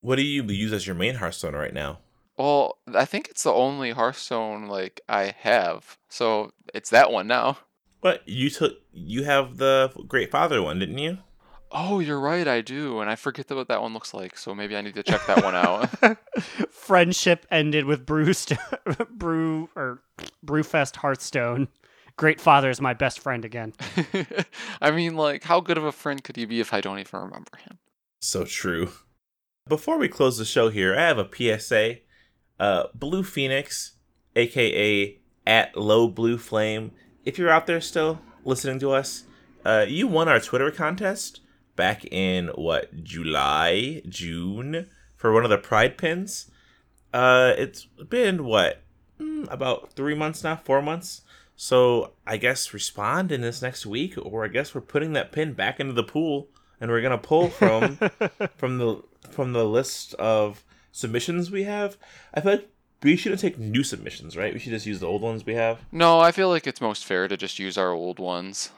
What 0.00 0.16
do 0.16 0.22
you 0.22 0.42
use 0.44 0.72
as 0.72 0.86
your 0.86 0.96
main 0.96 1.16
Hearthstone 1.16 1.54
right 1.54 1.74
now? 1.74 1.98
Well, 2.36 2.78
I 2.94 3.04
think 3.04 3.28
it's 3.28 3.42
the 3.42 3.52
only 3.52 3.90
Hearthstone 3.90 4.66
like 4.66 5.02
I 5.08 5.34
have. 5.40 5.98
So, 6.08 6.52
it's 6.72 6.90
that 6.90 7.12
one 7.12 7.26
now. 7.26 7.58
But 8.00 8.26
you 8.26 8.48
took? 8.48 8.78
You 8.92 9.24
have 9.24 9.58
the 9.58 9.92
Great 10.08 10.30
Father 10.30 10.62
one, 10.62 10.78
didn't 10.78 10.98
you? 10.98 11.18
Oh, 11.70 12.00
you're 12.00 12.18
right, 12.18 12.48
I 12.48 12.62
do. 12.62 13.00
And 13.00 13.10
I 13.10 13.14
forget 13.14 13.50
what 13.50 13.68
that 13.68 13.82
one 13.82 13.92
looks 13.92 14.14
like. 14.14 14.38
So, 14.38 14.54
maybe 14.54 14.74
I 14.74 14.80
need 14.80 14.94
to 14.94 15.02
check 15.02 15.20
that 15.26 15.44
one 15.44 15.54
out. 15.54 15.90
Friendship 16.70 17.46
ended 17.50 17.84
with 17.84 18.06
Brewst- 18.06 18.54
Brew 19.10 19.68
or 19.76 20.02
Brewfest 20.44 20.96
Hearthstone. 20.96 21.68
Great 22.16 22.40
Father 22.40 22.70
is 22.70 22.80
my 22.80 22.94
best 22.94 23.20
friend 23.20 23.44
again. 23.44 23.74
I 24.80 24.90
mean, 24.90 25.14
like, 25.16 25.44
how 25.44 25.60
good 25.60 25.78
of 25.78 25.84
a 25.84 25.92
friend 25.92 26.22
could 26.24 26.36
he 26.36 26.44
be 26.44 26.60
if 26.60 26.72
I 26.74 26.80
don't 26.80 26.98
even 26.98 27.20
remember 27.20 27.56
him? 27.58 27.78
So 28.20 28.44
true. 28.44 28.90
Before 29.68 29.98
we 29.98 30.08
close 30.08 30.36
the 30.36 30.44
show 30.44 30.68
here, 30.68 30.96
I 30.96 31.02
have 31.02 31.18
a 31.18 31.28
PSA. 31.58 31.98
Uh, 32.58 32.88
Blue 32.94 33.22
Phoenix, 33.22 33.92
aka 34.34 35.18
at 35.46 35.76
Low 35.76 36.08
Blue 36.08 36.38
Flame. 36.38 36.92
If 37.24 37.38
you're 37.38 37.50
out 37.50 37.66
there 37.66 37.80
still 37.80 38.20
listening 38.44 38.78
to 38.80 38.90
us, 38.90 39.24
uh, 39.64 39.86
you 39.88 40.08
won 40.08 40.28
our 40.28 40.40
Twitter 40.40 40.70
contest 40.70 41.40
back 41.76 42.04
in 42.06 42.48
what 42.56 43.04
July, 43.04 44.02
June 44.08 44.88
for 45.16 45.32
one 45.32 45.44
of 45.44 45.50
the 45.50 45.58
Pride 45.58 45.96
pins. 45.96 46.50
Uh, 47.12 47.52
it's 47.56 47.84
been 47.84 48.44
what 48.44 48.82
mm, 49.20 49.50
about 49.52 49.92
three 49.92 50.14
months 50.14 50.42
now, 50.42 50.56
four 50.56 50.82
months. 50.82 51.22
So 51.54 52.14
I 52.26 52.38
guess 52.38 52.74
respond 52.74 53.30
in 53.30 53.40
this 53.40 53.62
next 53.62 53.86
week, 53.86 54.14
or 54.20 54.44
I 54.44 54.48
guess 54.48 54.74
we're 54.74 54.80
putting 54.80 55.12
that 55.12 55.32
pin 55.32 55.52
back 55.52 55.78
into 55.78 55.92
the 55.92 56.02
pool, 56.02 56.48
and 56.80 56.90
we're 56.90 57.02
gonna 57.02 57.18
pull 57.18 57.50
from 57.50 57.98
from 58.56 58.78
the 58.78 59.02
from 59.32 59.52
the 59.52 59.64
list 59.64 60.14
of 60.14 60.64
submissions 60.92 61.50
we 61.50 61.64
have. 61.64 61.96
I 62.34 62.40
feel 62.40 62.52
like 62.52 62.70
we 63.02 63.16
shouldn't 63.16 63.40
take 63.40 63.58
new 63.58 63.82
submissions, 63.82 64.36
right? 64.36 64.52
We 64.52 64.58
should 64.58 64.72
just 64.72 64.86
use 64.86 65.00
the 65.00 65.06
old 65.06 65.22
ones 65.22 65.46
we 65.46 65.54
have. 65.54 65.80
No, 65.92 66.20
I 66.20 66.32
feel 66.32 66.48
like 66.48 66.66
it's 66.66 66.80
most 66.80 67.04
fair 67.04 67.28
to 67.28 67.36
just 67.36 67.58
use 67.58 67.78
our 67.78 67.92
old 67.92 68.18
ones. 68.18 68.70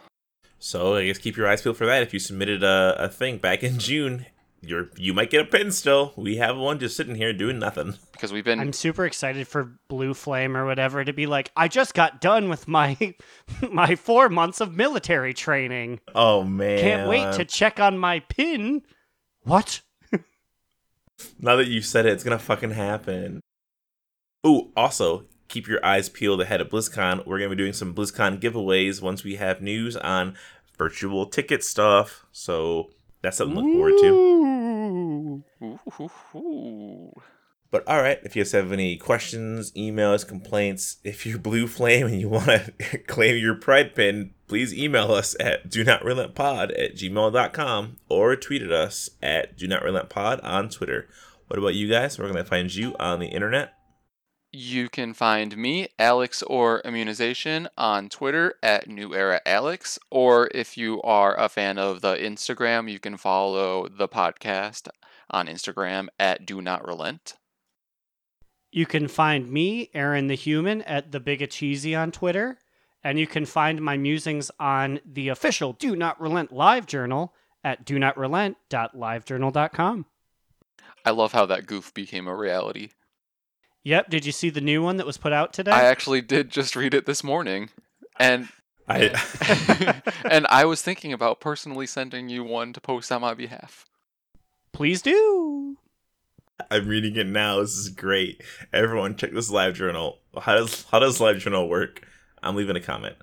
So 0.59 0.95
I 0.95 1.07
guess 1.07 1.19
keep 1.19 1.37
your 1.37 1.49
eyes 1.49 1.63
peeled 1.63 1.77
for 1.77 1.87
that. 1.87 2.03
If 2.03 2.13
you 2.13 2.21
submitted 2.21 2.63
a, 2.63 2.95
a 2.99 3.09
thing 3.09 3.39
back 3.39 3.65
in 3.65 3.81
June, 3.81 4.27
you're 4.61 4.91
you 4.97 5.13
might 5.13 5.31
get 5.31 5.41
a 5.41 5.45
pin 5.45 5.73
still. 5.73 6.13
We 6.17 6.37
have 6.37 6.57
one 6.57 6.79
just 6.79 6.97
sitting 6.97 7.17
here 7.17 7.33
doing 7.33 7.59
nothing. 7.59 7.95
Because 8.13 8.33
we've 8.33 8.45
been 8.45 8.61
I'm 8.61 8.73
super 8.73 9.05
excited 9.05 9.49
for 9.49 9.77
Blue 9.89 10.15
Flame 10.15 10.57
or 10.57 10.65
whatever 10.65 11.05
to 11.05 11.13
be 11.13 11.27
like, 11.27 11.51
I 11.57 11.67
just 11.67 11.95
got 11.95 12.21
done 12.21 12.49
with 12.49 12.69
my 12.69 12.97
my 13.73 13.97
four 13.97 14.29
months 14.29 14.61
of 14.61 14.73
military 14.73 15.35
training. 15.35 15.99
Oh 16.15 16.45
man! 16.45 16.79
Can't 16.79 17.09
wait 17.09 17.33
to 17.35 17.45
check 17.45 17.81
on 17.81 17.99
my 17.99 18.21
pin. 18.21 18.83
What? 19.43 19.81
Now 21.41 21.57
that 21.57 21.69
you've 21.69 21.87
said 21.87 22.07
it, 22.07 22.13
it's 22.13 22.25
gonna 22.25 22.39
fucking 22.39 22.71
happen. 22.73 23.41
Ooh, 24.47 24.73
also 24.77 25.27
keep 25.49 25.69
your 25.69 25.85
eyes 25.85 26.09
peeled 26.09 26.41
ahead 26.41 26.61
of 26.61 26.69
BlizzCon. 26.69 27.27
We're 27.27 27.39
gonna 27.39 27.51
be 27.51 27.57
doing 27.57 27.73
some 27.73 27.95
BlizzCon 27.95 28.41
giveaways 28.41 29.03
once 29.03 29.25
we 29.25 29.37
have 29.37 29.61
news 29.61 29.97
on 29.97 30.37
virtual 30.79 31.27
ticket 31.27 31.63
stuff. 31.63 32.27
So 32.33 32.91
that's 33.23 33.37
something 33.37 33.57
to 33.57 33.63
look 33.63 33.75
forward 33.75 33.99
to. 34.01 34.07
Ooh. 34.07 35.45
Ooh, 35.63 35.79
hoo. 36.33 37.13
But 37.73 37.89
all 37.89 38.03
right, 38.03 38.19
if 38.23 38.37
you 38.37 38.43
guys 38.43 38.53
have 38.53 38.71
any 38.71 38.97
questions, 38.97 39.73
emails, 39.73 40.29
complaints, 40.29 40.99
if 41.05 41.25
you're 41.27 41.39
Blue 41.39 41.67
Flame 41.67 42.07
and 42.07 42.21
you 42.21 42.29
want 42.29 42.45
to 42.45 42.99
claim 43.09 43.39
your 43.39 43.55
Pride 43.55 43.95
pin, 43.95 44.35
please 44.47 44.75
email 44.75 45.11
us 45.11 45.35
at 45.41 45.71
do 45.71 45.83
not 45.83 46.05
relent 46.05 46.35
pod 46.35 46.71
at 46.73 46.95
gmail.com 46.95 47.97
or 48.11 48.37
tweet 48.37 48.63
at 48.63 48.71
us 48.71 49.11
at 49.23 49.57
do 49.57 49.67
not 49.67 49.83
relent 49.83 50.11
pod 50.11 50.39
on 50.41 50.69
Twitter. 50.69 51.09
What 51.49 51.59
about 51.59 51.75
you 51.75 51.89
guys? 51.89 52.19
We're 52.19 52.31
going 52.31 52.37
to 52.37 52.45
find 52.45 52.73
you 52.73 52.95
on 53.01 53.21
the 53.21 53.29
internet. 53.29 53.73
You 54.55 54.91
can 54.91 55.15
find 55.15 55.57
me, 55.57 55.89
Alex 55.99 56.43
or 56.43 56.81
Immunization, 56.81 57.69
on 57.79 58.11
Twitter 58.11 58.57
at 58.63 58.87
New 58.87 59.15
Era 59.15 59.41
Alex. 59.47 59.99
Or 60.11 60.51
if 60.55 60.77
you 60.77 61.01
are 61.01 61.35
a 61.39 61.49
fan 61.49 61.79
of 61.79 62.03
the 62.03 62.17
Instagram, 62.17 62.91
you 62.91 62.99
can 62.99 63.17
follow 63.17 63.89
the 63.89 64.09
podcast 64.09 64.89
on 65.31 65.47
Instagram 65.47 66.09
at 66.19 66.45
Do 66.45 66.61
Not 66.61 66.87
Relent. 66.87 67.37
You 68.73 68.87
can 68.87 69.07
find 69.07 69.49
me, 69.51 69.91
Aaron 69.95 70.27
the 70.27 70.35
Human, 70.35 70.83
at 70.83 71.13
the 71.13 71.21
Big 71.21 71.49
Cheesy 71.51 71.95
on 71.95 72.11
Twitter, 72.11 72.59
and 73.05 73.19
you 73.19 73.27
can 73.27 73.45
find 73.45 73.81
my 73.83 73.97
musings 73.97 74.51
on 74.59 74.99
the 75.05 75.29
official 75.29 75.75
Do 75.75 75.95
Not 75.95 76.19
Relent 76.21 76.53
live 76.53 76.87
journal 76.87 77.35
at 77.65 77.85
do 77.85 77.99
not 77.99 78.17
relent.livejournal.com. 78.17 80.07
I 81.05 81.11
love 81.11 81.33
how 81.33 81.47
that 81.47 81.67
goof 81.67 81.93
became 81.95 82.29
a 82.29 82.37
reality. 82.37 82.91
Yep, 83.85 84.11
did 84.11 84.25
you 84.25 84.31
see 84.33 84.51
the 84.51 84.61
new 84.61 84.83
one 84.83 84.97
that 84.99 85.07
was 85.07 85.17
put 85.17 85.33
out 85.33 85.53
today? 85.53 85.73
I 85.73 85.85
actually 85.85 86.21
did 86.21 86.51
just 86.51 86.77
read 86.77 86.95
it 86.95 87.07
this 87.07 87.25
morning. 87.25 87.71
And 88.19 88.49
I 88.89 90.03
and 90.31 90.47
I 90.49 90.65
was 90.65 90.83
thinking 90.83 91.13
about 91.13 91.41
personally 91.41 91.87
sending 91.87 92.29
you 92.29 92.45
one 92.45 92.73
to 92.73 92.81
post 92.81 93.11
on 93.11 93.23
my 93.23 93.35
behalf. 93.35 93.87
Please 94.73 95.03
do. 95.03 95.77
I'm 96.71 96.87
reading 96.87 97.17
it 97.17 97.27
now. 97.27 97.61
This 97.61 97.77
is 97.77 97.89
great. 97.89 98.43
Everyone 98.73 99.17
check 99.17 99.33
this 99.33 99.51
live 99.51 99.75
journal. 99.75 100.19
How 100.41 100.57
does 100.57 100.85
how 100.91 100.99
does 100.99 101.21
live 101.21 101.39
journal 101.39 101.69
work? 101.69 102.07
I'm 102.43 102.57
leaving 102.57 102.77
a 102.77 102.81
comment. 102.81 103.17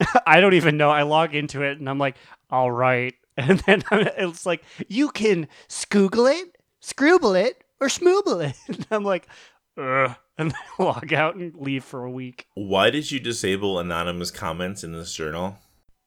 I 0.26 0.40
don't 0.40 0.54
even 0.54 0.76
know. 0.76 0.90
I 0.90 1.02
log 1.02 1.34
into 1.34 1.62
it 1.62 1.78
and 1.78 1.88
I'm 1.88 1.98
like, 1.98 2.16
all 2.50 2.70
right. 2.70 3.14
And 3.38 3.60
then 3.60 3.82
it's 3.92 4.46
like, 4.46 4.64
you 4.88 5.10
can 5.10 5.46
scoogle 5.68 6.32
it, 6.32 6.56
scrooble 6.80 7.34
it, 7.34 7.62
or 7.82 7.88
smooble 7.88 8.42
it. 8.42 8.56
And 8.68 8.86
I'm 8.90 9.04
like, 9.04 9.28
ugh. 9.78 10.16
And 10.38 10.52
then 10.52 10.58
I 10.78 10.82
log 10.82 11.12
out 11.12 11.34
and 11.34 11.54
leave 11.54 11.84
for 11.84 12.02
a 12.02 12.10
week. 12.10 12.46
Why 12.54 12.88
did 12.88 13.10
you 13.10 13.20
disable 13.20 13.78
anonymous 13.78 14.30
comments 14.30 14.84
in 14.84 14.92
this 14.92 15.12
journal? 15.12 15.58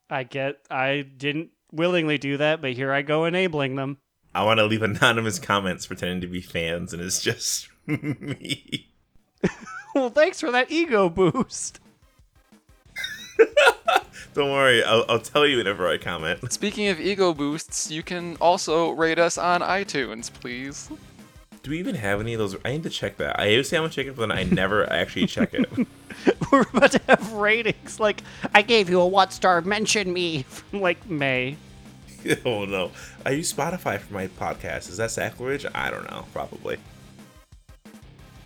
I 0.10 0.24
get, 0.24 0.56
I 0.72 1.06
didn't 1.18 1.52
willingly 1.72 2.18
do 2.18 2.38
that, 2.38 2.62
but 2.62 2.74
here 2.74 2.92
I 2.92 3.04
go 3.04 3.26
enabling 3.26 3.76
them. 3.76 4.00
I 4.34 4.44
want 4.44 4.60
to 4.60 4.66
leave 4.66 4.84
anonymous 4.84 5.40
comments 5.40 5.88
pretending 5.88 6.22
to 6.22 6.28
be 6.28 6.42
fans, 6.42 6.94
and 6.94 7.02
it's 7.02 7.22
just 7.22 7.70
me. 7.88 8.88
Well, 9.96 10.12
thanks 10.12 10.40
for 10.40 10.52
that 10.52 10.70
ego 10.70 11.10
boost. 11.10 11.80
Don't 14.36 14.52
worry, 14.52 14.84
I'll, 14.84 15.04
I'll 15.10 15.20
tell 15.20 15.48
you 15.48 15.58
whenever 15.58 15.88
I 15.88 15.98
comment. 15.98 16.54
Speaking 16.54 16.90
of 16.90 17.00
ego 17.00 17.34
boosts, 17.34 17.90
you 17.90 18.04
can 18.04 18.38
also 18.40 18.92
rate 18.92 19.18
us 19.18 19.40
on 19.40 19.62
iTunes, 19.62 20.32
please. 20.32 20.92
Do 21.64 21.72
we 21.72 21.80
even 21.80 21.96
have 21.96 22.22
any 22.22 22.34
of 22.34 22.40
those? 22.40 22.56
I 22.64 22.72
need 22.74 22.84
to 22.84 22.90
check 22.92 23.18
that. 23.18 23.40
I 23.40 23.50
always 23.50 23.68
say 23.68 23.78
I'm 23.78 23.84
gonna 23.84 23.94
check 23.94 24.06
it, 24.06 24.16
but 24.16 24.28
then 24.28 24.32
I 24.38 24.44
never 24.44 24.88
actually 24.94 25.26
check 25.26 25.56
it. 25.56 25.68
We're 26.52 26.62
about 26.62 26.92
to 26.92 27.02
have 27.08 27.34
ratings. 27.34 28.00
Like, 28.00 28.22
I 28.54 28.62
gave 28.62 28.90
you 28.92 29.02
a 29.02 29.08
what 29.08 29.34
star, 29.34 29.60
mention 29.62 30.14
me 30.14 30.44
from 30.44 30.82
like 30.82 31.10
May. 31.10 31.58
oh 32.46 32.66
no. 32.66 32.92
I 33.26 33.32
use 33.32 33.52
Spotify 33.52 34.00
for 34.00 34.14
my 34.14 34.28
podcast. 34.28 34.90
Is 34.90 34.98
that 34.98 35.12
sacrilege? 35.12 35.66
I 35.74 35.90
don't 35.90 36.10
know. 36.10 36.26
Probably. 36.34 36.78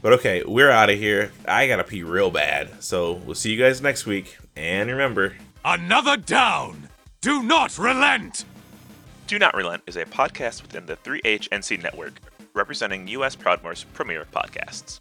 But 0.02 0.14
okay, 0.14 0.44
we're 0.46 0.70
out 0.70 0.90
of 0.90 1.00
here. 1.00 1.32
I 1.48 1.68
gotta 1.68 1.84
pee 1.84 2.04
real 2.04 2.30
bad. 2.30 2.84
So 2.84 3.14
we'll 3.14 3.36
see 3.36 3.52
you 3.52 3.58
guys 3.58 3.82
next 3.82 4.06
week. 4.06 4.38
And 4.56 4.90
remember, 4.90 5.36
Another 5.66 6.18
down! 6.18 6.90
Do 7.22 7.42
not 7.42 7.78
relent! 7.78 8.46
Do 9.26 9.40
Not 9.40 9.56
Relent 9.56 9.82
is 9.88 9.96
a 9.96 10.04
podcast 10.04 10.62
within 10.62 10.86
the 10.86 10.98
3HNC 10.98 11.82
network, 11.82 12.20
representing 12.54 13.08
U.S. 13.08 13.36
Proudmoore's 13.38 13.86
premier 13.86 14.26
podcasts. 14.32 15.00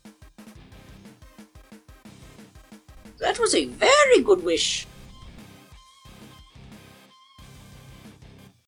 That 3.19 3.39
was 3.41 3.55
a 3.55 3.65
very 3.67 4.23
good 4.23 4.45
wish. 4.45 4.87